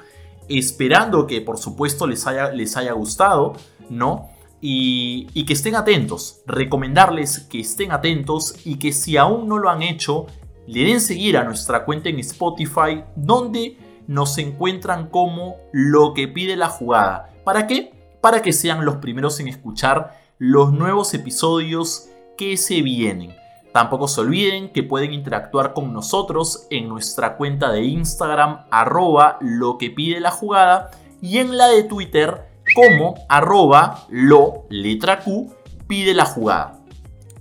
Esperando 0.48 1.28
que 1.28 1.42
por 1.42 1.60
supuesto 1.60 2.08
les 2.08 2.26
haya, 2.26 2.52
les 2.52 2.76
haya 2.76 2.94
gustado, 2.94 3.54
¿no? 3.90 4.32
Y, 4.62 5.28
y, 5.34 5.46
que 5.46 5.54
estén 5.54 5.76
atentos. 5.76 6.42
Recomendarles 6.48 7.42
que 7.42 7.60
estén 7.60 7.92
atentos 7.92 8.56
y 8.66 8.78
que 8.78 8.92
si 8.92 9.16
aún 9.16 9.48
no 9.48 9.60
lo 9.60 9.70
han 9.70 9.84
hecho, 9.84 10.26
le 10.66 10.84
den 10.84 11.02
seguir 11.02 11.38
a 11.38 11.44
nuestra 11.44 11.86
cuenta 11.86 12.10
en 12.10 12.20
Spotify, 12.20 13.04
donde 13.16 13.78
nos 14.08 14.40
encuentran 14.40 15.08
como 15.10 15.58
lo 15.72 16.16
que 16.16 16.28
pide 16.28 16.56
la 16.56 16.68
jugada. 16.68 17.30
¿Para 17.46 17.68
qué? 17.68 17.94
Para 18.22 18.42
que 18.42 18.52
sean 18.52 18.84
los 18.84 18.98
primeros 18.98 19.40
en 19.40 19.48
escuchar 19.48 20.19
los 20.40 20.72
nuevos 20.72 21.14
episodios 21.14 22.08
que 22.38 22.56
se 22.56 22.82
vienen. 22.82 23.36
Tampoco 23.74 24.08
se 24.08 24.22
olviden 24.22 24.72
que 24.72 24.84
pueden 24.84 25.14
interactuar 25.14 25.74
con 25.74 25.92
nosotros 25.92 26.66
en 26.70 26.88
nuestra 26.88 27.36
cuenta 27.36 27.72
de 27.74 27.84
Instagram 27.84 28.66
arroba 28.72 29.38
lo 29.42 29.78
que 29.78 29.92
pide 29.92 30.22
la 30.22 30.32
jugada 30.32 30.92
y 31.22 31.40
en 31.40 31.58
la 31.58 31.68
de 31.68 31.84
Twitter 31.84 32.48
como 32.74 33.16
arroba 33.28 34.06
lo 34.10 34.66
letra 34.70 35.20
Q 35.20 35.54
pide 35.88 36.14
la 36.14 36.26
jugada. 36.26 36.80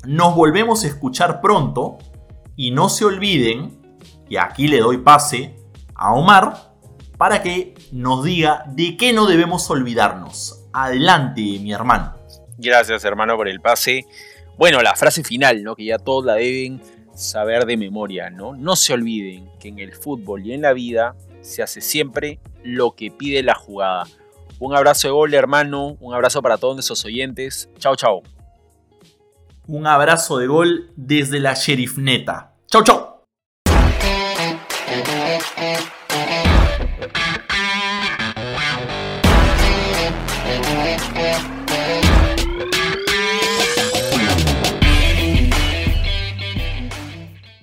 Nos 0.04 0.34
volvemos 0.34 0.82
a 0.82 0.88
escuchar 0.88 1.40
pronto 1.40 1.98
y 2.56 2.72
no 2.72 2.88
se 2.88 3.04
olviden, 3.04 3.80
y 4.28 4.36
aquí 4.38 4.66
le 4.66 4.80
doy 4.80 4.98
pase 4.98 5.54
a 5.94 6.12
Omar 6.14 6.72
para 7.16 7.42
que 7.42 7.74
nos 7.92 8.24
diga 8.24 8.64
de 8.66 8.96
qué 8.96 9.12
no 9.12 9.26
debemos 9.26 9.70
olvidarnos. 9.70 10.64
Adelante, 10.72 11.40
mi 11.40 11.72
hermano. 11.72 12.17
Gracias, 12.58 13.04
hermano, 13.04 13.36
por 13.36 13.48
el 13.48 13.60
pase. 13.60 14.04
Bueno, 14.56 14.82
la 14.82 14.96
frase 14.96 15.22
final, 15.22 15.62
¿no? 15.62 15.76
Que 15.76 15.84
ya 15.84 15.98
todos 15.98 16.24
la 16.24 16.34
deben 16.34 16.82
saber 17.14 17.64
de 17.66 17.76
memoria, 17.76 18.30
¿no? 18.30 18.56
No 18.56 18.74
se 18.74 18.92
olviden 18.92 19.48
que 19.60 19.68
en 19.68 19.78
el 19.78 19.94
fútbol 19.94 20.44
y 20.44 20.52
en 20.52 20.62
la 20.62 20.72
vida 20.72 21.14
se 21.40 21.62
hace 21.62 21.80
siempre 21.80 22.40
lo 22.64 22.92
que 22.96 23.10
pide 23.10 23.42
la 23.44 23.54
jugada. 23.54 24.06
Un 24.58 24.74
abrazo 24.74 25.06
de 25.06 25.12
gol, 25.12 25.34
hermano. 25.34 25.96
Un 26.00 26.14
abrazo 26.14 26.42
para 26.42 26.58
todos 26.58 26.74
nuestros 26.74 27.04
oyentes. 27.04 27.70
Chao, 27.78 27.94
chao. 27.94 28.22
Un 29.68 29.86
abrazo 29.86 30.38
de 30.38 30.48
gol 30.48 30.90
desde 30.96 31.38
la 31.38 31.54
Sheriff 31.54 31.96
Neta. 31.96 32.54
Chao, 32.66 32.82
chao. 32.82 33.07